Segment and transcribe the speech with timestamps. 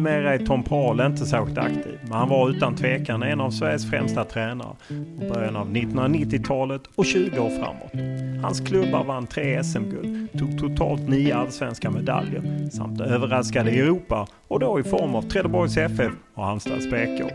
[0.00, 3.90] Numera är Tom Paul inte särskilt aktiv, men han var utan tvekan en av Sveriges
[3.90, 7.92] främsta tränare i början av 1990-talet och 20 år framåt.
[8.42, 14.80] Hans klubbar vann tre SM-guld, tog totalt nio allsvenska medaljer samt överraskade Europa och då
[14.80, 17.32] i form av Trelleborgs FF och Halmstads BK.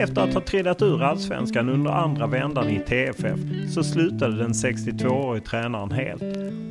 [0.00, 3.38] Efter att ha trillat ur allsvenskan under andra vändan i TFF
[3.74, 6.22] så slutade den 62-årige tränaren helt.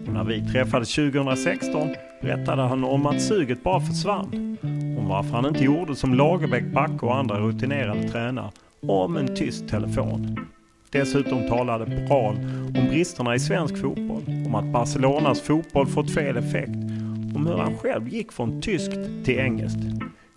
[0.08, 1.90] Och när vi träffades 2016
[2.22, 4.58] berättade han om att suget bara försvann.
[5.00, 8.52] Om varför han inte gjorde som Lagerbäck, Backe och andra rutinerade tränare
[8.82, 10.40] och om en tyst telefon.
[10.90, 12.36] Dessutom talade Pral
[12.78, 16.76] om bristerna i svensk fotboll, om att Barcelonas fotboll fått fel effekt,
[17.36, 19.80] om hur han själv gick från tyskt till engelskt.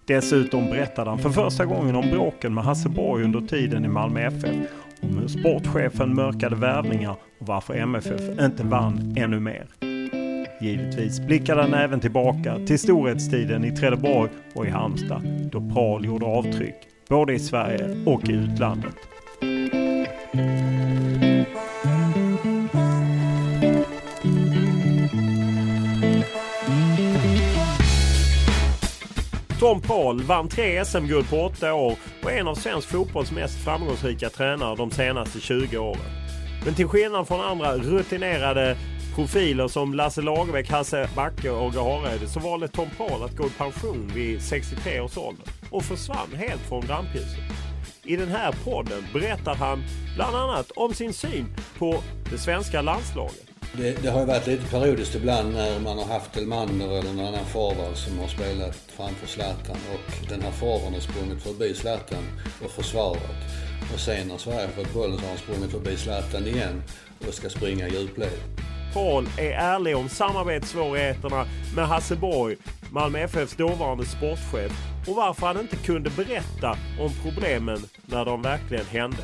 [0.07, 4.21] Dessutom berättade han för första gången om bråken med Hasse Borg under tiden i Malmö
[4.21, 4.57] FF,
[5.03, 9.67] om hur sportchefen mörkade värvningar och varför MFF inte vann ännu mer.
[10.61, 15.23] Givetvis blickade han även tillbaka till storhetstiden i Trelleborg och i Halmstad
[15.53, 16.75] då Pral gjorde avtryck
[17.09, 19.14] både i Sverige och i utlandet.
[29.65, 33.65] Tom Paul vann tre SM-guld på åtta år och är en av svensk fotbolls mest
[33.65, 36.01] framgångsrika tränare de senaste 20 åren.
[36.65, 38.77] Men till skillnad från andra rutinerade
[39.15, 43.47] profiler som Lasse Lagerbäck, Hasse Backe och Åge Hareide så valde Tom Paul att gå
[43.47, 47.41] i pension vid 63 års ålder och försvann helt från rampljuset.
[48.03, 49.85] I den här podden berättar han
[50.17, 51.47] bland annat om sin syn
[51.79, 53.54] på det svenska landslaget.
[53.77, 57.27] Det, det har ju varit lite periodiskt ibland när man har haft Elmander eller någon
[57.27, 62.25] annan forward som har spelat framför Zlatan och den här forwarden har sprungit förbi Zlatan
[62.65, 63.41] och försvarat.
[63.95, 66.83] Och sen när Sverige har fått bollen så har han sprungit förbi Zlatan igen
[67.29, 68.39] och ska springa djupled.
[68.95, 71.47] Paul är ärlig om samarbetssvårigheterna
[71.77, 72.57] med Hasse Borg,
[72.91, 74.73] Malmö FFs dåvarande sportchef
[75.09, 76.71] och varför han inte kunde berätta
[77.01, 79.23] om problemen när de verkligen hände.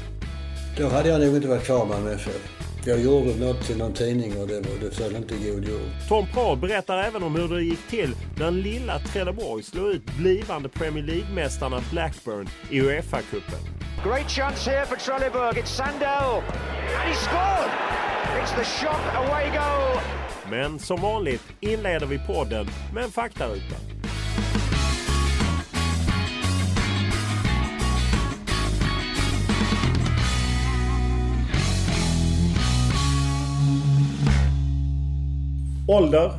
[0.79, 2.60] Då hade jag nog inte varit kvar med FF.
[2.85, 5.91] Jag gjorde något till någon tidning och det, det föll inte i god jord.
[6.09, 10.69] Tom Paul berättar även om hur det gick till när lilla Trelleborg slog ut blivande
[10.69, 13.59] Premier League-mästarna Blackburn i Uefa-cupen.
[14.05, 15.59] Great chance here for Trelleborg.
[15.59, 16.43] It's Sandell.
[16.99, 17.71] And he scored!
[18.43, 20.01] It's the shock away goal.
[20.51, 23.90] Men som vanligt inleder vi podden med en faktaruta.
[35.91, 36.33] Ålder?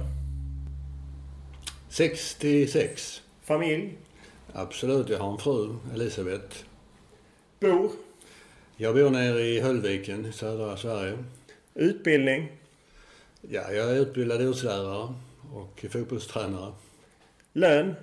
[1.89, 3.21] 66.
[3.41, 3.97] Familj?
[4.53, 6.57] Absolut, jag har en fru, Elisabeth.
[7.59, 7.91] Bor?
[8.77, 11.17] Jag bor nere i Höllviken i södra Sverige.
[11.73, 12.51] Utbildning?
[13.41, 15.13] Ja, jag är utbildad idrottslärare
[15.53, 16.73] och fotbollstränare.
[17.53, 17.95] Lön?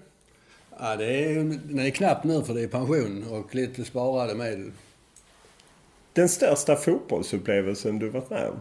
[0.79, 1.35] Ja, det är,
[1.65, 4.73] den är knappt nu för det är pension och lite sparade medel.
[6.13, 8.61] Den största fotbollsupplevelsen du varit med om?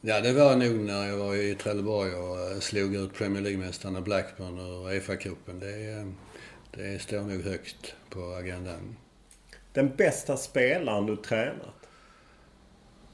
[0.00, 4.00] Ja, det var nog när jag var i Trelleborg och eh, slog ut Premier League-mästarna
[4.00, 5.60] Blackburn ur Uefa-cupen.
[5.60, 6.06] Det, eh,
[6.70, 8.96] det står nog högt på agendan.
[9.72, 11.86] Den bästa spelaren du tränat?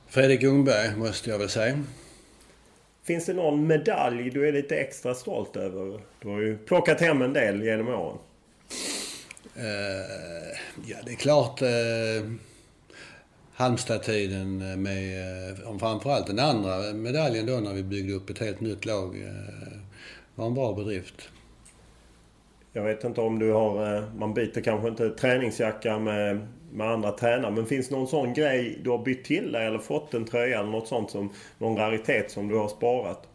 [0.07, 1.85] Fredrik Ljungberg, måste jag väl säga.
[3.05, 6.01] Finns det någon medalj du är lite extra stolt över?
[6.23, 8.19] Du har ju plockat hem en del genom åren.
[9.57, 9.65] Uh,
[10.87, 11.63] ja, det är klart.
[11.63, 11.69] Uh,
[13.55, 18.85] Halmstad-tiden med, uh, framförallt den andra medaljen då när vi byggde upp ett helt nytt
[18.85, 19.79] lag, uh,
[20.35, 21.29] var en bra bedrift.
[22.73, 24.05] Jag vet inte om du har...
[24.19, 27.53] Man byter kanske inte träningsjacka med med andra tränare.
[27.53, 30.71] Men finns någon sån grej du har bytt till dig eller fått en tröja eller
[30.71, 33.29] något sånt som någon raritet som du har sparat?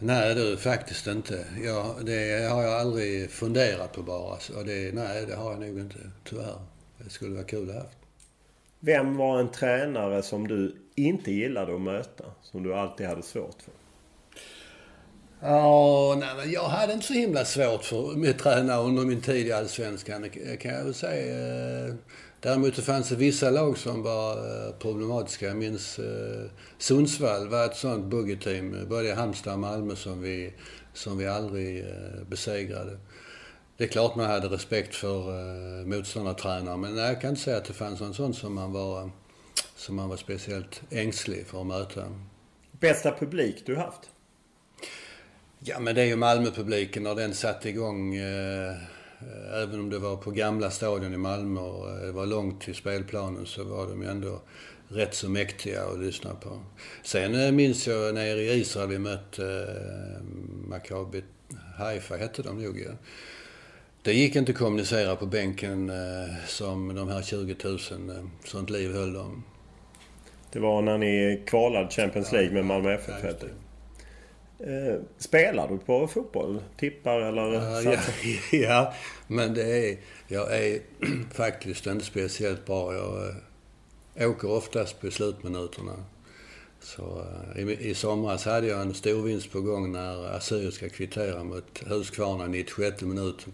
[0.00, 1.44] Nej du, faktiskt inte.
[1.64, 4.38] Ja, det har jag aldrig funderat på bara.
[4.38, 6.58] Så det, nej, det har jag nog inte, tyvärr.
[7.04, 7.98] Det skulle vara kul att ha haft.
[8.80, 12.24] Vem var en tränare som du inte gillade att möta?
[12.42, 13.72] Som du alltid hade svårt för?
[15.40, 19.46] Ja, nej, men jag hade inte så himla svårt för med tränare under min tid
[19.46, 20.30] i Allsvenskan,
[20.60, 21.96] kan jag väl säga.
[22.40, 25.46] Däremot så fanns det vissa lag som var eh, problematiska.
[25.46, 30.54] Jag minns eh, Sundsvall var ett sånt buggeteam, både i Halmstad och Malmö, som vi,
[30.92, 32.98] som vi aldrig eh, besegrade.
[33.78, 37.64] Det är klart man hade respekt för motståndartränare, men nej, jag kan inte säga att
[37.64, 39.10] det fanns någon sån som man var,
[39.76, 42.04] som man var speciellt ängslig för att möta.
[42.70, 44.00] Bästa publik du haft?
[45.58, 48.16] Ja, men det är ju Malmöpubliken när den satte igång.
[48.16, 48.76] Eh,
[49.62, 53.46] även om det var på gamla stadion i Malmö och det var långt till spelplanen
[53.46, 54.40] så var de ju ändå
[54.88, 56.60] rätt så mäktiga att lyssna på.
[57.02, 60.22] Sen eh, minns jag nere i Israel vi mötte eh,
[60.68, 61.22] Maccabi
[61.76, 62.92] Haifa, hette de nog ja.
[64.02, 67.74] Det gick inte att kommunicera på bänken eh, som de här 20 000.
[68.10, 69.44] Eh, sånt liv höll de.
[70.52, 73.48] Det var när ni kvalade Champions League med Malmö FF, ja,
[74.60, 76.62] Eh, spelar du på fotboll?
[76.76, 77.54] Tippar eller?
[77.54, 78.00] Uh, ja,
[78.58, 78.94] ja,
[79.26, 79.96] men det är...
[80.28, 80.80] Jag är
[81.34, 82.94] faktiskt inte speciellt bra.
[82.94, 83.34] Jag
[84.14, 85.92] äh, åker oftast på slutminuterna.
[86.80, 87.24] Så,
[87.56, 91.82] äh, i, I somras hade jag en stor vinst på gång när Assyriska kvitterade mot
[91.86, 93.52] Huskvarna 96 minuten.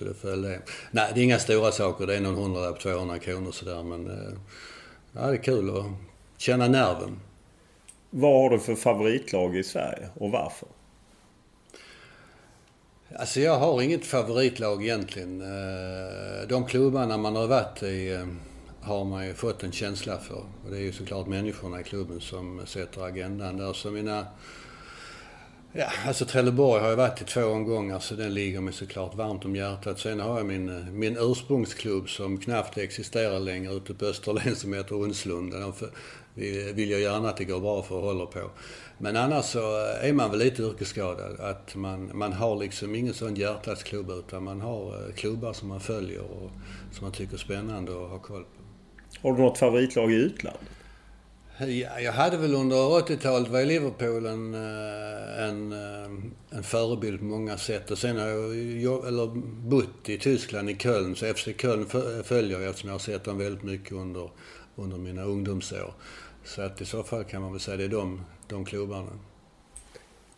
[0.00, 0.60] Så det föll det.
[0.90, 2.06] Nej, det är inga stora saker.
[2.06, 3.82] Det är någon hundralapp, 200 kronor sådär.
[3.82, 4.32] Men äh,
[5.12, 5.86] ja, det är kul att
[6.38, 7.20] känna nerven.
[8.10, 10.68] Vad har du för favoritlag i Sverige och varför?
[13.16, 15.40] Alltså jag har inget favoritlag egentligen.
[15.40, 18.26] Eh, de klubbarna man har varit i eh,
[18.80, 20.44] har man ju fått en känsla för.
[20.64, 23.72] Och det är ju såklart människorna i klubben som sätter agendan där.
[23.72, 24.26] Så mina...
[25.72, 29.44] Ja, alltså Trelleborg har jag varit i två omgångar så den ligger mig såklart varmt
[29.44, 29.98] om hjärtat.
[29.98, 34.72] Sen har jag min, eh, min ursprungsklubb som knappt existerar längre ute på Österlen som
[34.72, 35.54] heter Unslund
[36.74, 38.50] vill jag gärna att det går bra för och håller på.
[38.98, 41.40] Men annars så eh, är man väl lite yrkesskadad.
[41.40, 45.68] Att man, man har liksom ingen sån hjärtats klubb utan man har eh, klubbar som
[45.68, 46.50] man följer och
[46.92, 49.28] som man tycker är spännande och har koll på.
[49.28, 50.79] Har du något favoritlag i utlandet?
[51.68, 56.10] Ja, jag hade väl under 80-talet var i Liverpool en, eh, en, eh,
[56.50, 57.90] en förebild på många sätt.
[57.90, 59.26] Och sen har jag eller
[59.68, 61.16] bott i Tyskland, i Köln.
[61.16, 61.86] Så FC Köln
[62.24, 64.30] följer jag eftersom jag har sett dem väldigt mycket under,
[64.76, 65.94] under mina ungdomsår.
[66.44, 69.18] Så att i så fall kan man väl säga det är de, de klubbarna.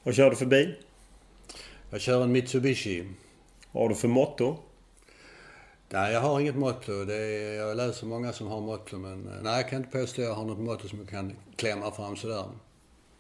[0.02, 0.74] Vad kör du för bil?
[1.90, 3.08] Jag kör en Mitsubishi.
[3.72, 4.56] Vad har du för motto?
[5.92, 7.04] Nej, jag har inget motto.
[7.04, 10.22] Det är, jag läser många som har motto men eh, nej, jag kan inte påstå
[10.22, 12.44] att jag har något motto som jag kan klämma fram sådär.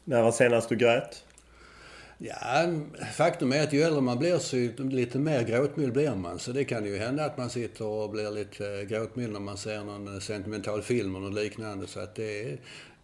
[0.04, 1.24] När var senast du grät?
[2.18, 2.66] Ja,
[3.12, 6.38] faktum är att ju äldre man blir så lite mer gråtmild blir man.
[6.38, 9.56] Så det kan ju hända att man sitter och blir lite eh, gråtmild när man
[9.56, 11.86] ser någon sentimental film eller liknande.
[11.86, 12.58] Så att det,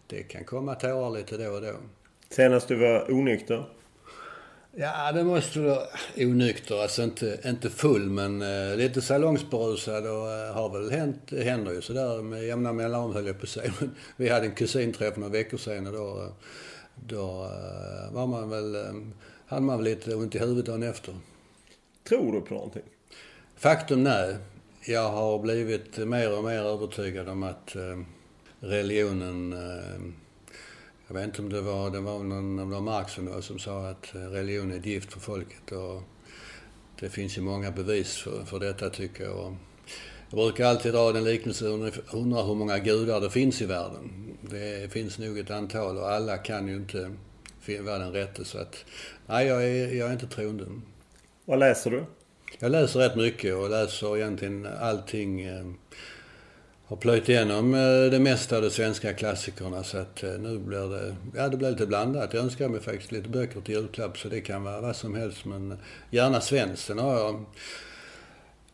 [0.07, 1.73] det kan komma tårar lite då och då.
[2.29, 3.65] Senast du var onykter?
[4.81, 5.83] Ja, det måste vara
[6.17, 6.81] onykter.
[6.81, 11.71] Alltså inte, inte full, men uh, lite salongsberusad och uh, har väl hänt, det händer
[11.71, 13.73] ju sådär med jämna mellanrum höll jag på att säga.
[13.79, 16.29] Men vi hade en kusinträff några veckor sedan och då uh,
[17.07, 18.93] då eh, var man väl, eh,
[19.45, 21.15] hade man väl lite ont i huvudet dagen efter.
[22.09, 22.83] Tror du på någonting?
[23.55, 24.35] Faktum nej.
[24.85, 27.99] Jag har blivit mer och mer övertygad om att eh,
[28.59, 29.55] religionen
[31.09, 33.13] jag vet inte om det var, det var någon av Marx
[33.45, 35.71] som sa att religion är ett gift för folket.
[35.71, 36.01] Och
[36.99, 39.55] det finns ju många bevis för, för detta tycker jag.
[40.29, 41.67] Jag brukar alltid dra den liknelsen,
[42.13, 44.37] undrar hur många gudar det finns i världen.
[44.41, 47.11] Det finns nog ett antal och alla kan ju inte
[47.81, 48.45] vara den rätte.
[48.45, 48.85] Så att,
[49.27, 50.65] nej, jag är, jag är inte troende.
[51.45, 52.03] Vad läser du?
[52.59, 55.47] Jag läser rätt mycket och läser egentligen allting.
[56.89, 60.89] Har plöjt igenom eh, det mesta av de svenska klassikerna så att eh, nu blir
[60.89, 62.33] det, ja det blir lite blandat.
[62.33, 65.45] Jag önskar mig faktiskt lite böcker till julklapp så det kan vara vad som helst
[65.45, 65.77] men
[66.09, 66.85] gärna svenskt.
[66.85, 67.41] Sen har jag eh,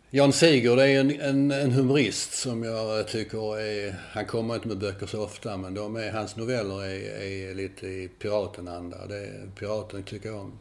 [0.10, 3.96] Jan Sigurd är en, en, en humorist som jag tycker är...
[4.12, 7.88] Han kommer inte med böcker så ofta men de är, hans noveller är, är lite
[7.88, 9.08] i piratenanda.
[9.08, 9.30] Det,
[9.60, 10.60] piraten tycker jag om.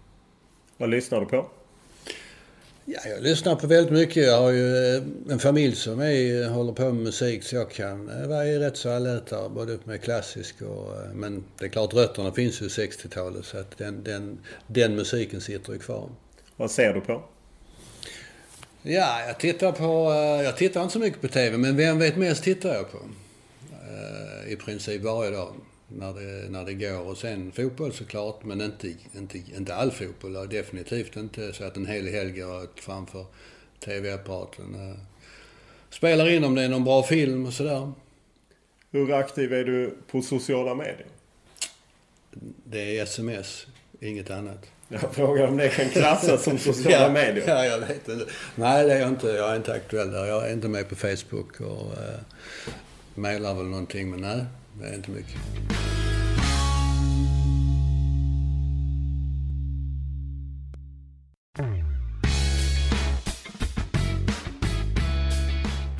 [0.76, 1.50] Vad lyssnar du på?
[2.86, 4.24] Ja, jag lyssnar på väldigt mycket.
[4.24, 8.08] Jag har ju eh, en familj som är, håller på med musik så jag kan
[8.08, 10.96] eh, vara rätt så allätare både med klassisk och...
[10.96, 14.96] Eh, men det är klart rötterna finns ju i 60-talet så att den, den, den
[14.96, 16.08] musiken sitter ju kvar.
[16.56, 17.22] Vad ser du på?
[18.82, 20.12] Ja, jag tittar på...
[20.44, 22.98] Jag tittar inte så mycket på TV, men Vem vet mest tittar jag på.
[24.48, 25.54] I princip varje dag
[25.88, 27.00] när det, när det går.
[27.00, 30.36] Och sen fotboll såklart, men inte, inte, inte all fotboll.
[30.36, 33.26] Och definitivt inte så att en hel helg går framför
[33.80, 34.96] TV-apparaten.
[35.90, 37.92] Spelar in om det är någon bra film och sådär.
[38.90, 41.06] Hur aktiv är du på sociala medier?
[42.64, 43.66] Det är sms,
[44.00, 44.66] inget annat.
[44.88, 47.44] Jag frågar om det kan klassas som sociala ja, medier?
[47.48, 48.26] Ja, jag vet inte.
[48.54, 49.26] Nej, det är jag inte.
[49.26, 50.26] Jag är inte aktuell där.
[50.26, 52.20] Jag är inte med på Facebook och eh,
[53.14, 54.44] mejlar väl någonting, men nej,
[54.80, 55.36] det är inte mycket.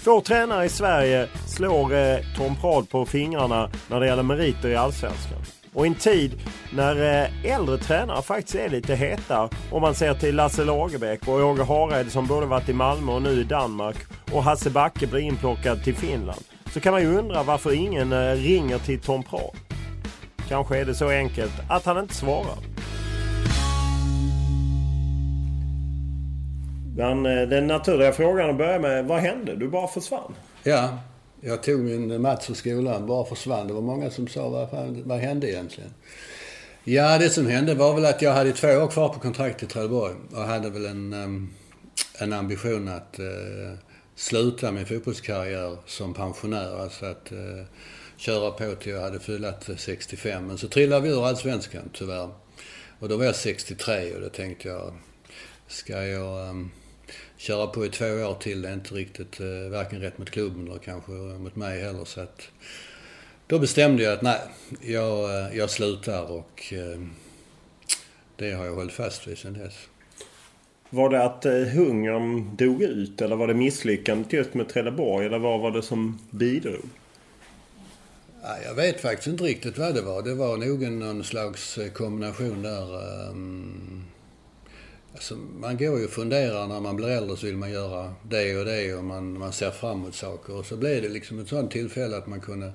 [0.05, 4.77] Få tränare i Sverige slår eh, Tom Prad på fingrarna när det gäller meriter i
[4.77, 5.39] Allsvenskan.
[5.73, 6.41] Och i en tid
[6.73, 11.35] när eh, äldre tränare faktiskt är lite heta om man ser till Lasse Lagerbäck och
[11.35, 13.97] Åge Hareide som både varit i Malmö och nu i Danmark
[14.33, 18.33] och Hasse Backe blir inplockad till Finland så kan man ju undra varför ingen eh,
[18.33, 19.57] ringer till Tom Prad.
[20.49, 22.57] Kanske är det så enkelt att han inte svarar.
[26.97, 29.57] Den, eh, den naturliga frågan att börja med, vad hände?
[29.57, 30.35] Du bara försvann.
[30.63, 30.99] Ja,
[31.41, 33.67] jag tog min Mats ur skolan, bara försvann.
[33.67, 35.91] Det var många som sa, vad, fan, vad hände egentligen?
[36.85, 39.67] Ja, det som hände var väl att jag hade två år kvar på kontrakt i
[39.67, 41.13] Trelleborg och hade väl en,
[42.19, 43.79] en ambition att uh,
[44.17, 46.83] sluta min fotbollskarriär som pensionär.
[46.83, 47.65] Alltså att eh,
[48.17, 50.47] köra på till jag hade fyllt 65.
[50.47, 52.31] Men så trillade vi ur Allsvenskan tyvärr.
[52.99, 54.95] Och då var jag 63 och då tänkte jag,
[55.69, 56.71] ska jag um,
[57.37, 58.63] köra på i två år till.
[58.63, 62.05] Det är inte riktigt eh, varken rätt mot klubben eller kanske mot mig heller.
[62.05, 62.49] Så att,
[63.47, 64.41] då bestämde jag att nej,
[64.81, 67.13] jag, eh, jag slutar och ehm,
[68.37, 69.75] det har jag hållit fast vid sedan dess.
[70.95, 75.39] Var det att eh, hungern dog ut eller var det misslyckandet just med Trelleborg eller
[75.39, 76.89] vad var det som bidrog?
[78.65, 80.23] Jag vet faktiskt inte riktigt vad det var.
[80.23, 83.03] Det var nog någon slags eh, kombination där.
[83.31, 84.05] Ehm,
[85.13, 88.59] alltså, man går ju och funderar när man blir äldre så vill man göra det
[88.59, 90.55] och det och man, man ser fram emot saker.
[90.55, 92.73] Och så blev det liksom ett sånt tillfälle att man kunde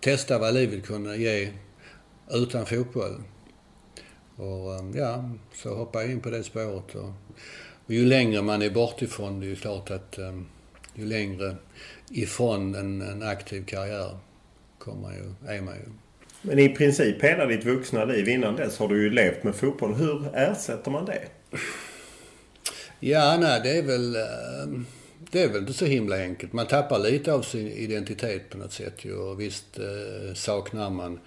[0.00, 1.48] testa vad livet kunde ge
[2.30, 3.14] utan fotboll.
[4.42, 6.94] Och um, ja, så hoppade jag in på det spåret.
[6.94, 7.12] Och,
[7.86, 10.46] och ju längre man är bortifrån, det är ju klart att um,
[10.94, 11.56] ju längre
[12.10, 14.18] ifrån en, en aktiv karriär
[14.78, 15.92] kommer ju, är man ju.
[16.42, 19.94] Men i princip hela ditt vuxna liv innan dess har du ju levt med fotboll.
[19.94, 21.22] Hur ersätter man det?
[23.00, 24.16] Ja, nej, det är väl...
[24.16, 24.82] Eh,
[25.30, 26.52] det är väl inte så himla enkelt.
[26.52, 29.14] Man tappar lite av sin identitet på något sätt ju.
[29.14, 31.20] Och visst eh, saknar man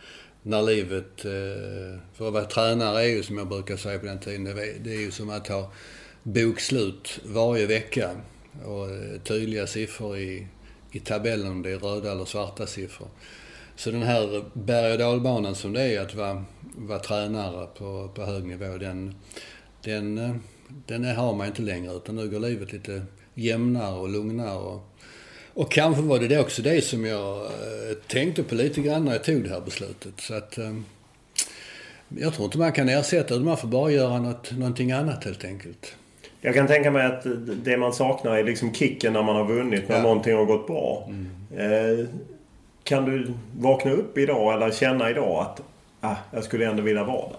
[0.46, 1.26] när livet...
[1.26, 4.44] Eh, för att vara tränare är ju som jag brukar säga på den tiden,
[4.84, 5.72] det är ju som att ha
[6.24, 8.10] bokslut varje vecka.
[8.66, 10.48] Och eh, tydliga siffror i,
[10.92, 13.08] i tabellen, om det är röda eller svarta siffror.
[13.76, 18.22] Så den här berg och dalbanan som det är att vara, vara tränare på, på
[18.22, 19.16] hög nivå, den,
[19.82, 20.36] den, eh,
[20.86, 21.94] den har man inte längre.
[21.94, 24.58] Utan nu går livet lite jämnare och lugnare.
[24.58, 24.95] Och,
[25.56, 29.24] och kanske var det också det som jag eh, tänkte på lite grann när jag
[29.24, 30.14] tog det här beslutet.
[30.18, 30.74] Så att, eh,
[32.10, 33.46] jag tror inte man kan ersätta det.
[33.46, 35.96] Man får bara göra något, någonting annat helt enkelt.
[36.42, 37.26] Jag kan tänka mig att
[37.64, 40.02] det man saknar är liksom kicken när man har vunnit, när ja.
[40.02, 41.10] någonting har gått bra.
[41.10, 42.08] Mm.
[42.84, 45.62] Kan du vakna upp idag eller känna idag att
[46.02, 47.38] ah, jag skulle ändå vilja vara där?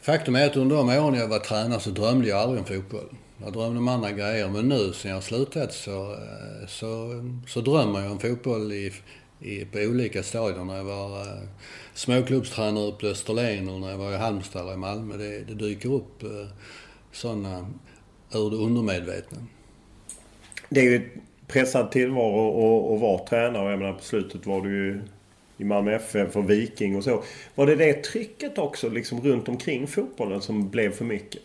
[0.00, 3.08] Faktum är att under de åren jag var tränare så drömde jag aldrig om fotboll.
[3.44, 4.48] Jag drömde om andra grejer.
[4.48, 8.92] Men nu sen jag slutat så, eh, så, så drömmer jag om fotboll i,
[9.40, 10.64] i, på olika stadier.
[10.64, 11.42] När jag var uh,
[11.94, 15.16] småklubbstränare uppe på Österlen och när jag var i Halmstad eller i Malmö.
[15.16, 16.46] Det, det dyker upp uh,
[17.12, 17.66] sådana
[18.34, 19.38] ur det undermedvetna.
[20.68, 21.10] Det är ju
[21.46, 23.70] pressad tillvaro att vara tränare.
[23.70, 25.00] Jag menar på slutet var du ju
[25.56, 27.22] i Malmö FF och Viking och så.
[27.54, 31.42] Var det det trycket också liksom runt omkring fotbollen som blev för mycket?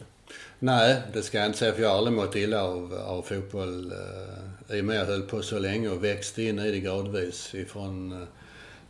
[0.60, 3.92] Nej, det ska jag inte säga för jag har aldrig mått illa av, av fotboll.
[3.92, 6.80] Eh, I och med att jag höll på så länge och växte in i det
[6.80, 7.56] gradvis.
[7.56, 8.28] Ifrån, eh,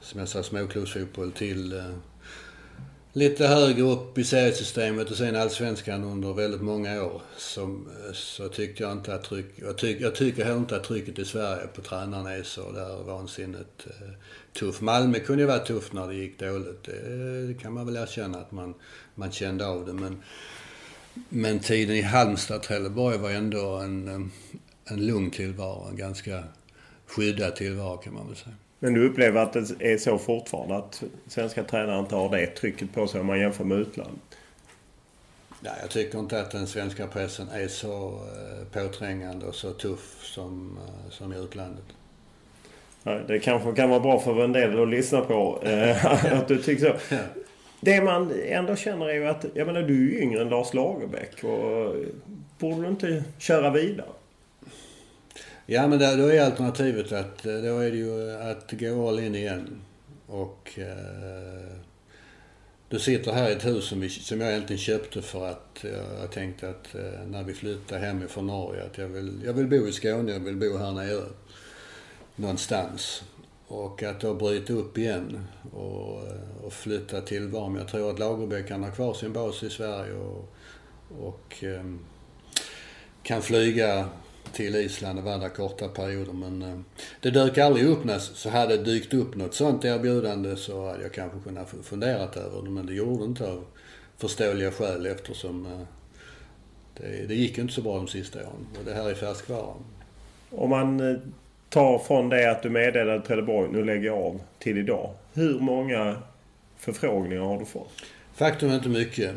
[0.01, 1.95] som jag sa, småklubbsfotboll till eh,
[3.13, 7.21] lite högre upp i seriesystemet och sen allsvenskan under väldigt många år.
[7.37, 10.83] Så, eh, så tyckte jag inte att tryck, jag, tyck, jag tycker heller inte att
[10.83, 14.09] trycket i Sverige på tränarna är så där vansinnigt eh,
[14.53, 14.81] tufft.
[14.81, 16.83] Malmö kunde ju vara tufft när det gick dåligt.
[16.83, 18.73] Det, det kan man väl erkänna att man,
[19.15, 19.93] man kände av det.
[19.93, 20.21] Men,
[21.29, 24.31] men tiden i Halmstad, Trelleborg var ändå en,
[24.85, 25.87] en lugn tillvaro.
[25.89, 26.43] En ganska
[27.05, 28.55] skyddad tillvaro kan man väl säga.
[28.79, 32.93] Men du upplever att det är så fortfarande att svenska tränare inte har det trycket
[32.93, 34.19] på sig om man jämför med utlandet?
[35.59, 40.19] Nej, jag tycker inte att den svenska pressen är så eh, påträngande och så tuff
[40.21, 41.85] som, eh, som i utlandet.
[43.27, 46.99] det kanske kan vara bra för en del att lyssna på eh, att du tycker
[47.09, 47.15] så.
[47.81, 50.73] Det man ändå känner är ju att, jag menar du är ju yngre än Lars
[50.73, 52.07] Lagerbäck och eh,
[52.59, 54.09] borde du inte köra vidare?
[55.65, 59.35] Ja men då är alternativet att, eh, då är det ju att gå all in
[59.35, 59.81] igen.
[60.27, 61.77] Och eh,
[62.89, 66.21] du sitter här i ett hus som, vi, som jag egentligen köpte för att jag,
[66.21, 69.87] jag tänkte att eh, när vi flyttar hemifrån Norge att jag vill, jag vill bo
[69.87, 71.23] i Skåne, jag vill bo här nere.
[72.35, 73.23] Någonstans.
[73.67, 76.23] Och att då bryta upp igen och,
[76.63, 77.75] och flytta till Varm.
[77.75, 80.49] Jag tror att Lagerbäck kan ha kvar sin bas i Sverige och,
[81.19, 81.99] och ehm,
[83.23, 84.09] kan flyga
[84.53, 86.33] till Island och vara där korta perioder.
[86.33, 86.85] Men ehm,
[87.21, 88.03] det dök aldrig upp.
[88.03, 92.37] När, så hade det dykt upp något sånt erbjudande så hade jag kanske kunnat funderat
[92.37, 92.69] över det.
[92.69, 93.65] Men det gjorde inte av
[94.17, 95.81] förståeliga skäl eftersom eh,
[96.97, 98.67] det, det gick inte så bra de sista åren.
[98.79, 99.75] Och det här är färskvara.
[100.49, 101.17] Om man eh,
[101.75, 105.13] ta från det att du meddelade Trelleborg, nu lägger jag av, till idag.
[105.33, 106.21] Hur många
[106.77, 107.91] förfrågningar har du fått?
[108.35, 109.31] Faktum är inte mycket.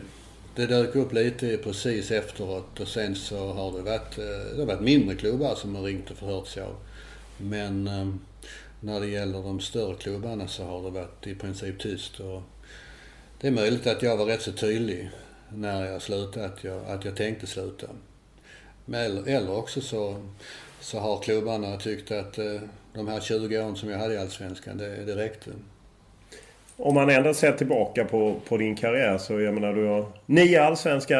[0.56, 4.66] Det dök upp lite precis efteråt och sen så har det varit, eh, det har
[4.66, 6.74] varit mindre klubbar som har ringt och förhört sig av.
[7.38, 8.18] Men ehm,
[8.80, 12.20] när det gäller de större klubbarna så har det varit i princip tyst.
[12.20, 12.42] Och
[13.40, 15.10] det är möjligt att jag var rätt så tydlig
[15.54, 17.86] när jag slutade, att jag, att jag tänkte sluta.
[18.84, 20.16] Men, eller också så,
[20.80, 22.60] så har klubbarna tyckt att eh,
[22.94, 25.50] de här 20 åren som jag hade i Allsvenskan, det, det räckte.
[26.76, 30.62] Om man ändå ser tillbaka på, på din karriär så jag menar du har nio
[30.62, 31.16] allsvenska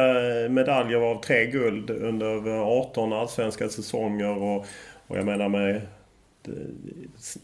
[0.51, 4.43] medaljer av tre guld under 18 allsvenska säsonger.
[4.43, 4.67] Och,
[5.07, 5.81] och jag menar med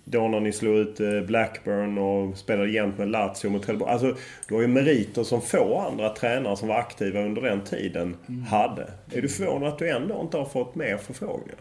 [0.04, 3.92] då när ni slog ut eh, Blackburn och spelade jämt med Lazio mot Trelleborg.
[3.92, 4.16] Alltså,
[4.48, 8.42] du har ju meriter som få andra tränare som var aktiva under den tiden mm.
[8.42, 8.90] hade.
[9.12, 11.58] Är du förvånad att du ändå inte har fått mer förfrågningar?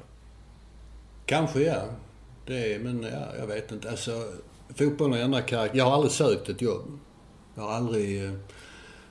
[1.26, 1.82] Kanske ja.
[2.46, 3.90] Det är, men ja, jag vet inte.
[3.90, 4.24] Alltså,
[4.76, 5.78] fotbollen ändrar karaktär.
[5.78, 7.00] Jag har aldrig sökt ett jobb.
[7.56, 8.34] Jag har aldrig eh,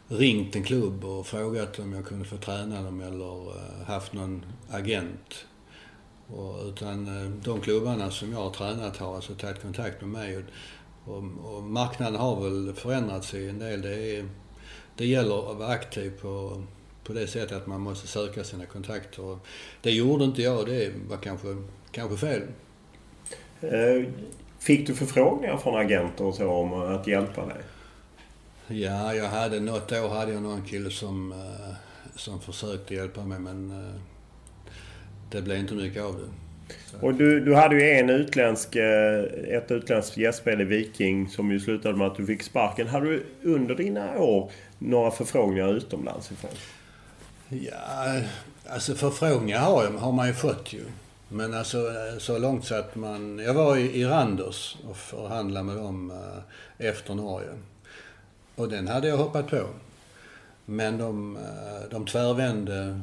[0.09, 4.45] ringt en klubb och frågat om jag kunde få träna dem eller eh, haft någon
[4.71, 5.47] agent.
[6.27, 10.37] Och, utan eh, de klubbarna som jag har tränat har alltså tagit kontakt med mig.
[10.37, 10.43] Och,
[11.15, 13.83] och, och marknaden har väl förändrats en del.
[13.83, 14.29] Det, är,
[14.97, 16.63] det gäller att vara aktiv på,
[17.05, 19.39] på det sättet att man måste söka sina kontakter.
[19.83, 21.57] Det gjorde inte jag det var kanske,
[21.93, 22.43] kanske fel.
[24.59, 27.63] Fick du förfrågningar från agenter och så om att hjälpa dig?
[28.67, 31.75] Ja, jag hade något år hade jag någon kille som, eh,
[32.17, 33.95] som försökte hjälpa mig men eh,
[35.31, 36.29] det blev inte mycket av det.
[36.87, 37.07] Så.
[37.07, 41.61] Och du, du hade ju en utländsk, eh, ett utländskt gästspel i Viking som ju
[41.61, 42.87] slutade med att du fick sparken.
[42.87, 46.51] Hade du under dina år några förfrågningar utomlands ifrån?
[47.49, 48.21] Ja,
[48.69, 50.85] alltså förfrågningar har, har man ju fått ju.
[51.35, 53.39] Men alltså så långt så att man...
[53.39, 57.49] Jag var i, Randers och förhandlade med dem eh, efter Norge.
[58.55, 59.67] Och den hade jag hoppat på.
[60.65, 63.01] Men de, eh, de tvärvände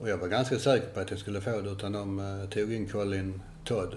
[0.00, 2.72] och jag var ganska säker på att jag skulle få det utan de eh, tog
[2.72, 3.94] in Colin Todd.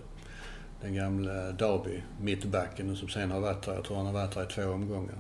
[0.82, 3.74] Den gamla Derby mittbacken som sen har varit där.
[3.74, 5.20] Jag tror han har varit där i två omgångar.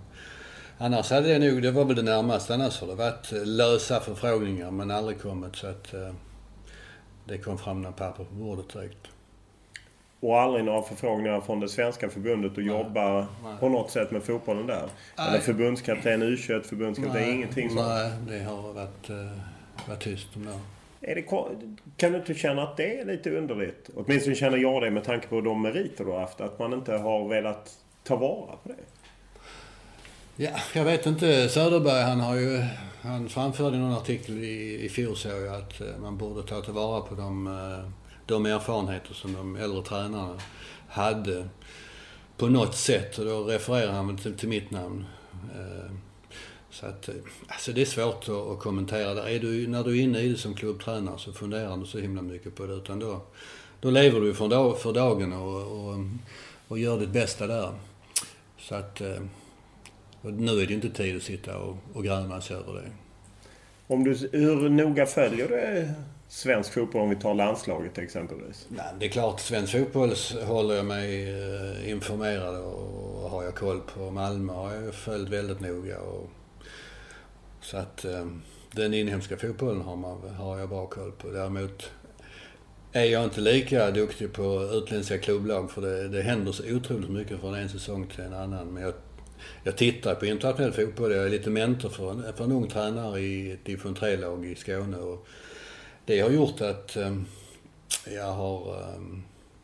[0.78, 2.54] Annars hade det nog, det var väl det närmaste.
[2.54, 5.94] Annars har det varit lösa förfrågningar men aldrig kommit så att
[7.26, 9.08] det kom fram några papper på bordet direkt.
[10.20, 13.58] Och aldrig några förfrågningar från det svenska förbundet att jobba Nej.
[13.60, 14.90] på något sätt med fotbollen där?
[15.18, 15.28] Nej.
[15.28, 17.32] Eller förbundskapten, U21, förbundskapten, Nej.
[17.32, 17.88] ingenting sånt?
[17.88, 19.32] Nej, det har varit, uh,
[19.88, 20.60] varit tyst om det.
[21.12, 21.22] Är det.
[21.98, 23.90] Kan du inte känna att det är lite underligt?
[23.96, 26.42] Åtminstone känner jag det med tanke på de meriter du har haft.
[26.42, 28.76] Att man inte har velat ta vara på det.
[30.36, 31.50] Ja, jag vet inte.
[31.50, 32.64] Söderberg han har ju
[33.04, 37.02] han framförde i någon artikel i, i fjol så att eh, man borde ta tillvara
[37.02, 37.90] på de, eh,
[38.26, 40.40] de erfarenheter som de äldre tränarna
[40.88, 41.50] hade
[42.38, 43.18] på något sätt.
[43.18, 45.06] Och då refererar han till, till mitt namn.
[45.32, 45.92] Eh,
[46.70, 47.10] så att,
[47.48, 49.14] alltså det är svårt att, att kommentera.
[49.14, 52.00] Där är du, när du är inne i det som klubbtränare så funderar du så
[52.00, 52.74] himla mycket på det.
[52.74, 53.22] Utan då,
[53.82, 56.00] då lever du för, dag, för dagen och, och,
[56.68, 57.74] och gör ditt bästa där.
[58.58, 59.02] Så att...
[60.24, 62.92] Eh, nu är det inte tid att sitta och, och grämas över det.
[63.88, 65.90] Om du, hur noga följer du
[66.28, 68.68] svensk fotboll om vi tar landslaget exempelvis?
[68.70, 70.14] Nej, det är klart, svensk fotboll
[70.46, 74.12] håller jag mig eh, informerad och har jag koll på.
[74.12, 76.00] Malmö har jag följt väldigt noga.
[76.00, 76.30] Och,
[77.62, 78.28] så att eh,
[78.72, 81.28] den inhemska fotbollen har, man, har jag bra koll på.
[81.28, 81.92] Däremot
[82.92, 87.40] är jag inte lika duktig på utländska klubblag för det, det händer så otroligt mycket
[87.40, 88.68] från en säsong till en annan.
[88.68, 88.94] Men jag,
[89.64, 91.12] jag tittar på internationell fotboll.
[91.12, 94.56] Jag är lite mentor för en, för en ung tränare i ett division 3-lag i
[94.56, 94.98] Skåne.
[94.98, 95.28] Och
[96.06, 97.26] det har gjort att um,
[98.16, 99.24] jag har um,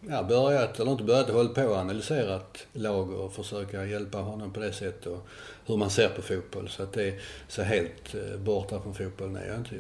[0.10, 4.60] ja, börjat, eller inte börjat, hållit på och analyserat lag och försöka hjälpa honom på
[4.60, 5.06] det sättet.
[5.06, 5.28] Och
[5.66, 6.70] hur man ser på fotboll.
[6.70, 7.14] Så att det är
[7.48, 9.76] så helt uh, borta från fotbollen är jag inte.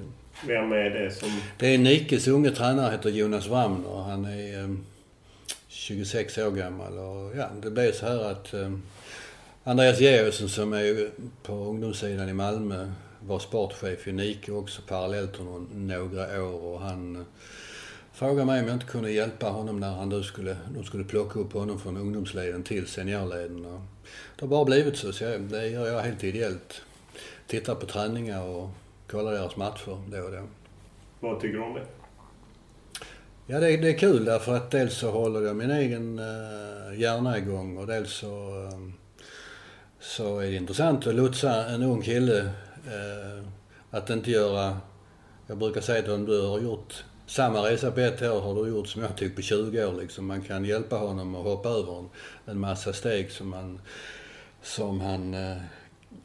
[0.48, 1.42] Vem är det som...
[1.58, 4.04] Det är Nikes unge tränare, heter Jonas Wramner.
[4.04, 4.86] Han är um,
[5.68, 8.54] 26 år gammal och ja, det blev så här att
[9.64, 11.10] Andreas Georgsson som är
[11.44, 17.16] på ungdomssidan i Malmö var sportchef i Nike också parallellt under några år och han
[17.16, 17.24] uh,
[18.14, 21.40] frågade mig om jag inte kunde hjälpa honom när han då skulle, de skulle plocka
[21.40, 23.66] upp honom från ungdomsleden till seniorleden.
[23.66, 23.82] Och
[24.36, 26.82] det har bara blivit så, så jag, det gör jag helt ideellt.
[27.48, 28.70] Tittar på träningar och
[29.08, 30.48] kollar deras matcher då och då.
[31.20, 31.86] Vad tycker du om det?
[33.48, 37.38] Ja, det, det är kul därför att dels så håller jag min egen uh, hjärna
[37.38, 38.94] igång och dels så, um,
[40.00, 42.40] så är det intressant att lotsa en ung kille
[42.88, 43.44] eh,
[43.92, 44.78] att inte göra...
[45.48, 48.70] Jag brukar säga till honom, du har gjort samma resa på ett år har du
[48.70, 50.02] gjort som jag tycker på 20 år.
[50.02, 50.26] Liksom.
[50.26, 52.10] Man kan hjälpa honom att hoppa över en,
[52.46, 53.82] en massa steg som, han...
[54.64, 55.58] som han eh,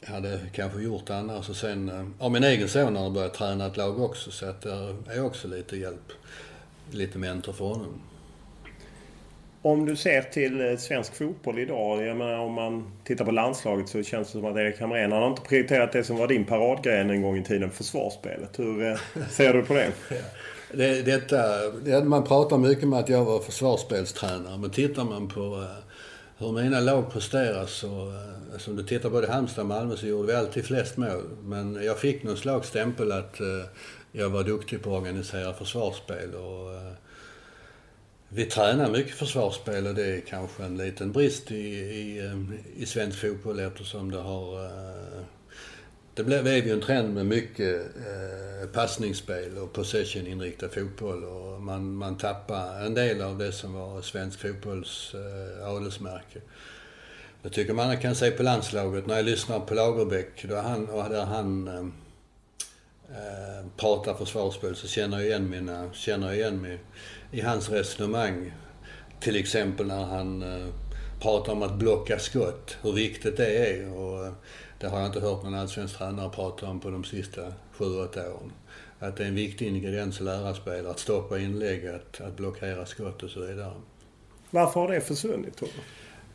[0.07, 1.49] hade kanske gjort annars.
[1.49, 4.61] Och sen eh, har min egen son har börjat träna ett lag också så att
[4.61, 6.11] det är också lite hjälp
[6.91, 8.01] lite mentor för honom.
[9.65, 12.05] Om du ser till eh, svensk fotboll idag.
[12.05, 15.27] Jag menar om man tittar på landslaget så känns det som att Erik Hamrén har
[15.27, 18.59] inte prioriterat det som var din paradgren en gång i tiden, försvarsspelet.
[18.59, 18.97] Hur eh,
[19.29, 19.91] ser du på det?
[20.71, 25.83] det detta, man pratar mycket om att jag var försvarsspelstränare men tittar man på eh,
[26.37, 28.13] hur mina lag presterar så,
[28.53, 31.23] alltså om du tittar både Halmstad och Malmö så gjorde vi alltid flest mål.
[31.43, 33.39] Men jag fick någon slags stämpel att
[34.11, 37.04] jag var duktig på att organisera försvarsspel och
[38.29, 42.85] vi tränar mycket försvarsspel och det är kanske en liten brist i, i, ehm, i
[42.85, 44.65] svensk fotboll eftersom det har...
[44.65, 45.21] Eh,
[46.13, 52.17] det blev ju en trend med mycket eh, passningsspel och possession-inriktad fotboll och man, man
[52.17, 56.39] tappar en del av det som var svensk fotbolls eh, adelsmärke.
[57.41, 61.09] Jag tycker man kan se på landslaget, när jag lyssnar på Lagerbäck, då han, och
[61.09, 61.93] där han ehm,
[63.09, 66.79] eh, pratar försvarsspel så känner jag igen, mina, känner jag igen mig
[67.35, 68.51] i hans resonemang.
[69.19, 70.67] Till exempel när han eh,
[71.19, 73.93] pratar om att blocka skott, hur viktigt det är.
[73.93, 74.33] Och, eh,
[74.79, 78.19] det har jag inte hört någon allsvensk tränare prata om på de sista sju, åtta
[78.19, 78.51] åren.
[78.99, 82.85] Att det är en viktig ingrediens att lära spelare att stoppa inlägg, att, att blockera
[82.85, 83.73] skott och så vidare.
[84.49, 85.81] Varför har det försvunnit tror du?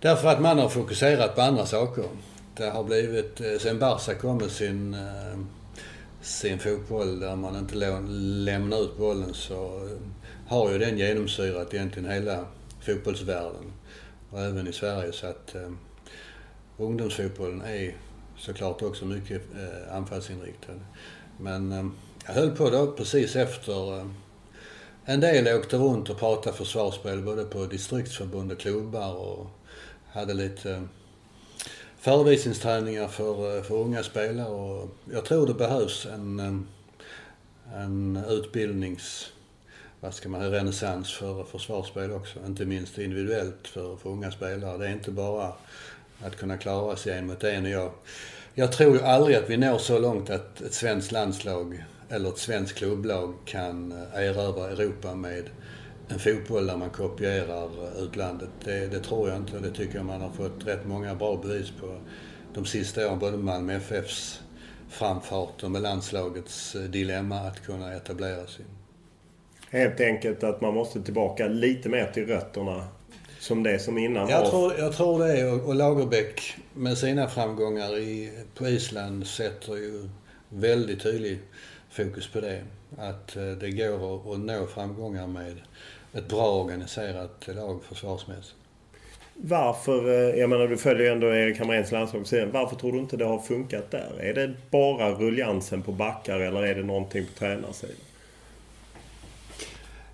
[0.01, 2.05] Därför att man har fokuserat på andra saker.
[2.57, 4.97] Det har blivit, eh, sen Barca kom med sin
[6.23, 7.75] sin fotboll där man inte
[8.45, 9.89] lämnar ut bollen så
[10.51, 12.47] har ju den genomsyrat egentligen hela
[12.81, 13.73] fotbollsvärlden
[14.31, 15.13] och även i Sverige.
[15.13, 15.71] Så att eh,
[16.77, 17.97] ungdomsfotbollen är
[18.39, 20.73] såklart också mycket eh, anfallsinriktad.
[21.39, 21.87] Men eh,
[22.27, 24.07] jag höll på då precis efter eh,
[25.05, 29.47] en del åkte runt och pratade försvarsspel både på distriktsförbund och klubbar och
[30.13, 30.83] hade lite eh,
[31.99, 39.33] förevisningsträningar för, eh, för unga spelare och jag tror det behövs en, eh, en utbildnings
[40.01, 42.39] vad ska man säga, renässans för försvarsspel också.
[42.47, 44.79] Inte minst individuellt för, för unga spelare.
[44.79, 45.53] Det är inte bara
[46.23, 47.65] att kunna klara sig en mot en.
[47.65, 47.93] Jag,
[48.55, 52.39] jag tror ju aldrig att vi når så långt att ett svenskt landslag eller ett
[52.39, 55.51] svenskt klubblag kan eh, erövra Europa med
[56.09, 58.51] en fotboll där man kopierar eh, utlandet.
[58.65, 61.37] Det, det, tror jag inte och det tycker jag man har fått rätt många bra
[61.37, 61.99] bevis på
[62.55, 63.19] de sista åren.
[63.19, 64.41] Både Malmö FFs
[64.89, 68.65] framfart och med landslagets eh, dilemma att kunna etablera sig.
[69.71, 72.85] Helt enkelt att man måste tillbaka lite mer till rötterna
[73.39, 74.51] som det som innan jag var.
[74.51, 80.09] Tror, jag tror det och, och Lagerbäck med sina framgångar i, på Island sätter ju
[80.49, 81.39] väldigt tydlig
[81.91, 82.63] fokus på det.
[82.99, 85.57] Att eh, det går att, att nå framgångar med
[86.13, 88.55] ett bra organiserat lag försvarsmässigt.
[89.35, 92.47] Varför, eh, jag menar du följer ju ändå Erik Hamréns landslag.
[92.53, 94.21] Varför tror du inte det har funkat där?
[94.21, 97.97] Är det bara ruljansen på backar eller är det någonting på tränarsidan?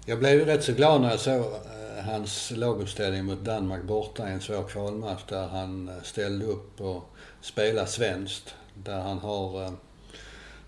[0.08, 4.28] Jag blev ju rätt så glad när jag såg eh, hans laguppställning mot Danmark borta
[4.28, 7.02] i en svår kvalmatch där han eh, ställde upp och
[7.40, 8.54] spelade svenskt.
[8.74, 9.70] Där han har eh,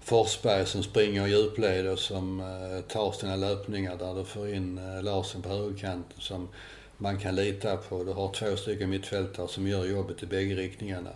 [0.01, 2.43] Forsberg som springer i djupled och som
[2.89, 6.49] tar sina löpningar där du får in Larsen på högerkanten som
[6.97, 8.05] man kan lita på.
[8.05, 11.11] Du har två stycken mittfältare som gör jobbet i bägge riktningarna.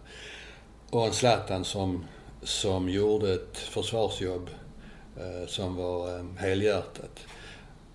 [0.91, 2.05] Och en Zlatan som,
[2.43, 4.51] som gjorde ett försvarsjobb
[5.17, 7.21] eh, som var eh, helhjärtat.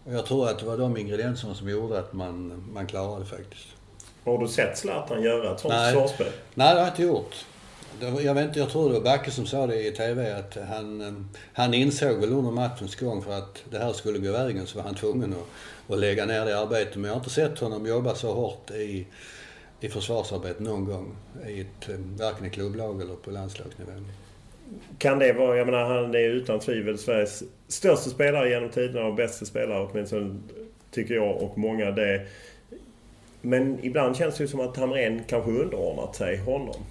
[0.07, 3.25] Och jag tror att det var de ingredienserna som gjorde att man, man klarade det
[3.25, 3.67] faktiskt.
[4.25, 6.27] Har du sett Zlatan göra ett sånt försvarsspel?
[6.53, 7.35] Nej, det har jag inte gjort.
[8.23, 11.01] Jag, vet inte, jag tror det var Backe som sa det i TV att han,
[11.01, 11.13] eh,
[11.53, 14.85] han insåg väl under matchens gång för att det här skulle gå vägen så var
[14.85, 15.47] han tvungen att
[15.87, 16.95] och lägga ner det arbetet.
[16.95, 19.07] Men jag har inte sett honom jobba så hårt i,
[19.79, 21.15] i försvarsarbete någon gång.
[21.47, 23.91] I ett, eh, varken i klubblag eller på landslagsnivå.
[24.97, 29.15] Kan det vara, jag menar han är utan tvivel Sveriges största spelare genom tiderna och
[29.15, 30.39] bästa spelare åtminstone
[30.91, 32.27] tycker jag och många det.
[33.41, 36.85] Men ibland känns det ju som att Hamrén kanske underordnat sig honom.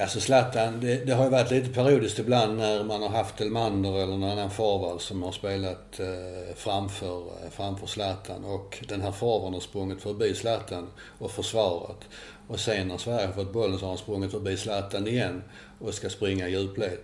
[0.00, 4.02] Alltså Zlatan, det, det, har ju varit lite periodiskt ibland när man har haft Elmander
[4.02, 9.12] eller någon annan forward som har spelat eh, framför, eh, framför Zlatan och den här
[9.12, 10.86] forwarden har sprungit förbi Zlatan
[11.18, 12.04] och försvarat.
[12.48, 15.42] Och sen när Sverige har fått bollen så har han sprungit förbi Zlatan igen
[15.78, 16.98] och ska springa i djupled.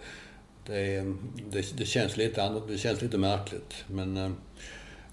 [0.66, 1.04] Det,
[1.50, 3.84] det, det, känns lite, det känns lite märkligt.
[3.86, 4.30] Men eh,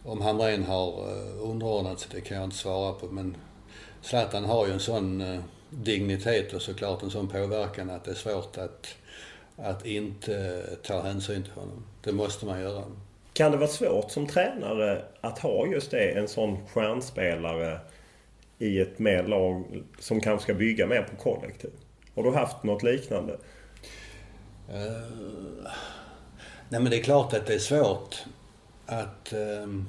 [0.03, 3.05] om Hamrén har eh, underordnat sig, det kan jag inte svara på.
[3.05, 3.37] Men
[4.01, 5.39] Zlatan har ju en sån eh,
[5.69, 8.95] dignitet och såklart en sån påverkan att det är svårt att,
[9.57, 11.85] att inte ta hänsyn till honom.
[12.03, 12.83] Det måste man göra.
[13.33, 17.79] Kan det vara svårt som tränare att ha just det, en sån stjärnspelare
[18.61, 21.71] i ett mer lag som kanske ska bygga mer på kollektiv?
[22.15, 23.33] Har du haft något liknande?
[24.69, 25.67] Uh,
[26.69, 28.15] nej men det är klart att det är svårt
[28.85, 29.83] att, uh,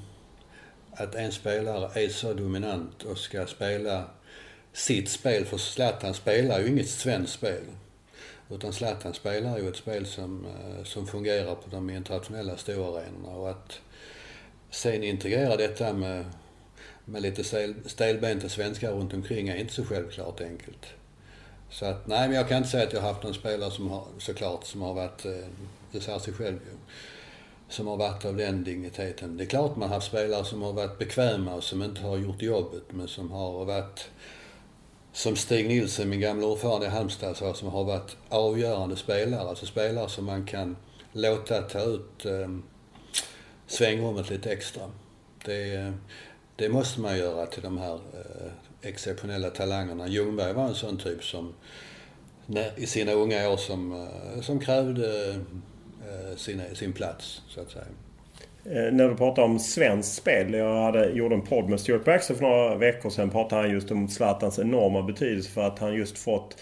[0.90, 4.04] att en spelare är så dominant och ska spela
[4.72, 5.44] sitt spel.
[5.44, 7.64] För Zlatan spelar ju inget svenskt spel.
[8.50, 13.28] Utan Zlatan spelar ju ett spel som, eh, som fungerar på de internationella storarenorna.
[13.28, 13.80] Och att
[14.70, 16.24] sen integrera detta med,
[17.04, 17.44] med lite
[17.86, 20.86] stelbenta svenskar runt omkring är inte så självklart enkelt.
[21.70, 23.90] Så att, nej men jag kan inte säga att jag har haft någon spelare som
[23.90, 25.32] har, såklart, som har varit, eh,
[25.92, 26.76] det säger sig själv ju,
[27.68, 29.36] som har varit av den digniteten.
[29.36, 32.16] Det är klart man har haft spelare som har varit bekväma och som inte har
[32.16, 34.10] gjort jobbet men som har varit
[35.12, 39.48] som Stig Nilsson, min gamla ordförande i Halmstad, sa, som har varit avgörande spelare.
[39.48, 40.76] Alltså spelare som man kan
[41.12, 42.48] låta ta ut eh,
[43.66, 44.82] svängrummet lite extra.
[45.44, 45.92] Det,
[46.62, 50.08] det måste man göra till de här eh, exceptionella talangerna.
[50.08, 51.54] Ljungberg var en sån typ som
[52.46, 55.30] när, i sina unga år som, eh, som krävde
[56.00, 57.84] eh, sin, sin plats, så att säga.
[58.64, 60.54] Eh, när du pratar om svenskt spel.
[60.54, 63.30] Jag hade, gjorde en podd med Stuart Baxter för några veckor sedan.
[63.30, 66.56] Pratade han just om Zlatans enorma betydelse för att han just fått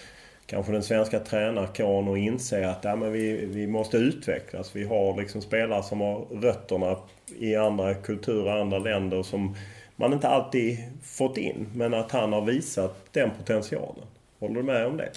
[0.46, 4.76] kanske den svenska tränarkåren att inse att ja, men vi, vi måste utvecklas.
[4.76, 6.96] Vi har liksom spelare som har rötterna
[7.38, 9.56] i andra kulturer, andra länder som
[10.00, 11.66] man inte alltid fått in.
[11.74, 14.04] Men att han har visat den potentialen.
[14.38, 15.10] Håller du med om det?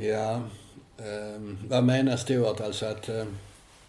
[0.00, 0.34] Ja,
[0.98, 3.08] eh, vad menar Stuart alltså att...
[3.08, 3.24] Eh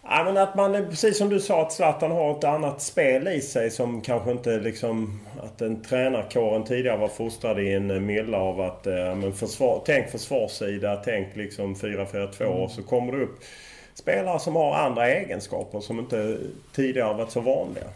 [0.02, 3.40] Ja, men att man, precis som du sa, att Zlatan har ett annat spel i
[3.40, 5.20] sig som kanske inte liksom...
[5.42, 8.80] Att den tränarkåren tidigare var fostrad i en mylla av att...
[8.84, 12.52] Ja, men försvar, tänk försvarssida, tänk liksom 4-4-2 mm.
[12.52, 13.40] och så kommer det upp
[13.94, 16.38] spelare som har andra egenskaper som inte
[16.72, 17.86] tidigare varit så vanliga.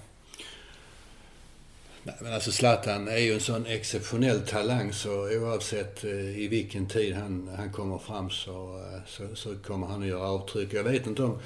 [2.06, 6.86] Nej, men alltså Zlatan är ju en sån exceptionell talang så oavsett eh, i vilken
[6.86, 10.72] tid han, han kommer fram så, eh, så, så kommer han att göra avtryck.
[10.72, 11.38] Jag vet inte om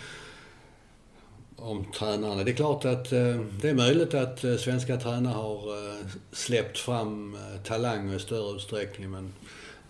[1.59, 2.45] om tränarna.
[2.45, 6.79] Det är klart att eh, det är möjligt att eh, svenska tränare har eh, släppt
[6.79, 9.33] fram eh, talanger i större utsträckning men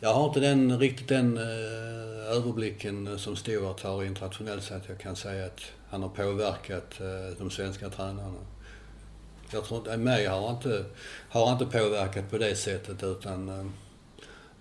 [0.00, 4.98] jag har inte den, riktigt den eh, överblicken som Stewart har internationellt så att jag
[4.98, 7.00] kan säga att han har påverkat
[7.38, 8.38] de svenska tränarna.
[9.52, 10.84] Jag tror inte, mig har inte,
[11.28, 13.66] har inte påverkat på det sättet utan eh,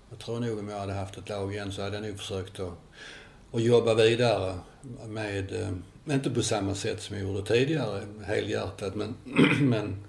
[0.09, 2.59] jag tror nog om jag hade haft ett lag igen så hade jag nog försökt
[2.59, 2.73] att,
[3.51, 4.59] att jobba vidare
[5.07, 9.15] med eh, inte på samma sätt som jag gjorde tidigare, helhjärtat, men,
[9.61, 10.03] men,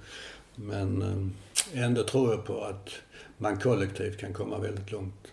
[0.55, 2.91] men eh, ändå tror jag på att
[3.39, 5.33] man kollektivt kan komma väldigt långt.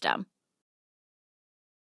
[0.01, 0.25] system.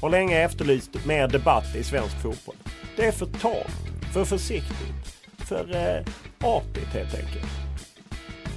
[0.00, 2.56] Har länge efterlyst mer debatt i svensk fotboll.
[2.96, 6.04] Det är för tamt, för försiktigt, för eh,
[6.48, 7.52] artigt helt enkelt.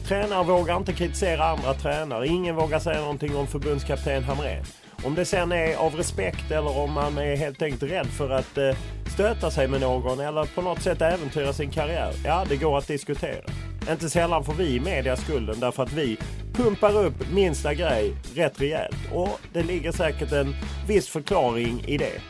[0.07, 2.27] Tränare vågar inte kritisera andra tränare.
[2.27, 4.65] Ingen vågar säga någonting om förbundskapten Hamrén.
[5.05, 8.57] Om det sen är av respekt eller om man är helt enkelt rädd för att
[8.57, 8.75] eh,
[9.13, 12.13] stöta sig med någon eller på något sätt äventyra sin karriär.
[12.25, 13.43] Ja, det går att diskutera.
[13.91, 16.17] Inte sällan får vi i media skulden därför att vi
[16.53, 18.97] pumpar upp minsta grej rätt rejält.
[19.13, 20.55] Och det ligger säkert en
[20.87, 22.21] viss förklaring i det.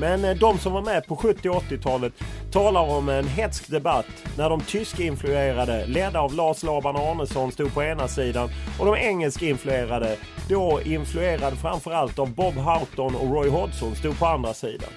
[0.00, 2.12] Men eh, de som var med på 70 och 80-talet
[2.52, 4.06] talar om en hetsk debatt
[4.38, 10.16] när de tysk-influerade, ledda av Lars Laban Arnesson, stod på ena sidan och de engelsk-influerade,
[10.48, 14.90] då influerade framförallt av Bob Houghton och Roy Hodgson, stod på andra sidan.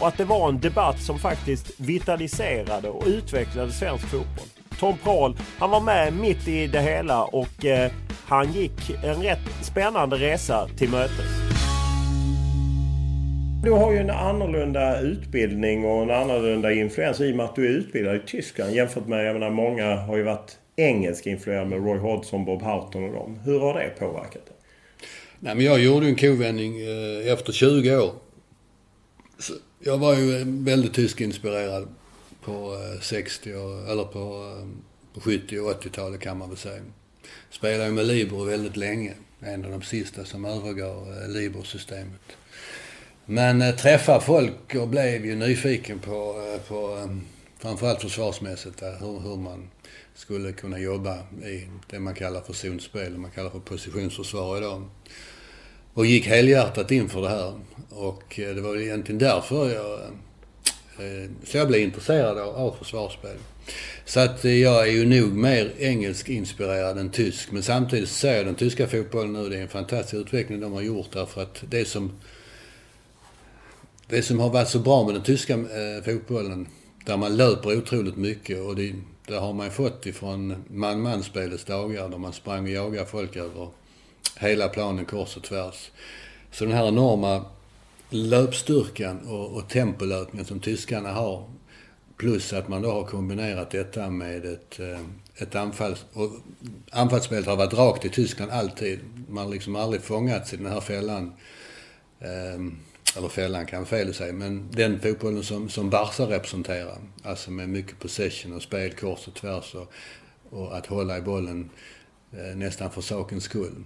[0.00, 4.46] Och att det var en debatt som faktiskt vitaliserade och utvecklade svensk fotboll.
[4.80, 7.92] Tom Prahl, han var med mitt i det hela och eh,
[8.26, 11.45] han gick en rätt spännande resa till mötes.
[13.66, 17.66] Du har ju en annorlunda utbildning och en annorlunda influens i och med att du
[17.66, 21.78] är utbildad i Tyskland jämfört med, jag menar många har ju varit engelska influerade med
[21.78, 23.38] Roy Hodgson, Bob Houghton och dem.
[23.44, 24.56] Hur har det påverkat dig?
[25.40, 28.12] Nej, men jag gjorde en kovändning eh, efter 20 år.
[29.38, 31.88] Så jag var ju eh, väldigt tyskinspirerad
[32.44, 33.50] på eh, 60
[33.90, 34.54] eller på,
[35.14, 36.82] på 70 och 80-talet kan man väl säga.
[37.50, 39.12] Spelade med Libro väldigt länge.
[39.40, 42.36] En av de sista som övergav Libro-systemet.
[43.28, 47.16] Men äh, träffa folk och blev ju nyfiken på, äh, på äh,
[47.58, 49.68] framförallt försvarsmässigt, eh, hur, hur man
[50.14, 54.82] skulle kunna jobba i det man kallar för zonspel, man kallar för positionsförsvar idag.
[55.94, 57.54] Och gick helhjärtat in för det här.
[57.90, 60.00] Och det var egentligen därför jag
[61.44, 63.36] så jag blev intresserad av, av försvarsspel.
[64.04, 67.52] Så att jag är ju nog mer engelsk inspirerad än tysk.
[67.52, 70.82] Men samtidigt ser jag den tyska fotbollen nu, det är en fantastisk utveckling de har
[70.82, 72.12] gjort därför att det som
[74.08, 76.68] det som har varit så bra med den tyska eh, fotbollen,
[77.04, 78.94] där man löper otroligt mycket och det,
[79.26, 83.68] det har man fått ifrån man-man-spelets dagar, där man sprang och jagade folk över
[84.36, 85.90] hela planen kors och tvärs.
[86.50, 87.44] Så den här enorma
[88.10, 91.50] löpstyrkan och, och tempolöpningen som tyskarna har,
[92.16, 95.00] plus att man då har kombinerat detta med ett, eh,
[95.36, 95.96] ett anfall.
[96.12, 96.30] Och
[96.90, 99.00] anfallsspelet har varit rakt i Tyskland alltid.
[99.28, 101.32] Man har liksom aldrig fångats i den här fällan.
[102.54, 102.78] Um,
[103.16, 106.98] eller fällan kan fel säga, men den fotbollen som, som Barca representerar.
[107.22, 109.92] Alltså med mycket possession och spel kors och tvärs och,
[110.50, 111.70] och att hålla i bollen
[112.32, 113.84] eh, nästan för sakens skull.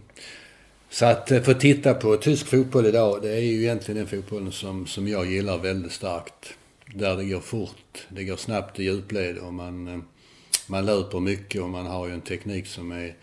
[0.90, 4.52] Så att eh, få titta på tysk fotboll idag, det är ju egentligen den fotbollen
[4.52, 6.54] som, som jag gillar väldigt starkt.
[6.94, 10.00] Där det går fort, det går snabbt i djupled och man, eh,
[10.66, 13.16] man löper mycket och man har ju en teknik som är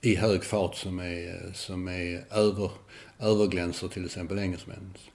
[0.00, 2.70] i hög fart som är, eh, som är över,
[3.18, 5.10] överglänser till exempel engelsmännens.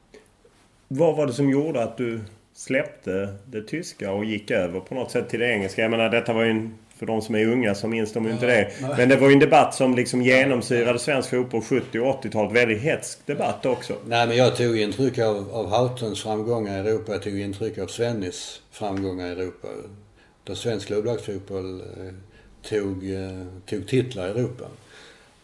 [0.93, 2.19] Vad var det som gjorde att du
[2.53, 5.81] släppte det tyska och gick över på något sätt till det engelska?
[5.81, 8.31] Jag menar detta var ju en, för de som är unga så minns de ju
[8.31, 8.71] inte det.
[8.97, 12.51] Men det var ju en debatt som liksom genomsyrade svensk fotboll 70 och 80-talet.
[12.51, 13.93] Väldigt hetsk debatt också.
[14.05, 17.11] Nej men jag tog intryck av, av Hautons framgångar i Europa.
[17.11, 19.67] Jag tog intryck av Svennis framgångar i Europa.
[20.43, 22.13] Då svensk klubblagsfotboll eh,
[22.69, 24.65] tog, eh, tog titlar i Europa.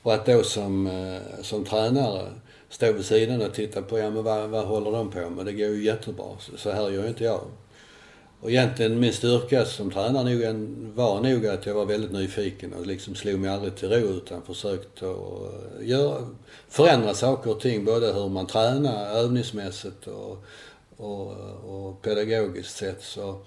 [0.02, 2.26] Och att då som, eh, som tränare
[2.70, 5.46] stå vid sidan och titta på, ja men vad, vad håller de på med?
[5.46, 6.26] Det går ju jättebra.
[6.40, 7.42] Så, så här gör inte jag.
[8.42, 12.74] Och egentligen min styrka som tränare nog en, var nog att jag var väldigt nyfiken
[12.74, 16.28] och liksom slog mig aldrig till ro utan försökte att eh, göra,
[16.70, 17.86] förändra saker och ting.
[17.86, 20.44] Både hur man tränar övningsmässigt och,
[20.98, 21.32] och,
[21.66, 23.04] och pedagogiskt sett.
[23.04, 23.42] Så,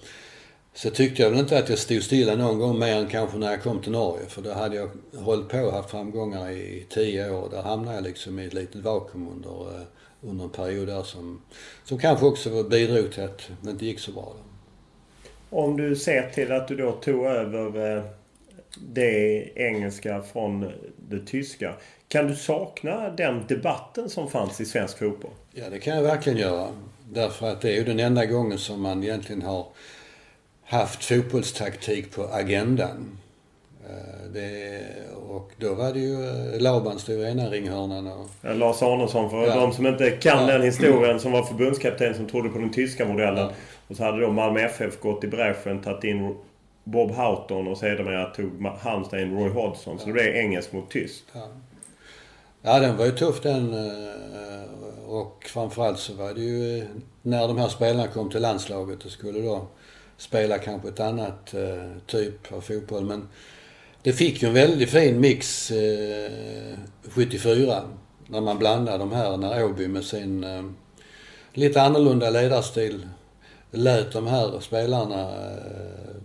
[0.75, 3.51] så tyckte jag väl inte att jag stod stilla någon gång mer än kanske när
[3.51, 4.27] jag kom till Norge.
[4.27, 7.49] För då hade jag hållit på och haft framgångar i tio år.
[7.51, 9.87] Där hamnade jag liksom i ett litet vakuum under, eh,
[10.21, 11.43] under en period där som,
[11.85, 14.35] som kanske också bidrog till att det inte gick så bra.
[14.37, 14.43] Då.
[15.59, 18.05] Om du ser till att du då tog över eh,
[18.79, 21.75] det engelska från det tyska.
[22.09, 25.31] Kan du sakna den debatten som fanns i svensk fotboll?
[25.53, 26.69] Ja, det kan jag verkligen göra.
[27.13, 29.67] Därför att det är ju den enda gången som man egentligen har
[30.71, 33.19] haft fotbollstaktik på agendan.
[33.89, 34.83] Eh, det,
[35.29, 38.27] och då var det ju eh, Laban stod i ena ringhörnan och...
[38.43, 39.55] Ja, Lars Arnesson, för ja.
[39.55, 40.53] de som inte kan ja.
[40.53, 43.45] den historien, som var förbundskapten som trodde på den tyska modellen.
[43.45, 43.53] Ja.
[43.89, 46.37] Och så hade då Malmö FF gått i bräschen, tagit in
[46.85, 49.99] Bob Houghton och sedermera tog Halmstad in Roy Hodgson.
[49.99, 51.25] Så det blev engelskt mot tyskt.
[51.33, 51.49] Ja.
[52.63, 53.75] ja, den var ju tuff den.
[53.75, 54.61] Eh,
[55.09, 56.87] och framförallt så var det ju
[57.23, 59.67] när de här spelarna kom till landslaget och skulle då
[60.21, 63.05] spela kanske ett annat eh, typ av fotboll.
[63.05, 63.29] Men
[64.03, 67.83] det fick ju en väldigt fin mix eh, 74
[68.27, 70.63] när man blandade de här, när Åby med sin eh,
[71.53, 73.07] lite annorlunda ledarstil
[73.71, 76.17] lät de här spelarna eh,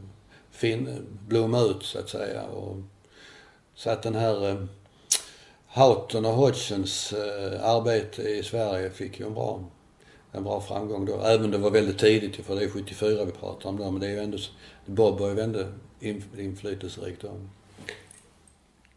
[0.52, 2.44] fin, blomma ut så att säga.
[2.44, 2.78] Och,
[3.76, 4.66] så att den här eh,
[5.68, 9.64] Houghton och Hodgsons eh, arbete i Sverige fick ju en bra
[10.38, 11.22] en bra framgång då.
[11.22, 13.92] Även om det var väldigt tidigt, för det är 74 vi pratar om då.
[13.92, 14.38] Men det är ju ändå,
[14.86, 15.60] Bob var ju ändå
[16.36, 17.30] inflytelserik då.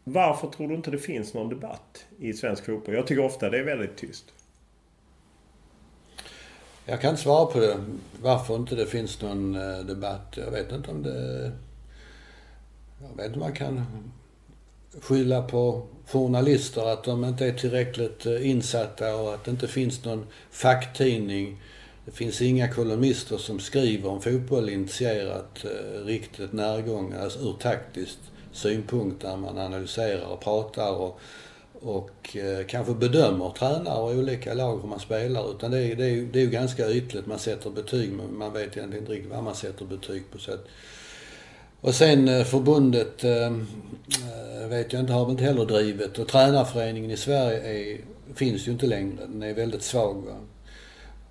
[0.03, 2.95] Varför tror du inte det finns någon debatt i svensk fotboll?
[2.95, 4.25] Jag tycker ofta det är väldigt tyst.
[6.85, 7.85] Jag kan svara på det.
[8.21, 10.37] Varför inte det finns någon eh, debatt.
[10.37, 11.51] Jag vet inte om det...
[13.01, 13.85] Jag vet inte om man kan
[15.01, 20.05] skylla på journalister att de inte är tillräckligt eh, insatta och att det inte finns
[20.05, 21.61] någon facktidning.
[22.05, 28.19] Det finns inga kolumnister som skriver om fotboll initierat, eh, riktigt närgångna, alltså ur taktiskt
[28.51, 31.19] synpunkt där man analyserar och pratar och,
[31.81, 35.51] och eh, kanske bedömer tränare och olika lag hur man spelar.
[35.51, 37.25] Utan det är, det, är, det är ju ganska ytligt.
[37.25, 40.37] Man sätter betyg men man vet egentligen inte riktigt vad man sätter betyg på.
[40.37, 40.65] Så att,
[41.81, 43.67] och sen eh, förbundet ehm,
[44.61, 46.19] eh, vet jag inte, har inte heller drivit.
[46.19, 47.97] Och tränarföreningen i Sverige är,
[48.35, 49.15] finns ju inte längre.
[49.27, 50.15] Den är väldigt svag.
[50.25, 50.35] Va?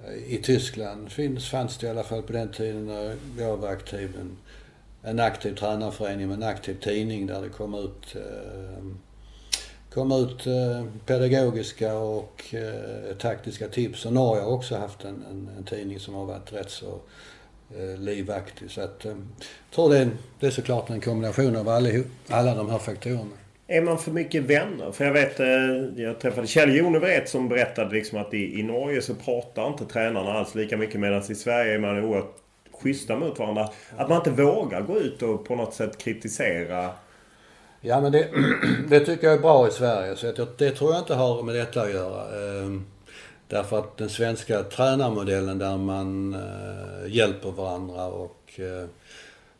[0.07, 3.69] Eh, I Tyskland finns, fanns det i alla fall på den tiden när jag var
[3.69, 4.37] aktiv en,
[5.11, 8.85] en aktiv tränarförening med en aktiv tidning där det kom ut, eh,
[9.91, 14.07] kom ut eh, pedagogiska och eh, taktiska tips.
[14.07, 17.01] Och Norge har också haft en, en, en tidning som har varit rätt så
[17.99, 18.71] livaktig.
[18.71, 20.11] Så att, eh, jag tror det är,
[20.41, 21.91] det är såklart en kombination av alla,
[22.29, 23.25] alla de här faktorerna.
[23.67, 24.93] Är man för mycket vänner?
[24.93, 25.47] För jag vet, eh,
[25.97, 30.33] jag träffade Kjell Jonevret som berättade liksom att i, i Norge så pratar inte tränarna
[30.33, 32.35] alls lika mycket medan i Sverige är man oerhört
[32.83, 33.69] schyssta mot varandra.
[33.97, 36.91] Att man inte vågar gå ut och på något sätt kritisera.
[37.81, 38.29] Ja men det,
[38.89, 40.17] det tycker jag är bra i Sverige.
[40.17, 42.23] Så det, det tror jag inte har med detta att göra.
[43.49, 48.89] Därför att den svenska tränarmodellen där man eh, hjälper varandra och eh,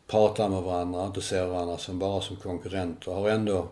[0.07, 3.67] pratar med varandra, inte ser varandra som bara som konkurrenter, har ändå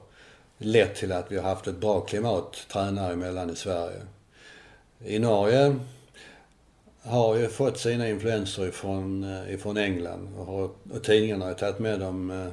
[0.57, 4.01] lett till att vi har haft ett bra klimat tränare emellan i Sverige.
[5.05, 5.75] I Norge
[7.01, 11.79] har ju fått sina influenser ifrån, eh, ifrån England och, har, och tidningarna har tagit
[11.79, 12.47] med de, eh,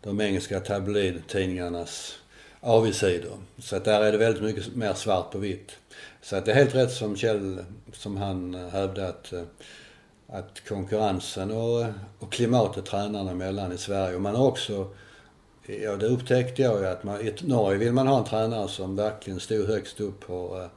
[0.00, 2.14] de engelska tabloidtidningarnas
[2.60, 3.38] avigsidor.
[3.58, 5.76] Så att där är det väldigt mycket mer svart på vitt.
[6.26, 9.42] Så att det är helt rätt som Kjell, som han eh, hävdade att, eh,
[10.26, 11.84] att konkurrensen och,
[12.18, 14.16] och klimatet tränarna emellan i Sverige.
[14.16, 14.88] Och man har också,
[15.66, 18.96] ja det upptäckte jag ju att man, i Norge vill man ha en tränare som
[18.96, 20.68] verkligen stod högst upp på, eh,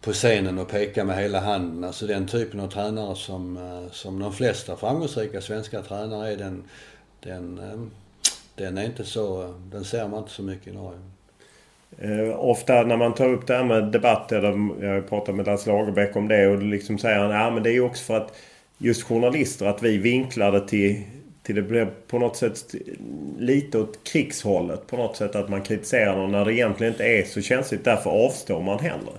[0.00, 1.84] på scenen och pekade med hela handen.
[1.84, 3.58] Alltså den typen av tränare som,
[3.92, 6.64] som de flesta framgångsrika svenska tränare är, den,
[7.20, 7.60] den,
[8.54, 11.00] den är inte så, den ser man inte så mycket i Norge.
[11.98, 15.70] Eh, ofta när man tar upp det här med debatter, eh, jag pratar med Lasse
[15.70, 18.36] Lagerbäck om det och liksom säger han ja men det är ju också för att
[18.78, 21.02] just journalister att vi vinklar det till,
[21.42, 22.74] till det blir på något sätt
[23.38, 27.24] lite åt krigshållet på något sätt att man kritiserar någon när det egentligen inte är
[27.24, 27.84] så känsligt.
[27.84, 29.12] Därför avstår man hellre.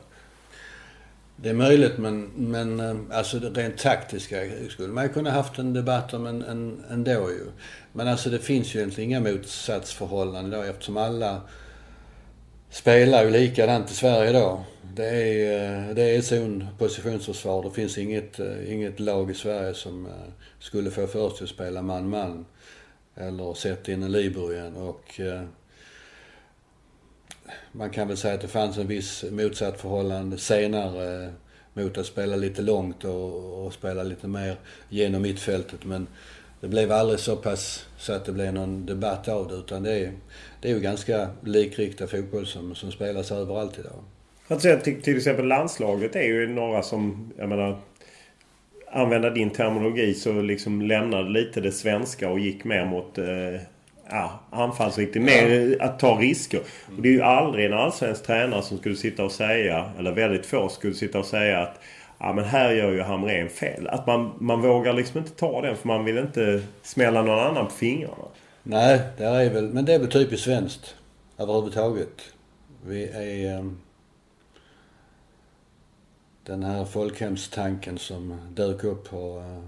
[1.35, 4.37] Det är möjligt men, men eh, alltså rent taktiska
[4.69, 7.45] skulle man ju kunna haft en debatt om en, en, ändå ju.
[7.93, 11.41] Men alltså det finns ju egentligen inga motsatsförhållanden då eftersom alla
[12.69, 14.63] spelar ju likadant i Sverige då.
[14.95, 17.63] Det är, eh, det är zon positionsförsvar.
[17.63, 20.11] Det finns inget, eh, inget lag i Sverige som eh,
[20.59, 22.45] skulle få för sig att spela man-man.
[23.15, 24.75] Eller sätta in en libero igen.
[24.75, 25.19] Och,
[27.71, 31.33] man kan väl säga att det fanns en viss motsatt förhållande senare
[31.73, 34.57] mot att spela lite långt och, och spela lite mer
[34.89, 35.85] genom mittfältet.
[35.85, 36.07] Men
[36.61, 39.91] det blev aldrig så pass så att det blev någon debatt av det utan det
[39.91, 40.11] är,
[40.61, 44.03] det är ju ganska likriktad fotboll som, som spelas överallt idag.
[44.47, 47.79] Att säga till, till exempel landslaget är ju några som, jag menar,
[48.91, 53.61] använda din terminologi så liksom lämnade lite det svenska och gick mer mot eh,
[54.09, 55.21] ja, anfallsriktig.
[55.21, 56.59] Mer att ta risker.
[56.97, 60.45] Och det är ju aldrig en allsvensk tränare som skulle sitta och säga, eller väldigt
[60.45, 61.79] få skulle sitta och säga att
[62.17, 63.87] Ja men här gör ju Hamrén fel.
[63.87, 67.65] Att man, man vågar liksom inte ta den för man vill inte smälla någon annan
[67.65, 68.27] på fingrarna.
[68.63, 70.95] Nej, det är väl, men det är väl typiskt svenskt
[71.37, 72.21] överhuvudtaget.
[72.85, 73.59] Vi är...
[73.59, 73.79] Um,
[76.43, 79.67] den här folkhemstanken som dök upp på uh,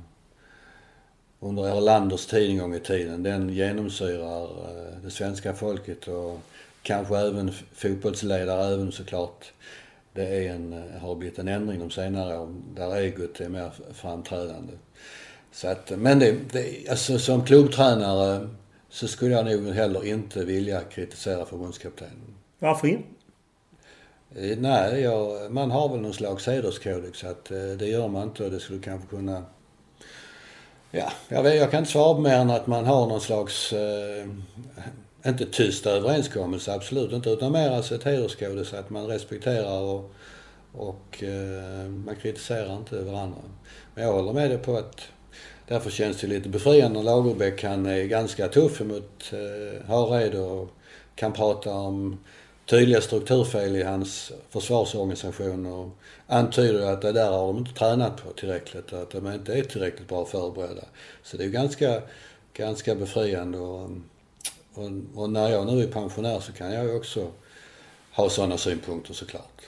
[1.40, 6.40] under Erlanders tid en gång i tiden, den genomsyrar eh, det svenska folket och
[6.82, 9.52] kanske även fotbollsledare även såklart.
[10.20, 13.72] Det är en, eh, har blivit en ändring de senare åren där egot är mer
[13.94, 14.74] framträdande.
[15.52, 18.50] Så att, men det, det, alltså som klubbtränare
[18.90, 22.36] så skulle jag nog heller inte vilja kritisera förbundskaptenen.
[22.60, 23.08] Varför inte?
[24.36, 27.46] Eh, nej, jag, man har väl någon slags hederskodex att
[27.80, 29.44] det gör man inte och det skulle kanske kunna
[30.92, 34.28] Ja, jag, vet, jag kan inte svara mer än att man har någon slags, eh,
[35.26, 40.12] inte tysta överenskommelse, absolut inte, utan mer alltså ett hederskode så att man respekterar och,
[40.74, 43.42] och eh, man kritiserar inte varandra.
[43.96, 45.02] Men jag håller med dig på att
[45.68, 50.70] därför känns det lite befriande när Lagerbäck, han är ganska tuff mot eh, Hareide och
[51.16, 52.20] kan prata om
[52.66, 55.90] tydliga strukturfel i hans försvarsorganisation och
[56.28, 60.08] antyder att det där har de inte tränat på tillräckligt att de inte är tillräckligt
[60.08, 60.86] bra förberedda.
[61.24, 62.02] Så det är ganska,
[62.54, 63.90] ganska befriande och,
[64.74, 67.28] och, och när jag nu är pensionär så kan jag ju också
[68.12, 69.62] ha sådana synpunkter såklart.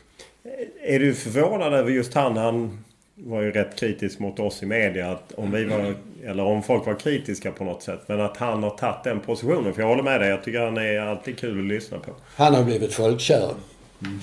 [0.84, 2.38] Är du förvånad över just han?
[2.38, 2.84] Han
[3.16, 5.12] var ju rätt kritisk mot oss i media.
[5.12, 8.00] Att om vi var, eller om folk var kritiska på något sätt.
[8.08, 9.74] Men att han har tagit den positionen.
[9.74, 10.30] För jag håller med dig.
[10.30, 12.12] Jag tycker han är alltid kul att lyssna på.
[12.36, 13.54] Han har blivit folkkär.
[14.02, 14.20] Mm.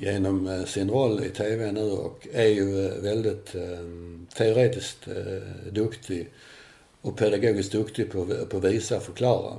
[0.00, 3.60] Genom eh, sin roll i TV nu och är ju eh, väldigt eh,
[4.36, 6.28] teoretiskt eh, duktig.
[7.02, 9.56] Och pedagogiskt duktig på, på visa och förklara.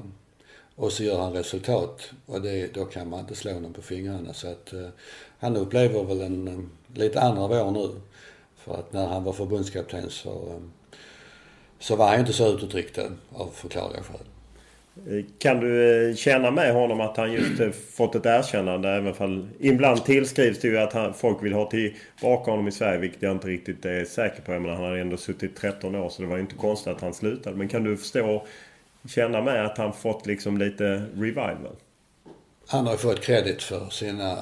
[0.76, 2.12] Och så gör han resultat.
[2.26, 4.34] Och det, då kan man inte slå honom på fingrarna.
[4.34, 4.88] Så att eh,
[5.40, 7.90] han upplever väl en lite andra vår nu.
[8.58, 10.62] För att när han var förbundskapten så, eh,
[11.80, 14.26] så var han inte så utåtriktad av förklarliga skäl.
[15.08, 18.90] Eh, kan du eh, känna med honom att han just fått ett erkännande?
[18.90, 23.00] Även fall ibland tillskrivs det ju att han, folk vill ha tillbaka honom i Sverige.
[23.00, 24.52] Vilket jag inte riktigt är säker på.
[24.52, 27.02] Jag menar, han har ändå suttit 13 år så det var ju inte konstigt att
[27.02, 27.56] han slutade.
[27.56, 28.46] Men kan du förstå,
[29.08, 31.76] känna med att han fått liksom lite revival?
[32.68, 34.38] Han har fått credit för sina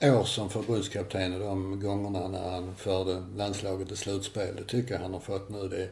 [0.00, 4.56] eh, år som förbundskapten och de gångerna när han förde landslaget till slutspel.
[4.56, 5.68] Det tycker jag han har fått nu.
[5.68, 5.88] Det,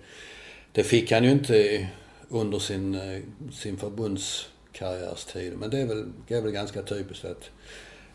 [0.73, 1.89] det fick han ju inte
[2.29, 3.21] under sin, eh,
[3.53, 5.53] sin förbundskarriärstid.
[5.59, 7.51] Men det är väl, det är väl ganska typiskt att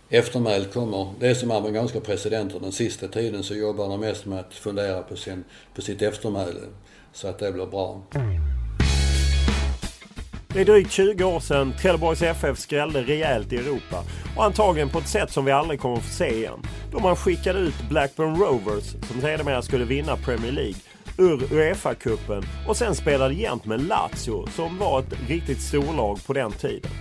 [0.10, 1.14] eftermälet kommer.
[1.20, 2.60] Det är som amerikanska presidenter.
[2.60, 5.44] Den sista tiden så jobbar de mest med att fundera på, sin,
[5.76, 6.60] på sitt eftermäle.
[7.14, 8.02] Så att det blir bra.
[10.54, 14.04] Det är drygt 20 år sedan Trelleborgs FF skrällde rejält i Europa
[14.38, 16.60] och antagligen på ett sätt som vi aldrig kommer att få se igen.
[16.92, 20.76] Då man skickade ut Blackburn Rovers, som sedermera skulle vinna Premier League,
[21.18, 26.52] ur Uefa-cupen och sen spelade jämt med Lazio som var ett riktigt storlag på den
[26.52, 26.92] tiden.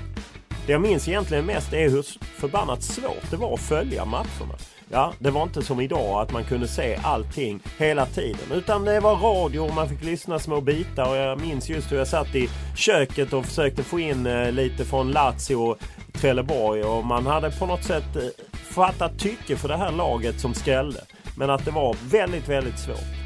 [0.67, 2.05] Det jag minns egentligen mest är hur
[2.41, 4.55] förbannat svårt det var att följa matcherna.
[4.91, 8.53] Ja, det var inte som idag att man kunde se allting hela tiden.
[8.53, 11.11] Utan det var radio och man fick lyssna små bitar.
[11.11, 14.85] Och jag minns just hur jag satt i köket och försökte få in eh, lite
[14.85, 15.79] från Lazio och
[16.13, 16.83] Trelleborg.
[16.83, 18.23] Och man hade på något sätt eh,
[18.53, 21.01] fattat tycke för det här laget som skrällde.
[21.37, 23.19] Men att det var väldigt, väldigt svårt.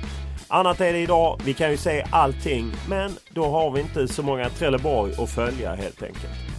[0.48, 1.40] Annat är det idag.
[1.44, 2.72] Vi kan ju se allting.
[2.88, 6.51] Men då har vi inte så många Trelleborg att följa helt enkelt.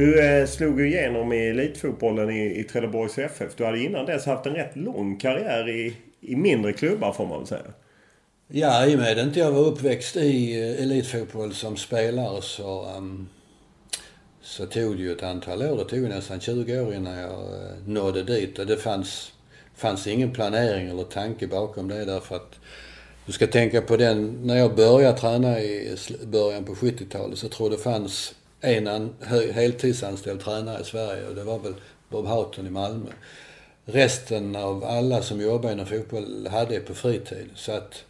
[0.00, 3.56] Du eh, slog ju igenom i elitfotbollen i, i Trelleborgs FF.
[3.56, 7.38] Du hade innan dess haft en rätt lång karriär i, i mindre klubbar får man
[7.38, 7.62] väl säga.
[8.48, 12.96] Ja, i och med att inte jag var uppväxt i eh, elitfotboll som spelare så,
[12.96, 13.28] um,
[14.42, 15.76] så tog det ju ett antal år.
[15.76, 18.58] Det tog nästan 20 år innan jag uh, nådde dit.
[18.58, 19.32] Och det fanns,
[19.74, 22.58] fanns ingen planering eller tanke bakom det därför att
[23.26, 25.96] du ska tänka på den, när jag började träna i
[26.26, 29.14] början på 70-talet så tror jag det fanns en
[29.52, 31.74] heltidsanställd tränare i Sverige och det var väl
[32.08, 33.10] Bob Houghton i Malmö.
[33.84, 37.50] Resten av alla som jobbade inom fotboll hade det på fritid.
[37.54, 38.04] Så att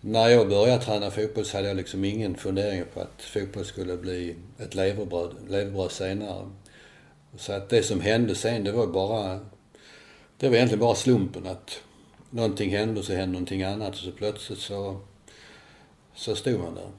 [0.00, 3.96] när jag började träna fotboll så hade jag liksom ingen fundering på att fotboll skulle
[3.96, 6.48] bli ett levebröd, levebröd senare.
[7.36, 9.40] Så att det som hände sen, det var bara...
[10.38, 11.80] Det var egentligen bara slumpen att
[12.30, 15.00] någonting hände och så hände någonting annat och så plötsligt så,
[16.14, 16.90] så stod man där.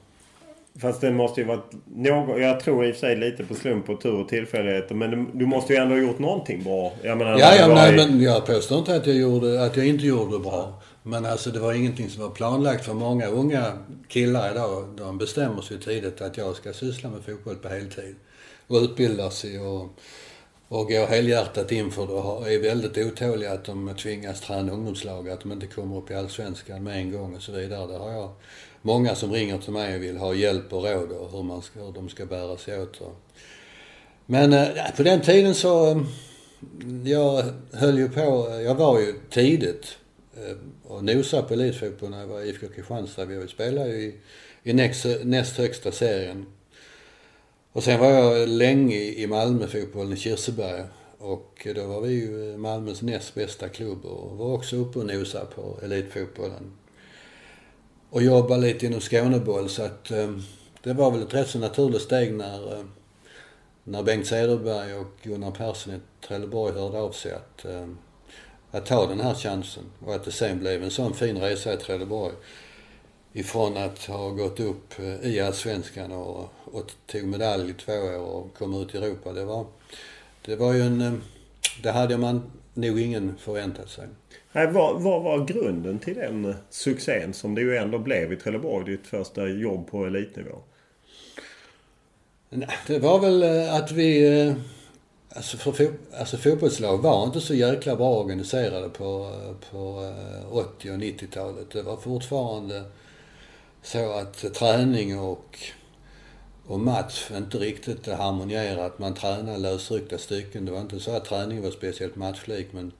[0.78, 3.88] Fast det måste ju varit något, jag tror i och för sig lite på slump
[3.88, 4.94] och tur och tillfälligheter.
[4.94, 6.92] Men du, måste ju ändå ha gjort någonting bra.
[7.02, 7.96] Jag menar, ja, ja nej, i...
[7.96, 10.82] men jag påstår inte att jag, gjorde, att jag inte gjorde bra.
[11.02, 13.72] Men alltså det var ingenting som var planlagt för många unga
[14.08, 14.84] killar idag.
[14.96, 18.14] De bestämmer sig tidigt att jag ska syssla med fotboll på heltid.
[18.66, 19.82] Och utbilda sig och,
[20.68, 25.40] och går helhjärtat inför det och är väldigt otåliga att de tvingas träna ungdomslag, att
[25.40, 27.86] de inte kommer upp i Allsvenskan med en gång och så vidare.
[27.86, 28.30] Det har jag
[28.82, 31.80] många som ringer till mig och vill ha hjälp och råd och hur, man ska,
[31.80, 33.00] hur de ska bära sig åt.
[34.26, 36.06] Men eh, på den tiden så, mm,
[37.06, 39.98] jag höll ju på, jag var ju tidigt
[40.36, 43.24] eh, och nosade på elitfotboll när jag var i IFK Kristianstad.
[43.24, 44.14] Vi spelade ju i,
[44.62, 46.46] i näst, näst högsta serien.
[47.72, 50.84] Och sen var jag länge i Malmöfotbollen i Kirseberg.
[51.18, 55.46] Och då var vi ju Malmös näst bästa klubb och var också uppe och nosade
[55.46, 56.72] på elitfotbollen
[58.12, 60.30] och jobba lite inom Skåneboll så att eh,
[60.82, 62.84] det var väl ett rätt så naturligt steg när, eh,
[63.84, 67.88] när Bengt Cederberg och Gunnar Persson i Trelleborg hörde av sig att, eh,
[68.70, 71.76] att ta den här chansen och att det sen blev en sån fin resa i
[71.76, 72.34] Trelleborg.
[73.32, 78.18] Ifrån att ha gått upp eh, i Allsvenskan och, och tog medalj i två år
[78.18, 79.32] och kom ut i Europa.
[79.32, 79.66] Det var,
[80.44, 81.00] det var ju en...
[81.00, 81.12] Eh,
[81.82, 84.08] det hade man nog ingen förväntat sig.
[84.52, 88.84] Nej, vad, vad var grunden till den succén som det ju ändå blev i Trelleborg,
[88.84, 90.58] ditt första jobb på elitnivå?
[92.86, 94.40] Det var väl eh, att vi...
[94.40, 94.54] Eh,
[95.28, 100.12] alltså, för, alltså fotbollslag var inte så jäkla bra organiserade på, eh, på
[100.50, 101.70] 80 och 90-talet.
[101.70, 102.84] Det var fortfarande
[103.82, 105.58] så att träning och,
[106.66, 108.86] och match inte riktigt harmonierade.
[108.86, 110.64] Att man tränade lösryckta stycken.
[110.64, 112.92] Det var inte så att träningen var speciellt matchlik men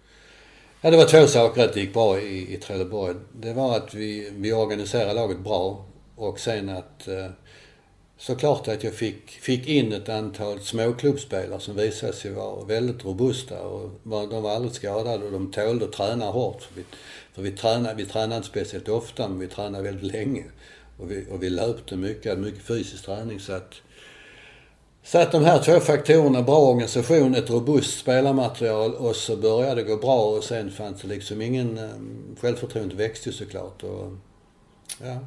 [0.84, 3.14] Ja, det var två saker att det gick bra i, i Trelleborg.
[3.32, 5.84] Det var att vi, vi organiserade laget bra
[6.16, 7.26] och sen att eh,
[8.18, 13.62] såklart att jag fick, fick in ett antal småklubbspelare som visade sig vara väldigt robusta
[13.62, 16.62] och var, de var aldrig skadade och de tålde att träna hårt.
[16.62, 16.84] För vi,
[17.34, 20.44] för vi, tränade, vi tränade inte speciellt ofta men vi tränade väldigt länge.
[20.98, 23.74] Och vi, och vi löpte mycket, hade mycket fysisk träning så att
[25.04, 29.82] så att de här två faktorerna, bra organisation, ett robust spelarmaterial och så började det
[29.82, 31.78] gå bra och sen fanns det liksom ingen...
[31.78, 34.12] Um, självförtroendet växte ju såklart och...
[35.02, 35.18] Ja.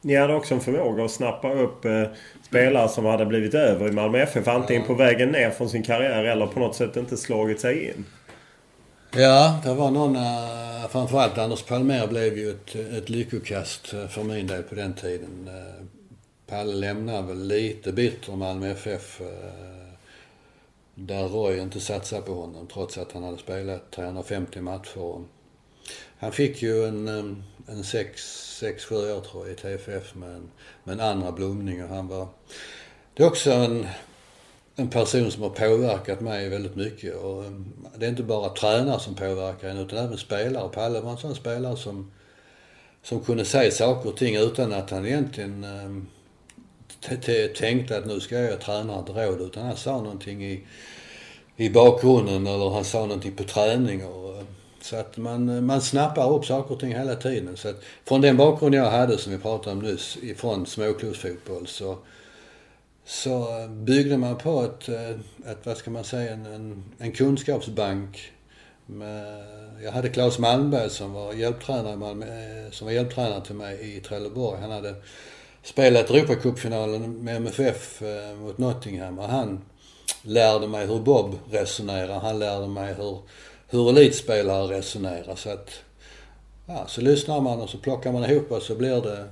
[0.00, 2.02] Ni hade också en förmåga att snappa upp eh,
[2.42, 4.48] spelare som hade blivit över i Malmö FF.
[4.48, 4.86] Antingen ja.
[4.86, 8.04] på vägen ner från sin karriär eller på något sätt inte slagit sig in.
[9.16, 10.16] Ja, det var någon...
[10.16, 14.94] Uh, framförallt Anders Palmér blev ju ett, ett lyckokast eh, för min del på den
[14.94, 15.50] tiden.
[16.46, 19.20] Palle lämnar väl lite bitter Malmö FF.
[19.20, 19.26] Eh,
[20.94, 25.24] där Roy inte satsade på honom trots att han hade spelat 350 matcher.
[26.18, 27.24] Han fick ju en, eh,
[27.66, 30.50] en 6-7 år tror jag i TFF med en,
[30.84, 32.28] med en andra blomning och han var...
[33.14, 33.86] Det är också en,
[34.76, 37.14] en person som har påverkat mig väldigt mycket.
[37.14, 37.50] Och eh,
[37.96, 40.68] det är inte bara tränare som påverkar en utan även spelare.
[40.68, 42.12] Palle var en sån spelare som,
[43.02, 45.64] som kunde säga saker och ting utan att han egentligen
[47.54, 50.62] tänkte att nu ska jag träna ett råd utan han sa någonting i,
[51.56, 54.04] i bakgrunden eller han sa någonting på träning.
[54.04, 54.44] Och, eh,
[54.80, 57.56] så att man, eh, man snappar upp saker och ting hela tiden.
[57.56, 61.98] Så att från den bakgrund jag hade som vi pratade om nyss, ifrån småklubbsfotboll så,
[63.04, 64.88] så eh, byggde man på ett,
[65.46, 68.32] ett vad ska man säga, en, en kunskapsbank.
[68.88, 69.44] Med,
[69.82, 74.60] jag hade Claes Malmberg som var hjälptränare, som var hjälptränare till mig i Trelleborg.
[74.60, 74.94] Han hade
[75.66, 79.60] spelat Europacupfinalen med MFF eh, mot Nottingham och han
[80.22, 82.20] lärde mig hur Bob resonerar.
[82.20, 83.18] Han lärde mig hur,
[83.68, 85.34] hur elitspelare resonerar.
[85.34, 85.70] Så att,
[86.66, 89.28] ja, så lyssnar man och så plockar man ihop och så blir det,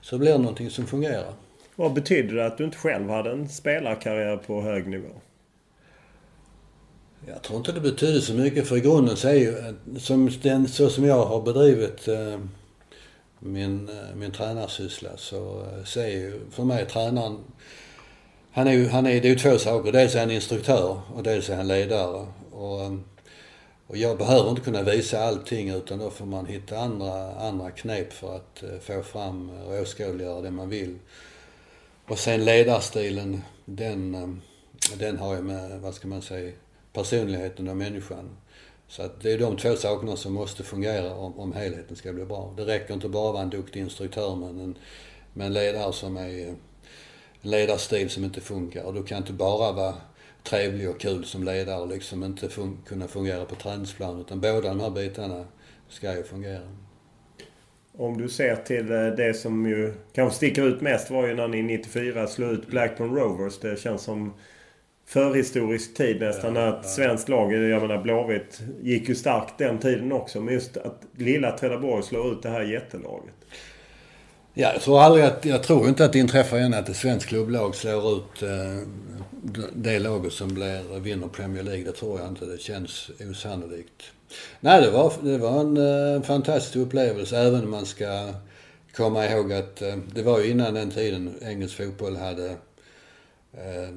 [0.00, 1.32] så blir det någonting som fungerar.
[1.76, 5.10] Vad betyder det att du inte själv hade en spelarkarriär på hög nivå?
[7.26, 10.68] Jag tror inte det betydde så mycket för i grunden så är ju, som den,
[10.68, 12.38] så som jag har bedrivit eh,
[13.38, 17.38] min, eh, min tränarsyssla så, eh, så är ju för mig tränaren,
[18.52, 19.92] han är ju, han är, det är ju två saker.
[19.92, 22.26] Dels är han instruktör och dels är han ledare.
[22.52, 22.94] Och, eh,
[23.86, 28.12] och jag behöver inte kunna visa allting utan då får man hitta andra, andra knep
[28.12, 30.98] för att få fram och åskådliggöra det man vill.
[32.06, 34.40] Och sen ledarstilen, den,
[34.96, 36.52] den har ju med, vad ska man säga,
[36.92, 38.30] personligheten och människan.
[38.88, 42.24] Så att det är de två sakerna som måste fungera om, om helheten ska bli
[42.24, 42.54] bra.
[42.56, 44.78] Det räcker inte bara att vara en duktig instruktör men en,
[45.32, 46.56] med en ledare som är en
[47.40, 48.84] ledarstil som inte funkar.
[48.84, 49.94] Och du kan inte bara vara
[50.42, 54.20] trevlig och kul som ledare och liksom inte fun kunna fungera på träningsplan.
[54.20, 55.44] Utan båda de här bitarna
[55.88, 56.68] ska ju fungera.
[57.96, 61.48] Om du ser till eh, det som ju kanske sticker ut mest var ju när
[61.48, 63.58] ni 94 slog ut Blackburn Rovers.
[63.58, 64.34] Det känns som
[65.08, 66.56] förhistorisk tid nästan.
[66.56, 66.88] Ja, att ja.
[66.88, 70.40] svenskt lag, jag menar Blåvitt, gick ju starkt den tiden också.
[70.40, 73.34] Men just att lilla Trelleborg slår ut det här jättelaget.
[74.54, 77.26] Ja, jag tror aldrig att, jag tror inte att det inträffar igen att ett svenskt
[77.26, 78.88] klubblag slår ut eh,
[79.74, 81.84] det laget som blir, vinner Premier League.
[81.84, 82.46] Det tror jag inte.
[82.46, 84.02] Det känns osannolikt.
[84.60, 87.38] Nej, det var, det var en eh, fantastisk upplevelse.
[87.38, 88.28] Även om man ska
[88.96, 92.56] komma ihåg att eh, det var ju innan den tiden engelsk fotboll hade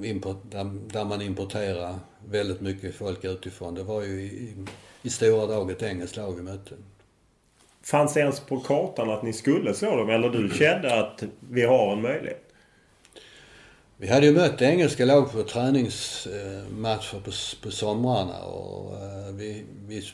[0.03, 3.75] import, där, där, man importerar väldigt mycket folk utifrån.
[3.75, 4.55] Det var ju i,
[5.01, 6.75] i stora drag ett engelskt lag vi mötte.
[7.83, 10.09] Fanns det ens på kartan att ni skulle slå dem?
[10.09, 12.51] Eller du kände att vi har en möjlighet?
[13.97, 17.31] Vi hade ju mött engelska lag på träningsmatcher på,
[17.63, 20.11] på somrarna och eh, vi, vi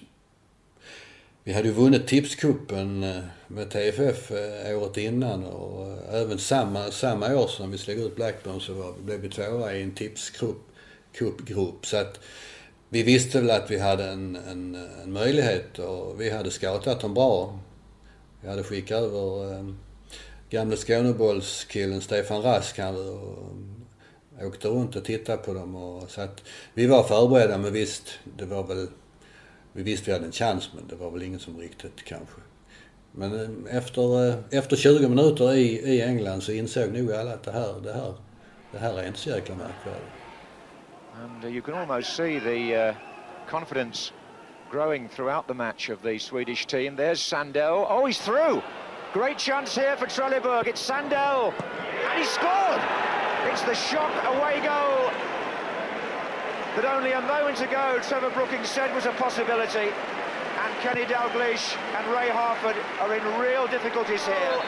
[1.47, 6.91] vi hade ju vunnit tipskuppen eh, med TFF eh, året innan och eh, även samma,
[6.91, 11.85] samma år som vi slog ut Blackburn så var, blev vi tvåa i en tipskuppgrupp.
[11.85, 12.19] Så att
[12.89, 17.13] vi visste väl att vi hade en, en, en möjlighet och vi hade scoutat dem
[17.13, 17.59] bra.
[18.41, 19.73] Vi hade skickat över eh,
[20.49, 25.75] gamle Skånebollskillen Stefan Rask han och åkte runt och tittade på dem.
[25.75, 26.43] Och, så att
[26.73, 28.87] vi var förberedda men visst, det var väl
[29.78, 32.41] vi visste vi hade en chans men det var väl ingen som riktigt kanske.
[33.11, 37.43] Men eh, efter, eh, efter 20 minuter i, i England så insåg nog alla att
[37.43, 38.13] det här, det här,
[38.71, 40.11] det här är inte så jäkla märkvärdigt.
[41.23, 42.95] And uh, you can almost see the uh,
[43.49, 44.13] confidence
[44.71, 46.95] growing throughout the match of the Swedish team.
[46.95, 47.86] There's Sandell.
[47.89, 48.61] Oh, he's through!
[49.13, 50.67] Great chance here for Trelleborg.
[50.67, 51.53] It's Sandell.
[52.09, 52.82] And he scored!
[53.51, 55.07] It's the shock away goal
[56.78, 59.89] that only a moment ago Trevor Brookings said was a possibility.
[60.63, 64.61] And Kenny Dalglish and Ray Harford are in real difficulties here.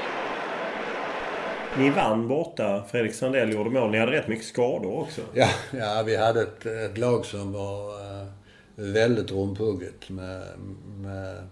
[1.77, 2.83] Ni vann borta.
[2.91, 3.91] Fredrik Sandell gjorde mål.
[3.91, 5.21] Ni hade rätt mycket skador också.
[5.33, 8.27] Ja, ja vi hade ett, ett lag som var uh,
[8.75, 10.43] väldigt rumpugget med...
[10.97, 11.47] med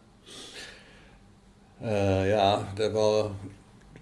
[1.83, 3.31] uh, ja, det var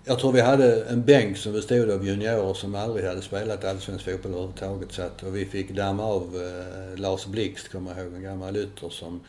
[0.06, 4.06] jag tror vi hade en bänk som bestod av juniorer som aldrig hade spelat allsvensk
[4.06, 4.92] fotboll överhuvudtaget.
[4.92, 8.58] Så att, och vi fick damma av eh, Lars Blixt, kommer jag ihåg, en gammal
[8.58, 9.22] ytter som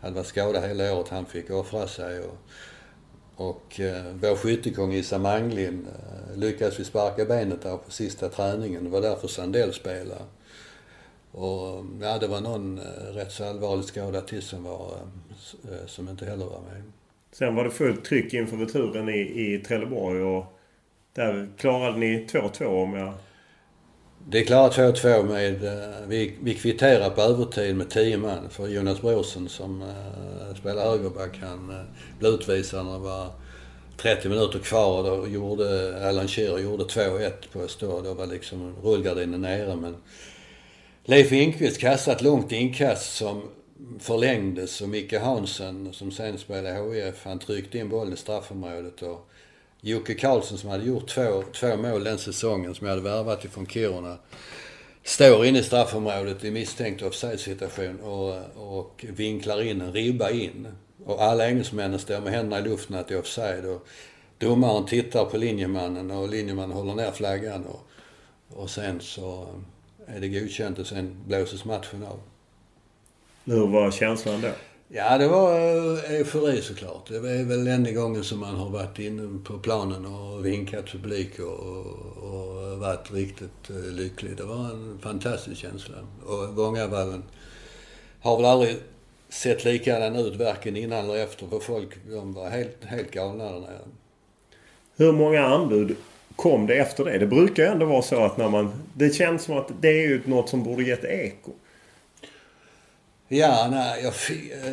[0.00, 1.08] hade varit skadad hela året.
[1.08, 2.20] Han fick offra sig.
[2.20, 2.38] Och,
[3.36, 8.84] och eh, vår skyttekung Issa Manglin eh, lyckades vi sparka benet där på sista träningen.
[8.84, 10.22] Det var därför Sandell spelade.
[11.32, 14.96] Och ja, det var någon eh, rätt så allvarligt skadad till som var,
[15.64, 16.82] eh, eh, som inte heller var med.
[17.32, 20.58] Sen var det fullt tryck inför returen i, i Trelleborg och
[21.14, 23.12] där klarade ni 2-2 om jag...
[24.28, 25.64] Det klarade 2-2 med...
[25.64, 28.50] Eh, vi, vi kvitterade på övertid med 10 man.
[28.50, 31.76] För Jonas Brosen som uh, spelar högerback han uh,
[32.18, 33.30] blev utvisad när det var
[33.96, 38.00] 30 minuter kvar och då gjorde Alan Shearer gjorde 2-1 på oss då.
[38.00, 39.96] Då var liksom rullgardinen nere men
[41.04, 43.42] Leif Inkvist kastade ett långt inkast som
[43.98, 49.28] förlängdes och Micke Hansen som sen spelade HIF, han tryckte in bollen i straffområdet och
[49.80, 53.66] Jocke Karlsson som hade gjort två, två mål den säsongen, som jag hade värvat ifrån
[53.66, 54.18] Kiruna,
[55.02, 60.68] står inne i straffområdet i misstänkt offside-situation och, och vinklar in en ribba in.
[61.04, 63.64] Och alla engelsmännen står med händerna i luften att det är offside.
[63.64, 63.86] Och
[64.38, 67.86] domaren tittar på linjemannen och linjemannen håller ner flaggan och,
[68.48, 69.46] och sen så
[70.06, 72.20] är det godkänt och sen blåses matchen av.
[73.44, 74.48] Hur var känslan då?
[74.88, 77.08] Ja, det var eh, eufori såklart.
[77.08, 81.38] Det är väl enda gången som man har varit inne på planen och vinkat publik
[81.38, 81.58] och,
[82.22, 84.36] och varit riktigt eh, lycklig.
[84.36, 85.94] Det var en fantastisk känsla.
[86.26, 87.22] Och Vångavallen
[88.20, 88.76] har väl aldrig
[89.28, 91.46] sett likadan ut varken innan eller efter.
[91.46, 93.78] För folk de var helt, helt galna där nere.
[94.96, 95.96] Hur många anbud
[96.36, 97.18] kom det efter det?
[97.18, 98.72] Det brukar ju ändå vara så att när man...
[98.94, 101.52] Det känns som att det är ju något som borde gett eko.
[103.34, 104.14] Ja, nej, jag,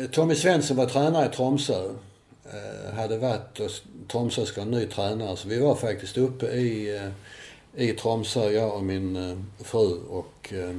[0.02, 1.90] eh, Tommy Svensson var tränare i Tromsö.
[2.44, 3.70] Eh, hade varit och
[4.08, 5.36] Tromsö ska ha en ny tränare.
[5.36, 10.52] Så vi var faktiskt uppe i, eh, i Tromsö, jag och min eh, fru och
[10.52, 10.76] eh,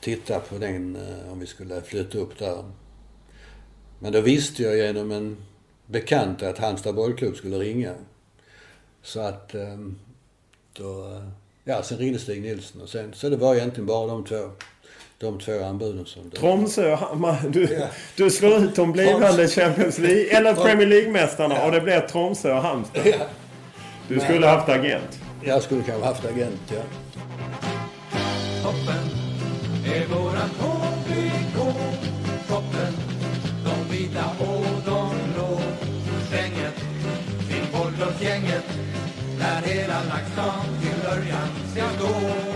[0.00, 2.64] tittade på den eh, om vi skulle flytta upp där.
[3.98, 5.36] Men då visste jag genom en
[5.86, 7.94] bekant att Halmstad bollklubb skulle ringa.
[9.02, 9.78] Så att eh,
[10.72, 11.28] då, eh,
[11.64, 14.50] ja sen ringde Stig Nilsson och sen, så det var egentligen bara de två
[15.20, 16.30] de två anbuden som...
[16.30, 17.38] Tromsö och Hammar.
[17.48, 17.86] Du, ja.
[18.16, 21.66] du slår ut de blivande Champions League, eller Premier League-mästarna ja.
[21.66, 23.06] och det blev Tromsö och Halmstad.
[23.06, 23.16] Ja.
[24.08, 25.20] Du Men, skulle haft agent.
[25.44, 26.82] Jag skulle kanske haft agent, ja.
[28.62, 29.04] Toppen
[29.94, 31.76] är våran HBK.
[32.48, 32.92] Toppen,
[33.64, 35.60] de vita och de blå.
[36.26, 36.74] Stränget
[37.48, 38.64] till bollklubbsgänget
[39.38, 42.49] där hela LaxTon till början ska gå.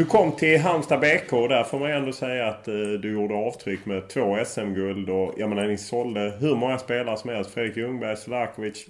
[0.00, 3.12] Du kom till Halmstad BK och där får man ju ändå säga att eh, du
[3.12, 7.50] gjorde avtryck med två SM-guld och jag menar ni sålde hur många spelare som helst.
[7.50, 8.86] Fredrik Ljungberg, Selakovic.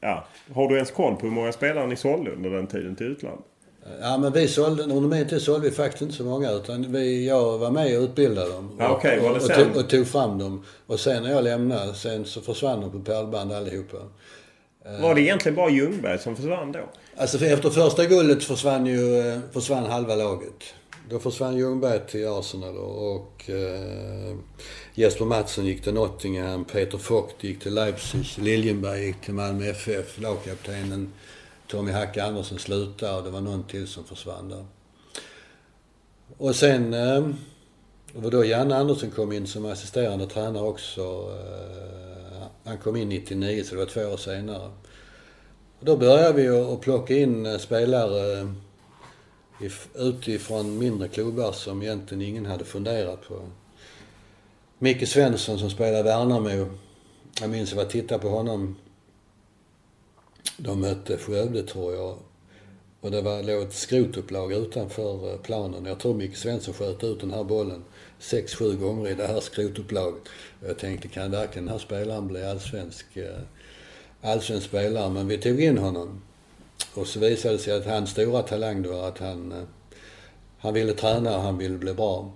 [0.00, 0.26] Ja.
[0.54, 3.44] Har du ens koll på hur många spelare ni sålde under den tiden till utlandet?
[4.00, 7.28] Ja men vi sålde, under min tid sålde vi faktiskt inte så många utan vi,
[7.28, 8.76] jag var med och utbildade dem.
[8.78, 10.64] Ja, okay, och, och, tog, och, tog, fram dem.
[10.86, 13.96] Och sen när jag lämnade, sen så försvann de på pärlband allihopa.
[15.02, 16.80] Var det egentligen bara Ljungberg som försvann då?
[17.16, 20.74] Alltså för efter första guldet försvann ju eh, försvann halva laget.
[21.10, 24.36] Då försvann Ljungberg till Arsenal och eh,
[24.94, 30.20] Jesper Mattsson gick till Nottingham, Peter Vogt gick till Leipzig, Liljenberg gick till Malmö FF,
[30.20, 31.12] lagkaptenen
[31.66, 34.66] Tommy Hacke Andersson slutade och det var någon till som försvann där.
[36.38, 37.28] Och sen eh,
[38.12, 41.02] det var då Janne Andersson kom in som assisterande tränare också.
[41.02, 44.70] Eh, han kom in 99 så det var två år senare.
[45.84, 48.40] Då började vi att plocka in eh, spelare
[49.60, 53.40] eh, utifrån mindre klubbar som egentligen ingen hade funderat på.
[54.78, 56.66] Micke Svensson som spelade Värnamo.
[57.40, 58.76] Jag minns att jag tittade på honom.
[60.56, 62.18] De mötte Skövde tror jag.
[63.00, 65.84] Och det var, låg ett skrotupplag utanför eh, planen.
[65.84, 67.84] Jag tror Micke Svensson sköt ut den här bollen
[68.18, 70.22] sex, sju gånger i det här skrotupplaget.
[70.66, 73.06] Jag tänkte, kan verkligen den här spelaren bli allsvensk?
[74.24, 76.20] Allsvensk spelare, men vi tog in honom.
[76.94, 79.58] Och så visade det sig att hans stora talang då var att han, eh,
[80.58, 82.32] han ville träna och han ville bli bra.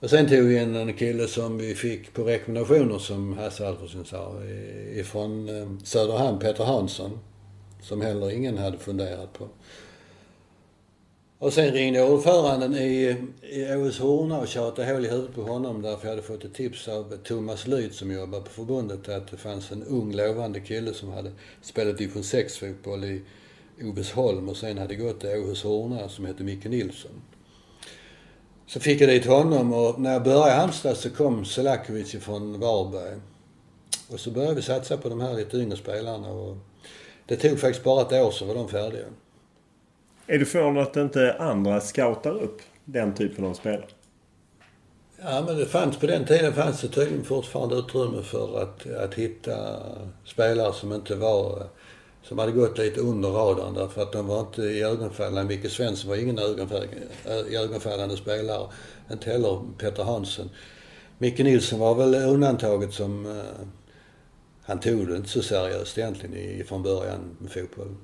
[0.00, 4.04] Och sen tog vi in en kille som vi fick på rekommendationer, som Hasse Alfredsson
[4.04, 4.42] sa,
[4.94, 7.18] ifrån eh, Söderhamn, Peter Hansson.
[7.82, 9.48] Som heller ingen hade funderat på.
[11.40, 15.82] Och sen ringde ordföranden i, i OS Horna och tjatade hål i huvudet på honom
[15.82, 19.36] därför jag hade fått ett tips av Thomas Lyd som jobbar på förbundet att det
[19.36, 21.32] fanns en ung lovande kille som hade
[21.62, 23.22] spelat division 6-fotboll i
[23.82, 27.22] Ovesholm och sen hade gått till OS Horna som hette Micke Nilsson.
[28.66, 32.60] Så fick jag dit honom och när jag började i Halmstad så kom Selakovic från
[32.60, 33.20] Varberg.
[34.08, 36.56] Och så började vi satsa på de här lite yngre spelarna och
[37.26, 39.06] det tog faktiskt bara ett år så var de färdiga.
[40.30, 43.86] Är du förvånad att inte andra scoutar upp den typen av spelare?
[45.22, 49.14] Ja, men det fanns på den tiden fanns det tydligen fortfarande utrymme för att, att
[49.14, 49.76] hitta
[50.24, 51.66] spelare som inte var
[52.22, 55.56] som hade gått lite under radarn därför att de var inte i ögonfallande.
[55.56, 58.68] Micke Svensson var ingen ögonfallande eh, spelare.
[59.12, 60.50] Inte heller Peter Hansen.
[61.18, 63.26] Micke Nilsson var väl undantaget som...
[63.26, 63.66] Eh,
[64.62, 67.94] han tog det inte så seriöst egentligen från början med fotboll.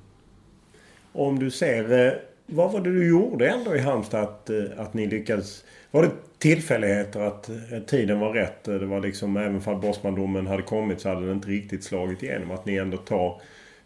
[1.17, 2.13] Om du ser, eh,
[2.45, 5.63] vad var det du gjorde ändå i Halmstad att, eh, att ni lyckades?
[5.91, 8.63] Var det tillfälligheter att eh, tiden var rätt?
[8.63, 12.51] Det var liksom, även om Bosmandomen hade kommit så hade den inte riktigt slagit igenom.
[12.51, 13.41] Att ni ändå tar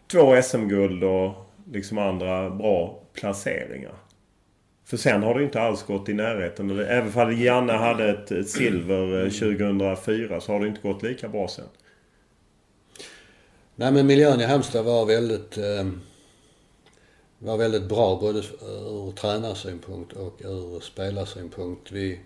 [0.06, 1.32] två SM-guld och
[1.72, 3.94] liksom andra bra placeringar.
[4.84, 6.80] För sen har det inte alls gått i närheten.
[6.80, 11.64] Även om Janne hade ett silver 2004 så har det inte gått lika bra sen.
[13.76, 15.84] Nej men miljön i Halmstad var väldigt eh
[17.42, 21.92] var väldigt bra både ur tränarsynpunkt och ur spelarsynpunkt.
[21.92, 22.20] Vi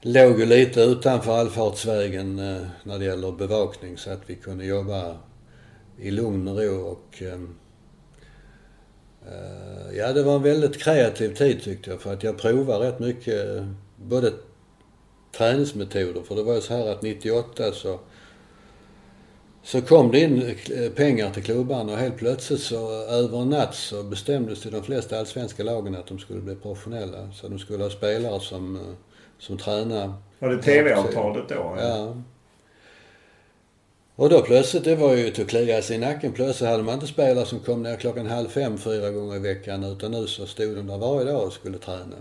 [0.00, 5.16] låg ju lite utanför allfartsvägen eh, när det gäller bevakning så att vi kunde jobba
[5.98, 7.54] i lugn och ro och ehm,
[9.26, 12.98] eh, Ja, det var en väldigt kreativ tid tyckte jag för att jag provade rätt
[12.98, 13.66] mycket eh,
[13.96, 14.32] både
[15.36, 18.00] träningsmetoder för det var ju så här att 98 så
[19.62, 23.74] så kom det in eh, pengar till klubbarna och helt plötsligt så över en natt
[23.74, 27.32] så bestämdes det de flesta allsvenska lagen att de skulle bli professionella.
[27.32, 28.82] Så de skulle ha spelare som, eh,
[29.38, 30.12] som tränar.
[30.38, 31.76] Var det TV-avtalet då?
[31.78, 32.16] Ja.
[34.16, 36.32] Och då plötsligt, det var ju att klia sig i nacken.
[36.32, 39.84] Plötsligt hade man inte spelare som kom ner klockan halv fem fyra gånger i veckan
[39.84, 42.16] utan nu så stod de där varje dag och skulle träna.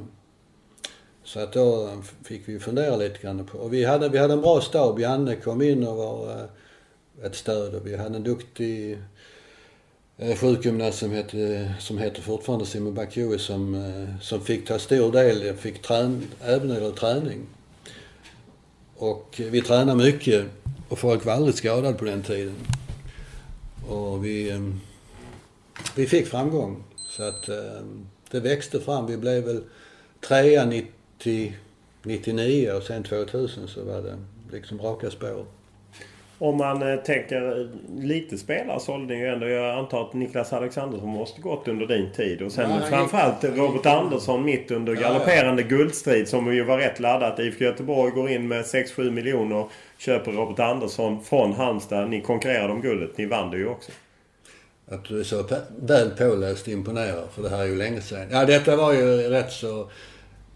[1.24, 1.90] Så att då
[2.24, 3.58] fick vi fundera lite grann på...
[3.58, 5.00] Och vi hade, vi hade en bra stab.
[5.00, 6.46] Janne kom in och var eh,
[7.24, 8.98] ett stöd och vi hade en duktig
[10.18, 15.12] eh, sjukgymnast som heter, som heter fortfarande Simon Bakui som, eh, som fick ta stor
[15.12, 17.48] del, fick trän, även när det träning.
[18.96, 20.46] Och vi tränade mycket
[20.90, 22.56] och folk var aldrig skadade på den tiden.
[23.88, 24.60] Och vi, eh,
[25.96, 26.84] vi fick framgång.
[27.10, 27.50] Så att
[28.32, 29.08] det växte fram.
[29.08, 29.64] Vi blev väl
[30.28, 31.56] trea 90,
[32.04, 34.18] 99 och sen 2000 så var det
[34.52, 35.46] liksom raka spår.
[36.42, 37.70] Om man eh, tänker
[38.00, 39.48] lite spelare sålde ni ju ändå.
[39.48, 42.42] Jag antar att Niklas Alexandersson måste gått under din tid.
[42.42, 43.58] Och sen ja, framförallt gick...
[43.58, 45.78] Robert Andersson mitt under galopperande ja, ja.
[45.78, 47.40] guldstrid som ju var rätt laddat.
[47.40, 49.66] IFK Göteborg går in med 6-7 miljoner.
[49.98, 52.10] Köper Robert Andersson från Halmstad.
[52.10, 53.18] Ni konkurrerade om guldet.
[53.18, 53.92] Ni vann det ju också.
[54.92, 55.46] Att du är så
[55.82, 58.28] väl påläst imponerar, för det här är ju länge sedan.
[58.32, 59.90] Ja, detta var ju rätt så...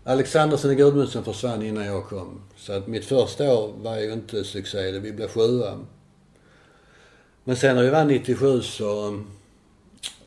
[0.08, 2.42] Alexandersson och Gudmundsen försvann innan jag kom.
[2.58, 4.92] Så att mitt första år var ju inte succé.
[4.92, 5.80] Vi blev sjua.
[7.44, 9.22] Men sen när vi vann 97 så...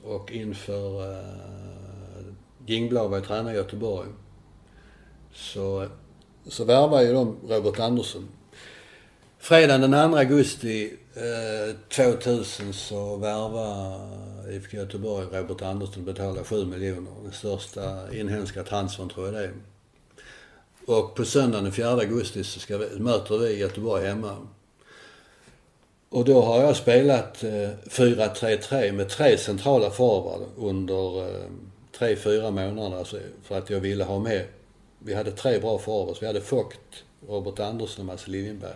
[0.05, 1.03] Och inför...
[1.03, 2.35] Eh, uh,
[2.67, 4.09] Gingblad var tränare i Göteborg.
[5.35, 5.87] Så,
[6.47, 8.29] så värvade ju de Robert Andersson.
[9.39, 13.99] Fredagen den 2 augusti eh, 2000 så värvade
[14.51, 17.13] IFK Göteborg Robert Andersson betalade 7 miljoner.
[17.23, 19.53] Den största inhemska transfern tror jag det är.
[20.87, 24.37] Och på söndagen den 4 augusti så ska vi, möter vi Göteborg hemma.
[26.11, 31.45] Och då har jag spelat eh, 4-3-3 med tre centrala forward under eh,
[31.99, 32.99] tre, fyra månader.
[32.99, 34.45] Alltså för att jag ville ha med.
[34.99, 36.23] Vi hade tre bra forwards.
[36.23, 38.75] Vi hade Vogt, Robert Andersson och Mats Liljenberg.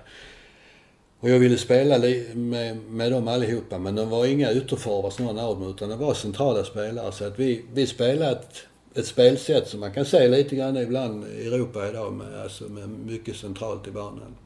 [1.23, 1.99] Och jag ville spela
[2.35, 6.14] med, med dem allihopa men de var inga ytterforwards någon av dem utan det var
[6.14, 7.12] centrala spelare.
[7.12, 8.57] Så att vi, vi spelade ett,
[8.95, 12.89] ett spelsätt som man kan se lite grann ibland i Europa idag med, alltså med
[12.89, 14.37] mycket centralt i banan.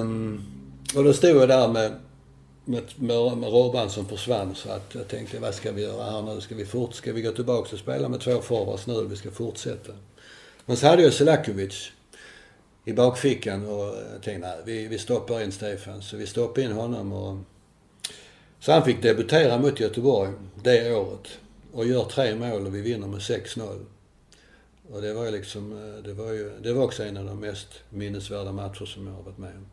[0.00, 0.42] Um,
[0.96, 1.92] och då stod jag där med,
[2.64, 6.22] med, med, med Robban som försvann så att jag tänkte vad ska vi göra här
[6.22, 6.40] nu?
[6.40, 9.16] Ska vi, fort, ska vi gå tillbaka och spela med två forwards nu eller vi
[9.16, 9.92] ska fortsätta?
[10.66, 11.92] Men så hade jag Selakovic
[12.88, 16.02] i bakfickan och jag tänkte nej, vi, vi stoppar in Stefan.
[16.02, 17.38] Så vi stoppade in honom och...
[18.60, 20.30] Så han fick debutera mot Göteborg
[20.62, 21.28] det året.
[21.72, 23.84] Och gör tre mål och vi vinner med 6-0.
[24.92, 25.70] Och det var ju liksom,
[26.04, 29.22] det var ju, det var också en av de mest minnesvärda matcher som jag har
[29.22, 29.66] varit med om.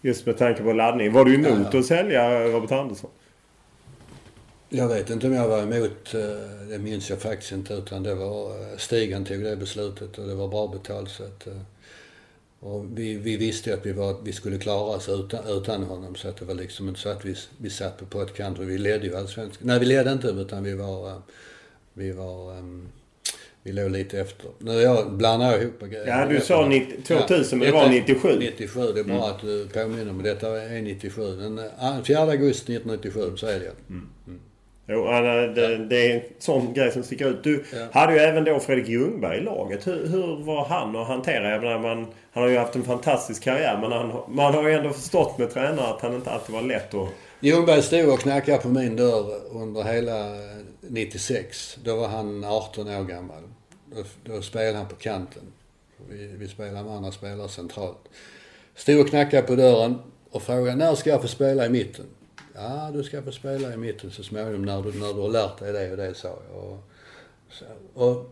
[0.00, 1.12] Just med tanke på laddning.
[1.12, 1.78] Var du emot ja, ja.
[1.78, 3.10] att sälja Robert Andersson?
[4.68, 7.74] Jag vet inte om jag var emot, eh, det minns jag faktiskt inte.
[7.74, 11.48] Utan det var, eh, Stigan tog det beslutet och det var bra betalt så att...
[12.62, 16.14] Eh, och vi, vi visste att vi, var, vi skulle klara oss utan, utan honom
[16.14, 18.78] så att det var liksom inte så att vi, vi satt på pottkant och vi
[18.78, 19.66] ledde ju allsvenskan.
[19.66, 21.16] Nej, vi ledde inte utan vi var, eh,
[21.94, 22.88] vi var, um,
[23.62, 24.50] vi låg lite efter.
[24.58, 26.06] Nu jag blandar ihop grejer.
[26.06, 28.28] Ja, du sa 90, 2000 men det var 97.
[28.38, 29.30] 97, det är bra mm.
[29.30, 30.24] att du påminner mig.
[30.24, 31.36] Detta är 97.
[31.36, 31.60] Den
[32.04, 33.72] 4 eh, augusti 1997, så är det.
[33.88, 34.08] Mm.
[34.92, 35.04] Jo,
[35.54, 37.44] det, det är en sån grej som sticker ut.
[37.44, 37.86] Du ja.
[37.92, 39.86] hade ju även då Fredrik Ljungberg i laget.
[39.86, 41.50] Hur, hur var han att hantera?
[41.50, 44.74] Jag menar, man, han har ju haft en fantastisk karriär men han, man har ju
[44.74, 47.08] ändå förstått med tränare att han inte alltid var lätt att...
[47.40, 50.26] Ljungberg stod och knackade på min dörr under hela
[50.80, 51.78] 96.
[51.84, 53.42] Då var han 18 år gammal.
[53.94, 55.42] Då, då spelade han på kanten.
[56.08, 58.08] Vi, vi spelade med andra spelare centralt.
[58.74, 59.98] Stod och knackade på dörren
[60.30, 62.06] och frågade när ska jag få spela i mitten?
[62.62, 65.58] Ja, du ska få spela i mitten så småningom när du, när du har lärt
[65.58, 66.64] dig det och det, sa jag.
[66.64, 66.78] Och,
[67.50, 68.30] så, och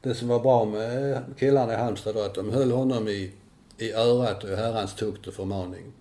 [0.00, 3.32] det som var bra med killarna i Halmstad var att de höll honom i,
[3.78, 5.92] i örat och i herrans tukt och förmaning.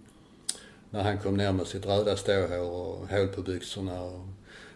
[0.90, 4.28] När han kom ner med sitt röda ståhår och hål på byxorna och,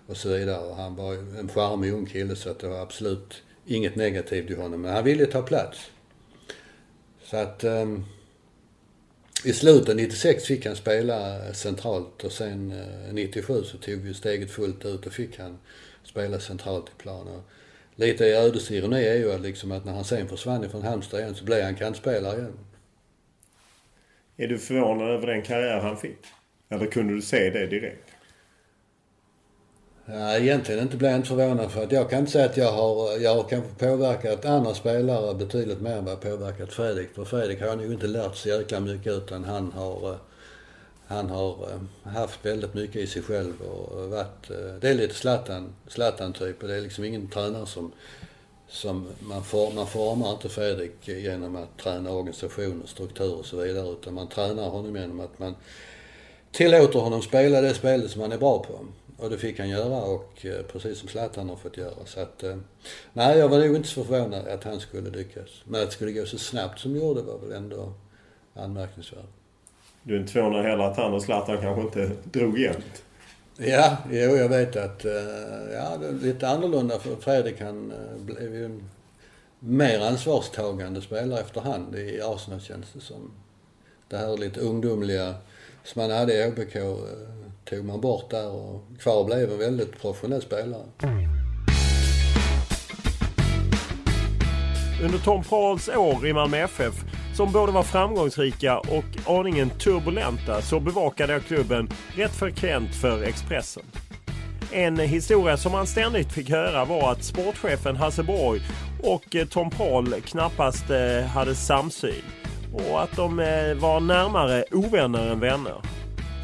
[0.07, 0.67] och så vidare.
[0.69, 4.55] Och han var en charmig ung kille så att det var absolut inget negativt i
[4.55, 4.81] honom.
[4.81, 5.79] Men han ville ta plats.
[7.23, 8.05] Så att um,
[9.43, 14.51] i slutet 96 fick han spela centralt och sen eh, 97 så tog vi steget
[14.51, 15.57] fullt ut och fick han
[16.03, 17.27] spela centralt i plan.
[17.27, 17.41] Och
[17.95, 21.19] lite i ödets ironi är ju att, liksom att när han sen försvann ifrån Halmstad
[21.19, 22.59] igen så blev han kantspelare igen.
[24.37, 26.19] Är du förvånad över den karriär han fick?
[26.69, 28.04] Eller kunde du se det direkt?
[30.07, 32.71] Nej, egentligen inte blir jag inte förvånad för att jag kan inte säga att jag
[32.71, 37.15] har, jag har kanske påverkat andra spelare betydligt mer än vad jag påverkat Fredrik.
[37.15, 40.17] För Fredrik har nog inte lärt sig jäkla mycket utan han har, eh,
[41.07, 44.47] han har eh, haft väldigt mycket i sig själv och eh, varit,
[44.81, 47.91] det är lite Zlatan, Zlatan-typ och det är liksom ingen tränare som,
[48.69, 53.57] som man, for, man formar inte Fredrik genom att träna organisation och struktur och så
[53.57, 55.55] vidare utan man tränar honom genom att man
[56.51, 58.79] tillåter honom spela det spelet som han är bra på.
[59.17, 62.05] Och det fick han göra och eh, precis som Zlatan har fått göra.
[62.05, 62.57] Så att, eh,
[63.13, 65.49] nej jag var nog inte så förvånad att han skulle lyckas.
[65.63, 67.93] Men att det skulle gå så snabbt som det gjorde var väl ändå
[68.53, 69.25] anmärkningsvärt.
[70.03, 73.03] Du är inte förvånad heller att han och Zlatan kanske inte drog jämnt?
[73.57, 75.11] Ja, jo, jag vet att, eh,
[75.73, 77.93] ja det är lite annorlunda för Fredrik han
[78.25, 78.83] blev ju en
[79.59, 83.31] mer ansvarstagande spelare efterhand i Arsenal känns det som.
[84.07, 85.35] Det här lite ungdomliga
[85.83, 86.75] som man hade i ÅBK
[87.65, 90.85] tog man bort där och kvar blev en väldigt professionell spelare.
[95.03, 96.93] Under Tom Prahls år i Malmö FF,
[97.35, 103.83] som både var framgångsrika och aningen turbulenta, så bevakade jag klubben rätt frekvent för Expressen.
[104.71, 108.61] En historia som man ständigt fick höra var att sportchefen Hasse Borg
[109.03, 112.23] och eh, Tom Prahl knappast eh, hade samsyn
[112.73, 115.81] och att de eh, var närmare ovänner än vänner.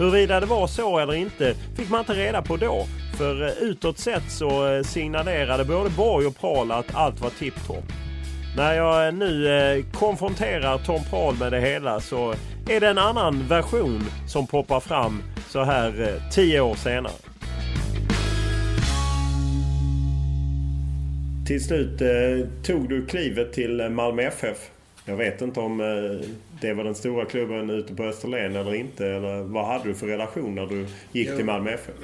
[0.02, 2.86] Huruvida det var så eller inte fick man inte reda på då.
[3.18, 7.84] För eh, utåt sett så eh, signalerade både Borg och Prahl att allt var tipptopp.
[8.58, 12.34] När jag eh, nu konfronterar Tom Prahl med det hela så
[12.70, 17.14] är det en annan version som poppar fram så här tio år senare.
[21.48, 22.02] Till slut
[22.64, 24.72] tog du klivet till Malmö FF.
[25.06, 26.28] Jag vet inte om eh,
[26.62, 29.08] det var den stora klubben ute på Österlen eller inte.
[29.08, 31.36] Eller vad hade du för relation när du gick jo.
[31.36, 31.96] till Malmö FF?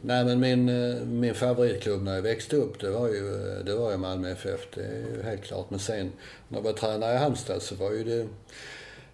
[0.00, 3.74] Nej men min, eh, min favoritklubb när jag växte upp det var ju, eh, det
[3.74, 4.60] var ju Malmö FF.
[4.74, 5.70] Det är ju helt klart.
[5.70, 6.12] Men sen
[6.48, 8.28] när jag var tränare i Halmstad så var ju det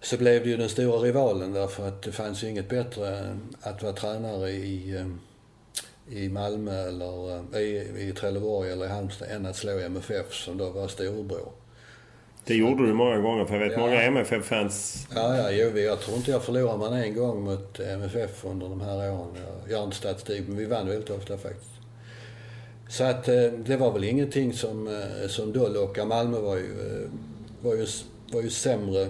[0.01, 3.83] så blev det ju den stora rivalen därför att det fanns ju inget bättre att
[3.83, 5.05] vara tränare i,
[6.09, 10.69] i Malmö eller i, i Trelleborg eller i Halmstad än att slå MFF som då
[10.69, 11.51] var storebror.
[12.45, 13.79] Det gjorde du många gånger för jag vet ja.
[13.79, 15.07] många MFF-fans...
[15.15, 18.81] Ja, ja, jo, jag tror inte jag förlorade man en gång mot MFF under de
[18.81, 19.27] här åren.
[19.69, 21.71] Jag, har inte statistik, men vi vann väldigt ofta faktiskt.
[22.89, 26.07] Så att eh, det var väl ingenting som, eh, som då lockade.
[26.07, 27.09] Malmö var ju, eh,
[27.61, 27.87] var ju,
[28.31, 29.07] var ju sämre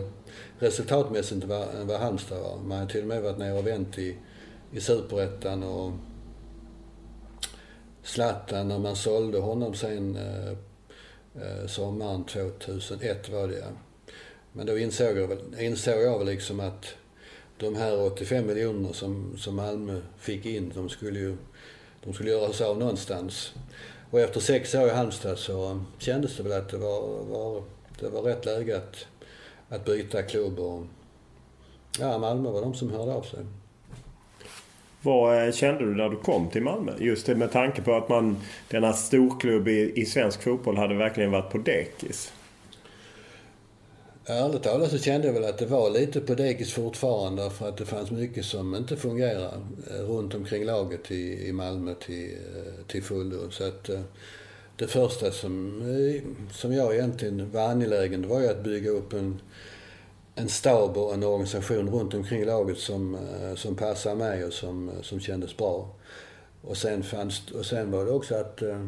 [0.59, 2.57] resultatmässigt än vad Halmstad var.
[2.57, 4.17] Man har till och med varit nere och vänt i,
[4.71, 5.91] i Superettan och
[8.03, 10.17] Zlatan när man sålde honom sen
[11.35, 13.67] Eh, sommaren 2001 var det ja.
[14.53, 16.95] Men då insåg jag väl, insåg jag väl liksom att
[17.57, 21.37] de här 85 miljonerna som, som Malmö fick in, de skulle ju
[22.03, 23.53] de skulle göra sig av någonstans.
[24.11, 27.63] Och efter sex år i Halmstad så kändes det väl att det var, var,
[27.99, 29.05] det var rätt läge att,
[29.69, 30.83] att byta klubb och
[31.99, 33.39] ja, Malmö var de som hörde av sig.
[35.01, 36.91] Vad eh, kände du när du kom till Malmö?
[36.99, 38.37] Just det med tanke på att man,
[38.69, 42.33] denna storklubb i, i svensk fotboll hade verkligen varit på dekis.
[44.25, 47.77] Ärligt talat så kände jag väl att det var lite på dekis fortfarande för att
[47.77, 49.51] det fanns mycket som inte fungerade
[49.89, 53.51] eh, runt omkring laget i, i Malmö till, eh, till fullo.
[53.51, 53.89] Så att
[54.75, 55.83] det första som,
[56.51, 59.41] som jag egentligen var angelägen det var ju att bygga upp en
[60.35, 64.89] en stab och en organisation runt omkring laget som, eh, som passade mig och som,
[64.89, 65.89] eh, som kändes bra.
[66.61, 68.87] Och sen, fanns, och sen var det också att, eh,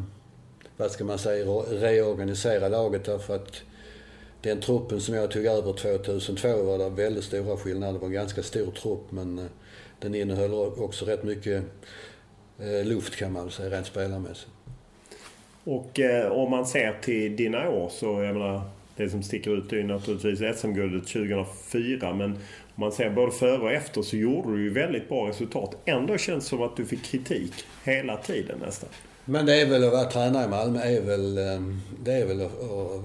[0.76, 3.62] vad ska man säga, reorganisera laget därför att
[4.40, 7.92] den truppen som jag tog över 2002 var det väldigt stora skillnader.
[7.92, 9.48] Det var en ganska stor trupp men
[9.98, 11.64] den innehöll också rätt mycket
[12.84, 14.50] luft kan man säga rent spelarmässigt.
[15.64, 18.62] Och eh, om man ser till dina år så, jag menar,
[18.96, 22.14] det som sticker ut är ju naturligtvis SM-guldet 2004.
[22.14, 22.38] Men om
[22.74, 25.76] man ser både före och efter så gjorde du ju väldigt bra resultat.
[25.84, 27.52] Ändå känns det som att du fick kritik
[27.84, 28.88] hela tiden nästan.
[29.24, 32.40] Men det är väl att vara tränare i Malmö är väl, ehm, det är väl
[32.40, 32.52] att,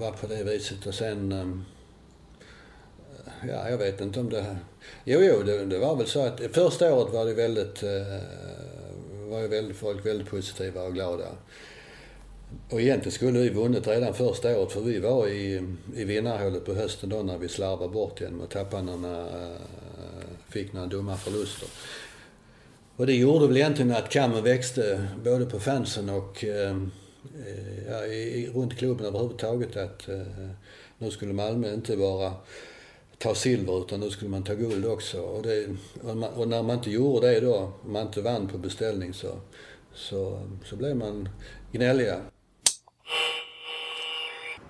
[0.00, 0.86] vara på det viset.
[0.86, 1.32] Och sen...
[1.32, 1.64] Ehm,
[3.48, 4.56] ja, jag vet inte om det...
[5.04, 7.82] Jo, jo, det, det var väl så att första året var det väldigt...
[7.82, 8.20] Eh,
[9.30, 11.26] var ju väldigt, folk väldigt positiva och glada.
[12.70, 15.62] Och egentligen skulle vi vunnit redan första året för vi var i,
[15.96, 19.56] i vinnarhålet på hösten då när vi slarvade bort genom att tappa några, eh,
[20.48, 21.68] fick några dumma förluster.
[22.96, 26.76] Och det gjorde väl egentligen att kammen växte både på fansen och eh,
[27.46, 30.08] eh, ja, i, runt klubben överhuvudtaget att
[30.98, 32.32] nu skulle Malmö inte bara
[33.18, 35.20] ta silver utan nu skulle man ta guld också.
[35.20, 38.48] Och, det, och, man, och när man inte gjorde det då, om man inte vann
[38.48, 39.28] på beställning så,
[39.94, 41.28] så, så blev man
[41.72, 42.20] gnälliga.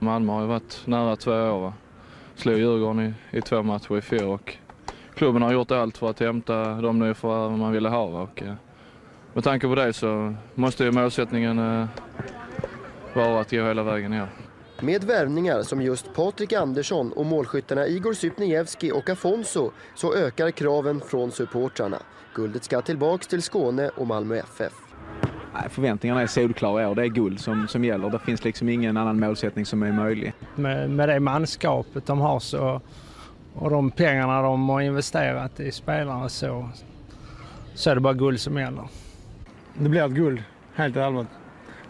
[0.03, 1.61] Malmö har ju varit nära två år.
[1.61, 1.73] Va?
[2.35, 4.57] Slog Djurgården i, i två matcher i fjol och
[5.15, 8.23] klubben har gjort allt för att hämta de nyförvärv man ville ha.
[8.23, 8.55] Och, eh,
[9.35, 11.87] med tanke på det så måste ju målsättningen eh,
[13.15, 14.29] vara att gå hela vägen ner.
[14.81, 21.01] Med värvningar som just Patrik Andersson och målskyttarna Igor Sypniewski och Afonso så ökar kraven
[21.01, 21.99] från supportrarna.
[22.35, 24.90] Guldet ska tillbaks till Skåne och Malmö FF.
[25.55, 26.95] Nej, förväntningarna är solklara i år.
[26.95, 28.11] Det är guld som, som gäller.
[28.11, 30.33] Det finns liksom ingen annan målsättning som är möjlig.
[30.55, 32.81] Med, med det manskapet de har så,
[33.55, 36.69] och de pengarna de har investerat i spelarna så,
[37.75, 38.85] så är det bara guld som gäller.
[39.79, 40.43] Det blir ett guld,
[40.75, 41.29] helt allmänt.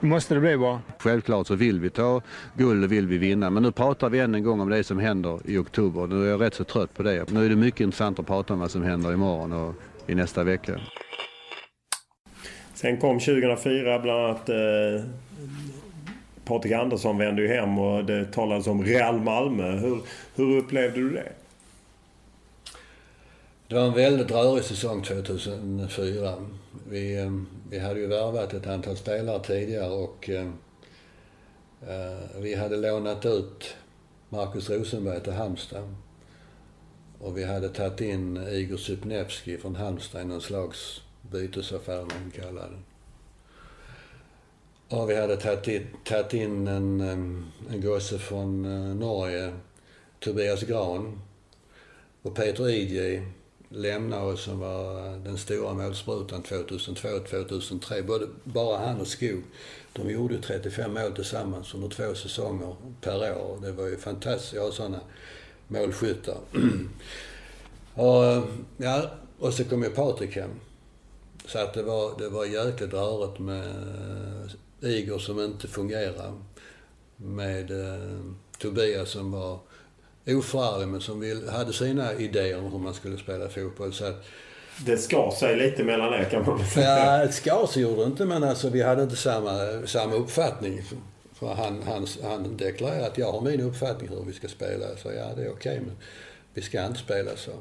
[0.01, 0.81] Det måste det bli bara.
[0.99, 2.21] Självklart så vill vi ta
[2.55, 3.51] guld och vill vi vinna.
[3.51, 6.07] Men nu pratar vi än en gång om det som händer i oktober.
[6.07, 7.31] Nu är jag rätt så trött på det.
[7.31, 9.75] Nu är det mycket intressant att prata om vad som händer imorgon och
[10.07, 10.81] i nästa vecka.
[12.81, 15.05] Sen kom 2004 bland annat eh,
[16.45, 19.77] Patrik Andersson vände ju hem och det talades om Real Malmö.
[19.77, 20.03] Hur,
[20.35, 21.33] hur upplevde du det?
[23.69, 26.35] Det var en väldigt rörig säsong 2004.
[26.89, 27.33] Vi, eh,
[27.71, 30.47] vi hade ju värvat ett antal spelare tidigare och eh,
[31.89, 33.77] eh vi hade lånat ut
[34.29, 35.95] Markus Rosenberg till Halmstad.
[37.19, 41.01] Och vi hade tagit in Igor Sypnevski från Halmstad i någon slags
[41.31, 42.85] bytesaffär, man kallar den.
[44.89, 47.01] Och vi hade tagit in en,
[47.71, 49.53] en gosse från eh, Norge,
[50.21, 51.21] Tobias Gran.
[52.23, 53.27] Och Peter Idje
[53.69, 58.03] lämnade oss som var eh, den stora målsprutan 2002-2003.
[58.03, 59.43] Både, bara han och Skog.
[59.93, 63.59] De gjorde 35 mål tillsammans under två säsonger per år.
[63.63, 65.01] Det var ju fantastiskt Jag ha sådana
[65.69, 66.39] målskyttar.
[67.95, 68.45] och, eh,
[68.77, 70.51] ja, och så kom ju Patrik hem.
[71.53, 73.65] Så att det var, det var jäkligt rörigt med
[74.81, 76.33] Igor som inte fungerade.
[77.17, 78.21] Med eh,
[78.59, 79.59] Tobias som var
[80.27, 83.93] oförarglig men som vill, hade sina idéer om hur man skulle spela fotboll.
[83.93, 84.25] Så att,
[84.87, 87.19] det skar sig lite mellan er kan man säga.
[87.19, 90.83] Ja, det skar sig gjorde det inte men alltså vi hade inte samma, samma uppfattning.
[91.35, 94.87] För han, han, han deklarerade att jag har min uppfattning hur vi ska spela.
[95.03, 95.97] Så ja, det är okej okay, men
[96.55, 97.53] vi ska inte spela så.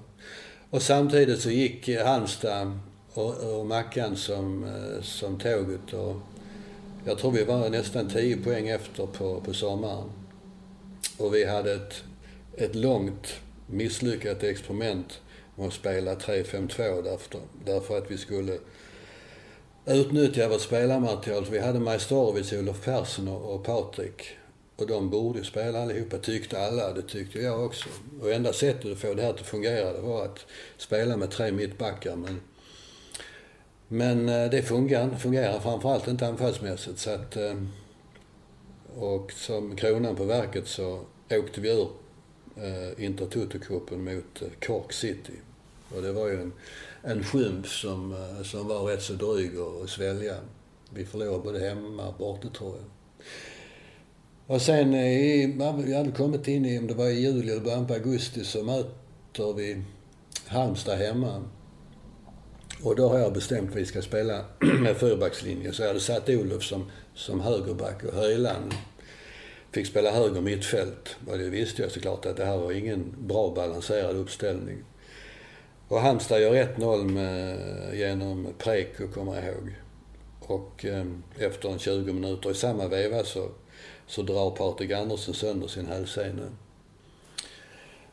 [0.69, 2.79] Och samtidigt så gick Halmstad
[3.14, 6.15] och, och Mackan som, eh, som tåget och
[7.06, 10.11] jag tror vi var nästan 10 poäng efter på, på sommaren.
[11.18, 12.03] Och vi hade ett
[12.60, 15.22] ett långt misslyckat experiment
[15.56, 18.57] med att spela 3-5-2 därför, därför att vi skulle
[19.86, 21.45] utnyttja vårt spelarmaterial.
[21.52, 24.30] Vi hade Majstorovic, Olof Persson och, och Patrik.
[24.76, 26.94] Och de borde spela allihopa, tyckte alla.
[26.94, 27.90] Det tyckte jag också.
[28.22, 30.45] Och enda sättet att få det här att fungera det var att
[30.77, 32.15] spela med tre mittbackar.
[32.15, 32.41] Men,
[33.89, 36.99] men eh, det fungerar, fungerar framförallt inte anfallsmässigt.
[36.99, 37.55] Så att, eh,
[38.97, 40.99] och som kronan på verket så
[41.31, 41.89] åkte vi ur
[42.55, 45.33] eh, Intertoto-cupen mot eh, Cork City.
[45.95, 46.53] Och det var ju en,
[47.03, 50.35] en skymf som, som var rätt så dryg att svälja.
[50.93, 52.85] Vi förlorade både hemma och borta tror jag.
[54.55, 55.45] Och sen i,
[55.85, 58.63] vi hade kommit in i, om det var i juli eller början på augusti, så
[58.63, 59.81] möter vi
[60.47, 61.43] Halmstad hemma.
[62.84, 65.73] Och då har jag bestämt att vi ska spela med fyrbackslinje.
[65.73, 68.73] Så jag hade satt Olof som, som högerback och Höjland
[69.72, 71.15] fick spela höger mittfält.
[71.27, 74.84] Och det visste jag såklart att det här var ingen bra balanserad uppställning.
[75.88, 79.76] Och Halmstad gör 1-0 genom Preko, kommer jag ihåg.
[80.39, 81.06] Och eh,
[81.38, 83.49] efter en 20 minuter i samma veva så,
[84.07, 86.43] så drar Patrik Andersson sönder sin hälsena.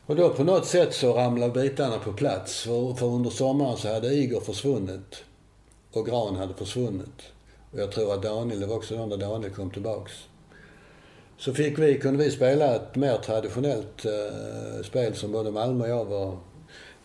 [0.07, 2.61] Och då på något sätt så ramlade bitarna på plats.
[2.61, 5.23] För, för under sommaren så hade Igor försvunnit.
[5.91, 7.21] Och Gran hade försvunnit.
[7.71, 10.13] Och jag tror att Daniel, det var också när Daniel kom tillbaks
[11.37, 15.89] så fick vi, kunde vi spela ett mer traditionellt eh, spel som både Malmö och
[15.89, 16.37] jag var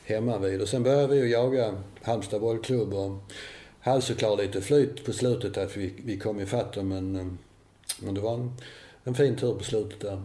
[0.04, 0.62] hemma vid.
[0.62, 3.16] Och sen började vi att jaga Halmstad bollklubb och
[3.80, 7.26] hade såklart lite flyt på slutet att vi, vi kom ifatt dem men, eh,
[8.00, 8.52] men det var en,
[9.04, 10.22] en fin tur på slutet där.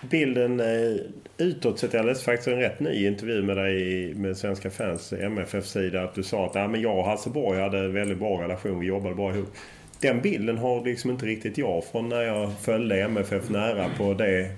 [0.00, 0.96] Bilden eh,
[1.38, 6.02] utåt sett, jag läste faktiskt en rätt ny intervju med dig med Svenska fans MFF-sida.
[6.02, 8.80] Att du sa att ja, men jag och Hasse Borg hade en väldigt bra relation,
[8.80, 9.54] vi jobbade bra ihop
[10.00, 14.50] den bilden har liksom inte riktigt jag från när jag följde MFF nära på, det,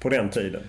[0.00, 0.62] på den tiden.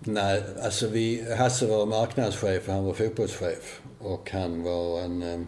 [0.00, 3.80] Nej, alltså vi, Hasse var marknadschef och han var fotbollschef.
[3.98, 5.40] Och han var en, eh,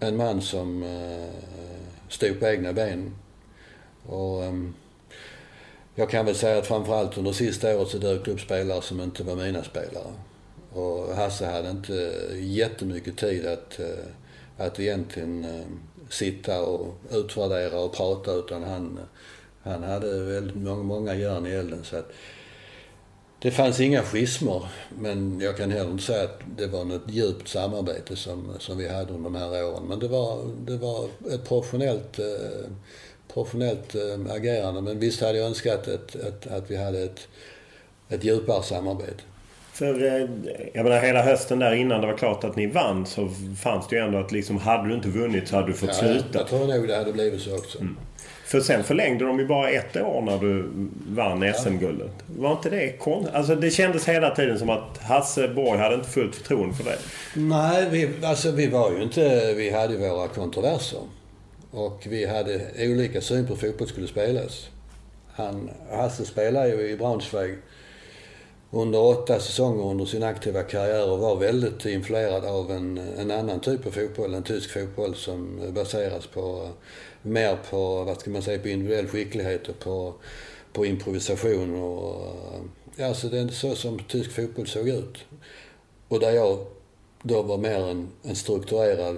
[0.00, 1.34] en man som eh,
[2.08, 3.14] stod på egna ben.
[4.06, 4.74] Och um,
[5.94, 9.24] jag kan väl säga att framförallt under sista året så dök upp spelare som inte
[9.24, 10.12] var mina spelare.
[10.72, 13.86] Och Hasse hade inte jättemycket tid att eh,
[14.56, 15.66] att egentligen eh,
[16.08, 18.98] sitta och utvärdera och prata utan han,
[19.62, 21.84] han hade väldigt många, många järn i elden.
[21.84, 22.12] Så att
[23.38, 27.48] det fanns inga schismer men jag kan heller inte säga att det var något djupt
[27.48, 29.84] samarbete som, som vi hade under de här åren.
[29.88, 32.70] Men det var, det var ett professionellt, eh,
[33.34, 34.80] professionellt äh, agerande.
[34.80, 37.28] Men visst hade jag önskat ett, ett, att vi hade ett,
[38.08, 39.22] ett djupare samarbete.
[39.72, 40.28] För eh,
[40.74, 43.28] jag menar hela hösten där innan det var klart att ni vann så
[43.62, 45.94] fanns det ju ändå att liksom hade du inte vunnit så hade du fått ja,
[45.94, 46.38] sluta.
[46.38, 47.78] Jag tror nog det hade blivit så också.
[47.80, 47.96] Mm.
[48.44, 50.70] För sen förlängde de ju bara ett år när du
[51.08, 52.10] vann SM-guldet.
[52.38, 53.34] Var inte det konstigt?
[53.34, 56.98] Alltså det kändes hela tiden som att Hasse Borg hade inte fullt förtroende för det.
[57.34, 59.54] Nej, vi, alltså vi var ju inte...
[59.56, 60.98] Vi hade ju våra kontroverser.
[61.72, 64.68] Och vi hade olika syn på hur fotboll skulle spelas.
[65.32, 67.58] Han, Hasse spelade ju i Braunschweig
[68.70, 73.60] under åtta säsonger under sin aktiva karriär och var väldigt influerad av en, en annan
[73.60, 76.68] typ av fotboll, en tysk fotboll som baseras på
[77.22, 80.14] mer på, vad ska man säga, på individuell skicklighet och på,
[80.72, 82.22] på improvisation och...
[82.96, 85.18] Ja, så det är så som tysk fotboll såg ut.
[86.08, 86.66] Och där jag
[87.22, 89.16] då var mer en, en strukturerad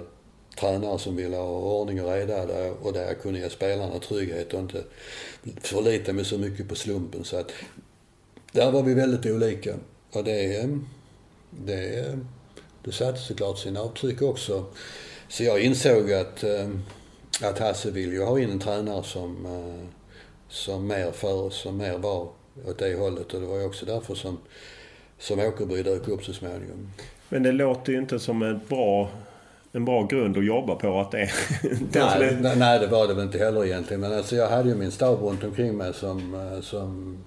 [0.55, 4.53] tränare som ville ha ordning och reda där, och där jag kunde ge spelarna trygghet
[4.53, 4.83] och inte
[5.61, 7.23] förlita mig så mycket på slumpen.
[7.23, 7.51] Så att
[8.51, 9.75] där var vi väldigt olika.
[10.11, 10.69] Och det,
[11.49, 12.17] det,
[12.83, 14.65] det satte såklart sina avtryck också.
[15.27, 16.69] Så jag insåg att, eh,
[17.41, 19.89] att Hasse vill ju ha in en tränare som, eh,
[20.49, 22.29] som mer för oss, som mer var
[22.65, 23.33] åt det hållet.
[23.33, 24.37] Och det var ju också därför som,
[25.19, 26.91] som Åkerby dök upp så småningom.
[27.29, 29.09] Men det låter ju inte som ett bra
[29.75, 31.31] en bra grund att jobba på att det är...
[32.19, 32.55] nej, det...
[32.55, 34.01] nej, det var det väl inte heller egentligen.
[34.01, 37.17] Men alltså jag hade ju min stab runt omkring mig som, eh, som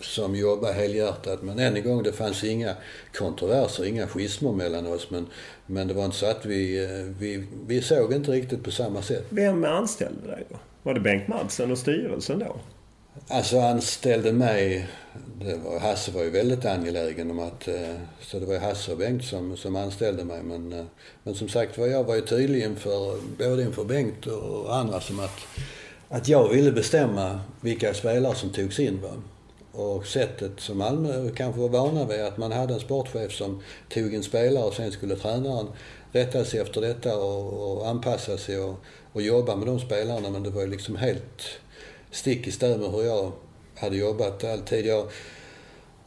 [0.00, 1.42] som jobbade helhjärtat.
[1.42, 2.74] Men än en gång, det fanns inga
[3.18, 5.10] kontroverser, inga schismer mellan oss.
[5.10, 5.26] Men,
[5.66, 9.02] men det var inte så att vi, eh, vi, vi såg inte riktigt på samma
[9.02, 9.26] sätt.
[9.28, 10.56] Vem anställde dig då?
[10.82, 12.56] Var det Bengt Madsen och styrelsen då?
[13.28, 14.88] Alltså anställde mig,
[15.40, 18.98] det var, Hasse var ju väldigt angelägen om att, eh, så det var Hasse och
[18.98, 20.42] Bengt som, som anställde mig.
[20.42, 20.84] Men, eh,
[21.22, 25.20] men som sagt var jag var ju tydlig inför, både inför Bengt och andra som
[25.20, 25.38] att,
[26.08, 29.00] att jag ville bestämma vilka spelare som togs in.
[29.02, 29.10] Va?
[29.72, 34.14] Och sättet som Malmö kanske var vana vid, att man hade en sportchef som tog
[34.14, 35.66] en spelare och sen skulle tränaren
[36.12, 38.74] rätta sig efter detta och, och anpassa sig och,
[39.12, 40.30] och jobba med de spelarna.
[40.30, 41.42] Men det var ju liksom helt
[42.16, 43.32] stick i stäv med hur jag
[43.74, 44.86] hade jobbat alltid.
[44.86, 45.06] Jag,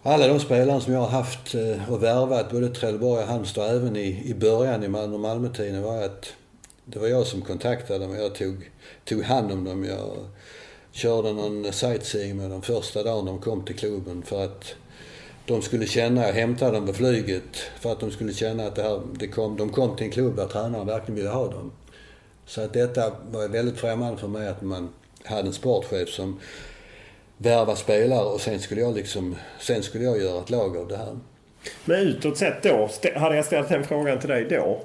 [0.03, 3.95] alla de spelare som jag har haft eh, och värvat, både Trelleborg och Halmstad, även
[3.95, 6.33] i, i början i Malmö, och Malmötiden, var att
[6.85, 8.15] det var jag som kontaktade dem.
[8.15, 8.69] Jag tog,
[9.05, 9.85] tog hand om dem.
[9.85, 10.25] Jag,
[10.91, 14.75] körde någon sightseeing med dem första dagen de kom till klubben för att
[15.45, 18.83] de skulle känna, jag hämtade dem på flyget för att de skulle känna att det
[18.83, 21.71] här, det kom, de kom till en klubb där tränaren verkligen ville ha dem.
[22.45, 24.89] Så att detta var väldigt främmande för mig att man
[25.25, 26.39] hade en sportchef som
[27.37, 30.97] värva spelare och sen skulle jag liksom, sen skulle jag göra ett lag av det
[30.97, 31.17] här.
[31.85, 34.81] Men utåt sett då, hade jag ställt den frågan till dig då,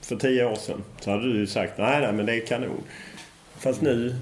[0.00, 2.82] för tio år sedan, så hade du ju sagt nej, nej men det är kanon.
[3.58, 4.14] Fast nu,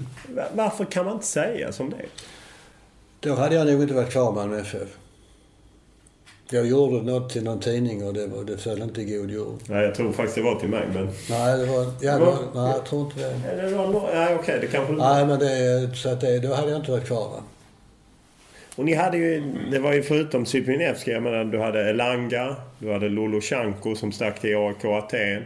[0.53, 2.05] varför kan man inte säga som det?
[3.19, 4.97] Då hade jag nog inte varit kvar med Malmö FF.
[6.49, 9.59] Jag gjorde något till någon tidning och det, var, det föll inte i god jord.
[9.69, 11.09] Nej, jag tror faktiskt det var till mig, men...
[11.29, 11.85] Nej, det var...
[12.01, 13.61] Ja, det var, nej, jag tror inte det.
[13.61, 14.93] det var, nej, okej, okay, det kanske...
[14.93, 15.95] Nej, men det...
[15.95, 17.43] Så att det, då hade jag inte varit kvar, va?
[18.75, 19.43] Och ni hade ju...
[19.71, 24.11] Det var ju förutom Cyprinevski, jag menar, du hade Elanga, du hade Lolo Chanko som
[24.11, 25.43] stack till AIK Aten.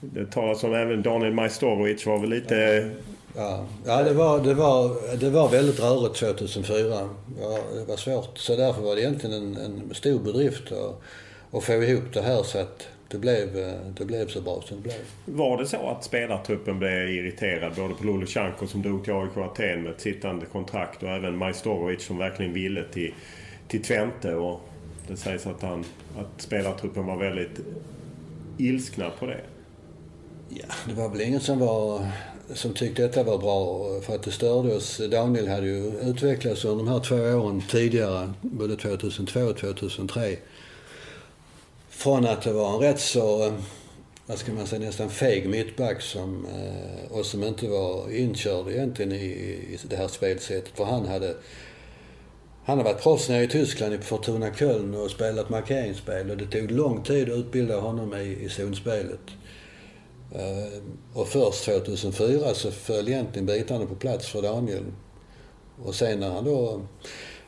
[0.00, 2.90] Det talas om även Daniel Majstorovic var väl lite
[3.36, 7.08] Ja, ja det, var, det, var, det var väldigt rörigt 2004.
[7.40, 8.38] Ja, det var svårt.
[8.38, 10.72] Så därför var det egentligen en, en stor bedrift
[11.52, 14.82] att, få ihop det här så att det blev, det blev så bra som det
[14.82, 14.96] blev.
[15.24, 19.82] Var det så att spelartruppen blev irriterad både på Lulushanko som drog till AIK Aten
[19.82, 23.14] med ett sittande kontrakt och även Majstorovic som verkligen ville till,
[23.68, 24.60] till Twente och
[25.08, 25.84] det sägs att, han,
[26.18, 27.60] att spelartruppen var väldigt
[28.58, 29.40] ilskna på det?
[30.48, 32.06] Ja, det var väl ingen som var
[32.54, 35.00] som tyckte detta var bra för att det störde oss.
[35.10, 40.36] Daniel hade ju utvecklats under de här två åren tidigare, både 2002 och 2003.
[41.88, 43.52] Från att det var en rätt så,
[44.26, 49.12] vad ska man säga, nästan feg mittback som, eh, och som inte var inkörd egentligen
[49.12, 50.72] i, i det här spelsättet.
[50.76, 51.34] För han hade
[52.66, 56.46] han har varit proffs nere i Tyskland i Fortuna Köln och spelat markeringsspel och det
[56.46, 59.20] tog lång tid att utbilda honom i, i zonspelet.
[60.32, 60.82] Eh,
[61.14, 64.84] och först 2004 så föll egentligen bitarna på plats för Daniel.
[65.84, 66.80] Och sen när han då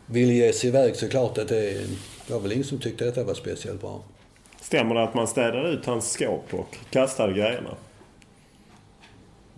[0.07, 1.73] ville ge sig iväg så klart att det,
[2.27, 4.03] det var väl ingen som tyckte detta var speciellt bra.
[4.61, 7.77] Stämmer det att man städade ut hans skåp och kastade grejerna?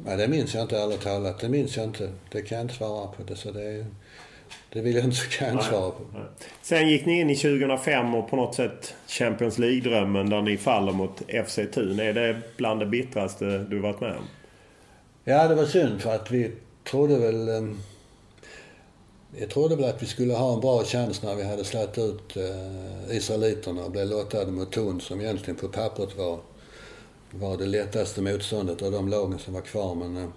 [0.05, 1.41] Nej, det minns jag inte ärligt talat.
[1.41, 2.13] Det minns jag inte.
[2.31, 3.23] Det kan jag inte svara på.
[3.23, 3.87] Det, så det,
[4.73, 6.05] det vill jag inte, kan jag svara på.
[6.63, 10.93] Sen gick ni in i 2005 och på något sätt Champions League-drömmen där ni faller
[10.93, 12.01] mot FC Thun.
[12.01, 14.25] Är det bland det bittraste du varit med om?
[15.25, 16.51] Ja, det var synd för att vi
[16.91, 17.49] trodde väl...
[17.49, 17.71] Eh,
[19.37, 22.37] jag trodde väl att vi skulle ha en bra chans när vi hade släppt ut
[22.37, 26.39] eh, israeliterna och blev lottade mot Thun som egentligen på pappret var,
[27.31, 29.95] var det lättaste motståndet av de lagen som var kvar.
[29.95, 30.29] Men, eh,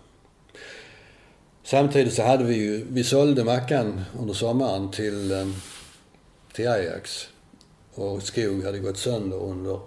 [1.63, 5.47] samtidigt så hade vi ju, vi sålde Mackan under sommaren till, eh,
[6.53, 7.27] till Ajax.
[7.93, 9.79] Och Skog hade gått sönder under,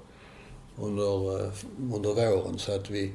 [0.77, 1.53] under, eh,
[1.95, 3.13] under våren så att vi,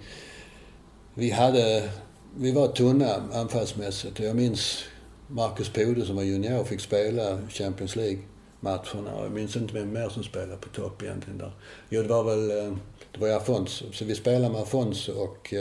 [1.13, 1.89] vi hade,
[2.37, 4.19] vi var tunna anfallsmässigt.
[4.19, 4.83] Jag minns
[5.27, 9.23] Marcus Pode som var junior fick spela Champions League-matcherna.
[9.23, 11.51] Jag minns inte vem mer som spelade på topp egentligen där.
[11.89, 12.73] Jo, det var väl eh,
[13.11, 13.85] det var Afonso.
[13.91, 15.53] Så vi spelade med Afonso och,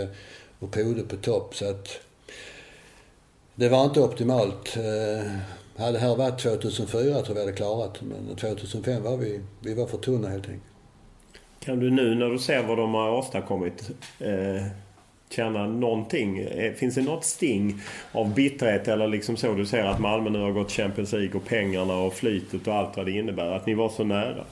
[0.58, 1.54] och Pode på topp.
[1.54, 1.88] Så att
[3.58, 4.76] det var inte optimalt.
[4.76, 5.30] Eh,
[5.76, 9.74] hade det här varit 2004 tror jag vi hade klarat Men 2005 var vi, vi
[9.74, 10.64] var för tunna helt enkelt.
[11.60, 14.66] Kan du nu när du ser vad de har åstadkommit eh,
[15.30, 16.38] känna någonting?
[16.38, 17.80] Eh, finns det något sting
[18.12, 21.44] av bitterhet eller liksom så du ser att Malmö nu har gått Champions League och
[21.44, 23.52] pengarna och flytet och allt vad det innebär?
[23.52, 24.44] Att ni var så nära?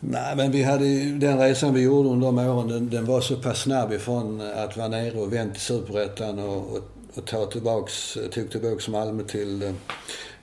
[0.00, 3.36] Nej, men vi hade den resan vi gjorde under de åren, den, den var så
[3.36, 8.18] pass snabb ifrån att vara nere och vänt till Superettan och, och, och ta tillbaks,
[8.32, 9.74] tog tillbaks Malmö till,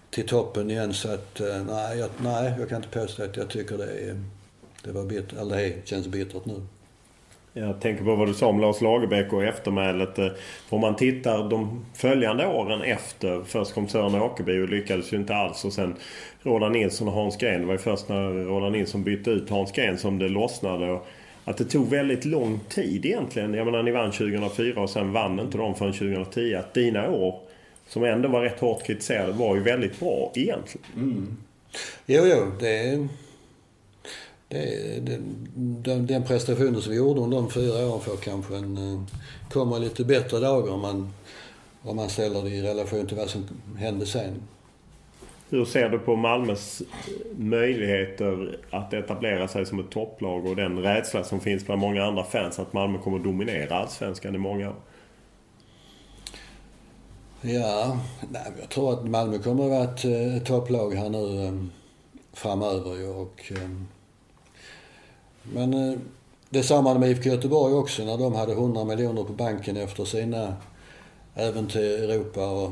[0.10, 0.94] till toppen igen.
[0.94, 4.18] Så att eh, nej jag, nej, jag kan inte påstå att jag tycker det,
[4.84, 6.62] det var bittert, eller det känns bittert nu.
[7.54, 10.20] Jag tänker på vad du sa om Lars Lagerbäck och eftermälet.
[10.20, 10.28] Eh,
[10.70, 13.44] om man tittar de följande åren efter.
[13.46, 15.66] Först kom Sören Åkerby och lyckades ju inte alls.
[15.66, 15.96] Och sen
[16.44, 17.62] Roland Nilsson och Hans Gren.
[17.62, 20.92] Det var ju först när Roland Nilsson bytte ut Hans Gren som det lossnade.
[20.92, 21.08] Och
[21.46, 23.54] att det tog väldigt lång tid egentligen.
[23.54, 26.56] Jag menar ni vann 2004 och sen vann inte de förrän 2010.
[26.56, 27.40] Att dina år,
[27.88, 30.88] som ändå var rätt hårt kritiserade, var ju väldigt bra egentligen.
[30.96, 31.38] Mm.
[32.06, 32.52] Jo, jo.
[32.60, 33.08] Det
[34.52, 35.22] det,
[35.56, 39.02] den, den prestationen som vi gjorde under de fyra åren får kanske en, eh,
[39.50, 41.14] kommer lite bättre dagar om man,
[41.82, 43.46] om man ställer det i relation till vad som
[43.78, 44.42] hände sen.
[45.52, 46.82] Hur ser du på Malmös
[47.38, 52.24] möjligheter att etablera sig som ett topplag och den rädsla som finns bland många andra
[52.24, 54.76] fans att Malmö kommer att dominera allsvenskan i många år?
[57.42, 57.98] Ja,
[58.30, 61.54] nej, jag tror att Malmö kommer att vara ett, eh, ett topplag här nu eh,
[62.34, 63.16] framöver.
[63.16, 63.70] Och, eh,
[65.44, 66.02] men
[66.50, 70.56] det samma med IFK Göteborg också när de hade 100 miljoner på banken efter sina
[71.36, 72.50] äventyr i Europa.
[72.50, 72.72] Och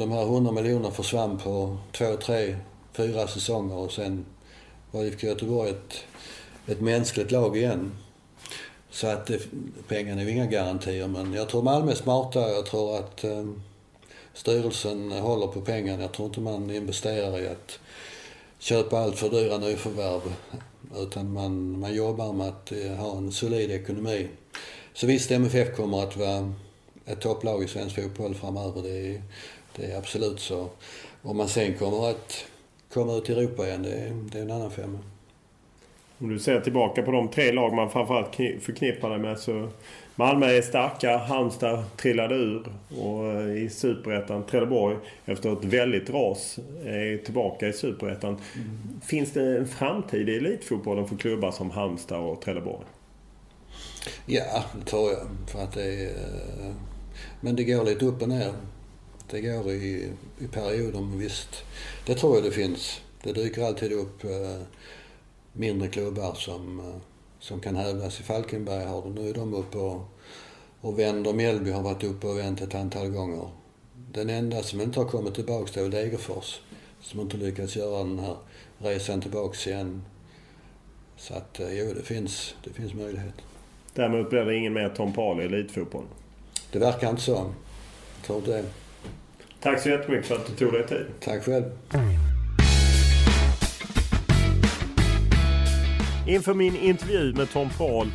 [0.00, 2.56] de här 100 miljonerna försvann på två, tre,
[2.92, 4.24] fyra säsonger och sen
[4.90, 6.04] var IFK Göteborg ett,
[6.66, 7.92] ett mänskligt lag igen.
[8.90, 9.40] Så att det,
[9.88, 12.40] pengarna är ju inga garantier men jag tror Malmö är smarta.
[12.40, 13.46] Jag tror att eh,
[14.34, 16.02] styrelsen håller på pengarna.
[16.02, 17.78] Jag tror inte man investerar i att
[18.58, 20.34] köpa allt för dyra nyförvärv.
[20.96, 24.28] Utan man, man jobbar med att eh, ha en solid ekonomi.
[24.94, 26.52] Så visst, MFF kommer att vara
[27.06, 28.82] ett topplag i svensk fotboll framöver.
[28.82, 29.22] Det är,
[29.80, 30.68] det är absolut så.
[31.22, 32.44] Om man sen kommer att
[32.92, 34.98] komma ut i Europa igen, det är, det är en annan femma.
[36.18, 39.68] Om du ser tillbaka på de tre lag man framförallt förknippar dig med så
[40.14, 42.62] Malmö är starka, Halmstad trillade ur
[43.00, 48.36] och eh, i Superettan Trelleborg efter ett väldigt ras är tillbaka i Superettan.
[48.54, 49.00] Mm.
[49.02, 52.84] Finns det en framtid i elitfotbollen för klubbar som Halmstad och Trelleborg?
[54.26, 55.26] Ja, det tror jag.
[55.52, 56.74] För att det är, eh,
[57.40, 58.52] men det går lite upp och ner.
[59.30, 61.64] Det går i, i perioder, men visst.
[62.06, 63.00] Det tror jag det finns.
[63.22, 64.62] Det dyker alltid upp eh,
[65.52, 66.82] mindre klubbar som
[67.40, 69.08] som kan hävdas i Falkenberg har det.
[69.08, 70.08] Nu är de uppe och,
[70.80, 71.32] och vänder.
[71.32, 73.48] Mjällby har varit uppe och vänt ett antal gånger.
[74.12, 76.60] Den enda som inte har kommit tillbaks det är Degerfors.
[77.00, 78.36] Som inte lyckats göra den här
[78.78, 80.02] resan tillbaks igen.
[81.16, 83.34] Så att eh, jo, det finns, det finns möjlighet.
[83.94, 86.04] Däremot blir det ingen mer Tom Paul i elitfotboll?
[86.72, 87.32] Det verkar inte så.
[87.32, 88.64] Jag tror det.
[89.62, 91.06] Tack så jättemycket för att du tog dig tid.
[91.20, 91.64] Tack själv.
[96.28, 98.06] Inför min intervju med Tom Paul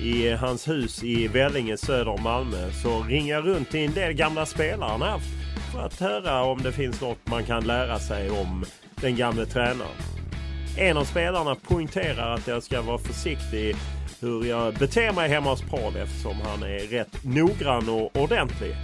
[0.00, 4.12] i hans hus i Vellinge söder om Malmö så ringer jag runt till en del
[4.12, 5.26] gamla spelare han haft
[5.72, 8.64] för att höra om det finns något man kan lära sig om
[9.00, 9.90] den gamle tränaren.
[10.78, 13.76] En av spelarna poängterar att jag ska vara försiktig
[14.20, 18.76] hur jag beter mig hemma hos Paul eftersom han är rätt noggrann och ordentlig.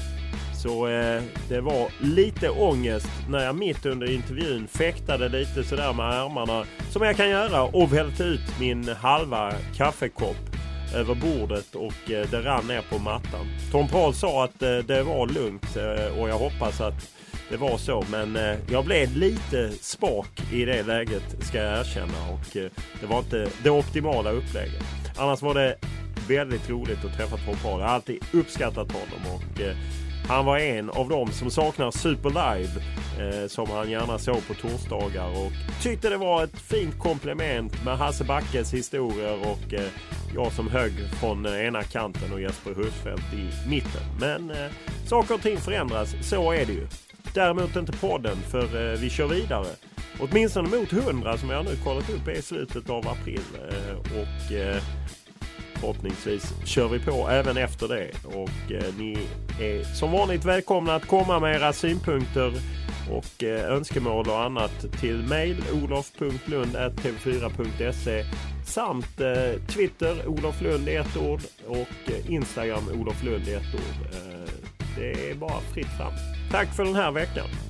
[0.62, 6.06] Så eh, det var lite ångest när jag mitt under intervjun fäktade lite sådär med
[6.06, 10.36] armarna som jag kan göra och välte ut min halva kaffekopp
[10.94, 13.46] över bordet och eh, det rann ner på mattan.
[13.72, 17.10] Tom Paul sa att eh, det var lugnt eh, och jag hoppas att
[17.50, 22.30] det var så men eh, jag blev lite spak i det läget ska jag erkänna
[22.32, 22.70] och eh,
[23.00, 24.84] det var inte det optimala upplägget.
[25.16, 25.76] Annars var det
[26.28, 27.80] väldigt roligt att träffa Tom Paul.
[27.80, 29.76] Jag har alltid uppskattat honom och eh,
[30.28, 32.82] han var en av dem som saknar Super Live
[33.18, 35.52] eh, som han gärna såg på torsdagar och
[35.82, 39.88] tyckte det var ett fint komplement med Hasse Backes historier och eh,
[40.34, 44.02] jag som högg från ena kanten och Jesper Husfeldt i mitten.
[44.20, 44.70] Men eh,
[45.06, 46.86] saker och ting förändras, så är det ju.
[47.34, 49.66] Däremot inte podden för eh, vi kör vidare.
[50.20, 53.40] Åtminstone mot 100 som jag nu kollat upp är i slutet av april.
[53.70, 54.82] Eh, och eh,
[55.80, 58.10] Förhoppningsvis kör vi på även efter det.
[58.24, 59.18] Och eh, ni
[59.60, 62.52] är som vanligt välkomna att komma med era synpunkter
[63.10, 68.24] och eh, önskemål och annat till mail olof.lund.tv4.se
[68.66, 73.74] samt eh, Twitter Olof Lund i ett ord och eh, Instagram Olof Lund i ett
[73.74, 74.06] ord.
[74.12, 74.50] Eh,
[74.96, 76.12] det är bara fritt fram.
[76.50, 77.69] Tack för den här veckan!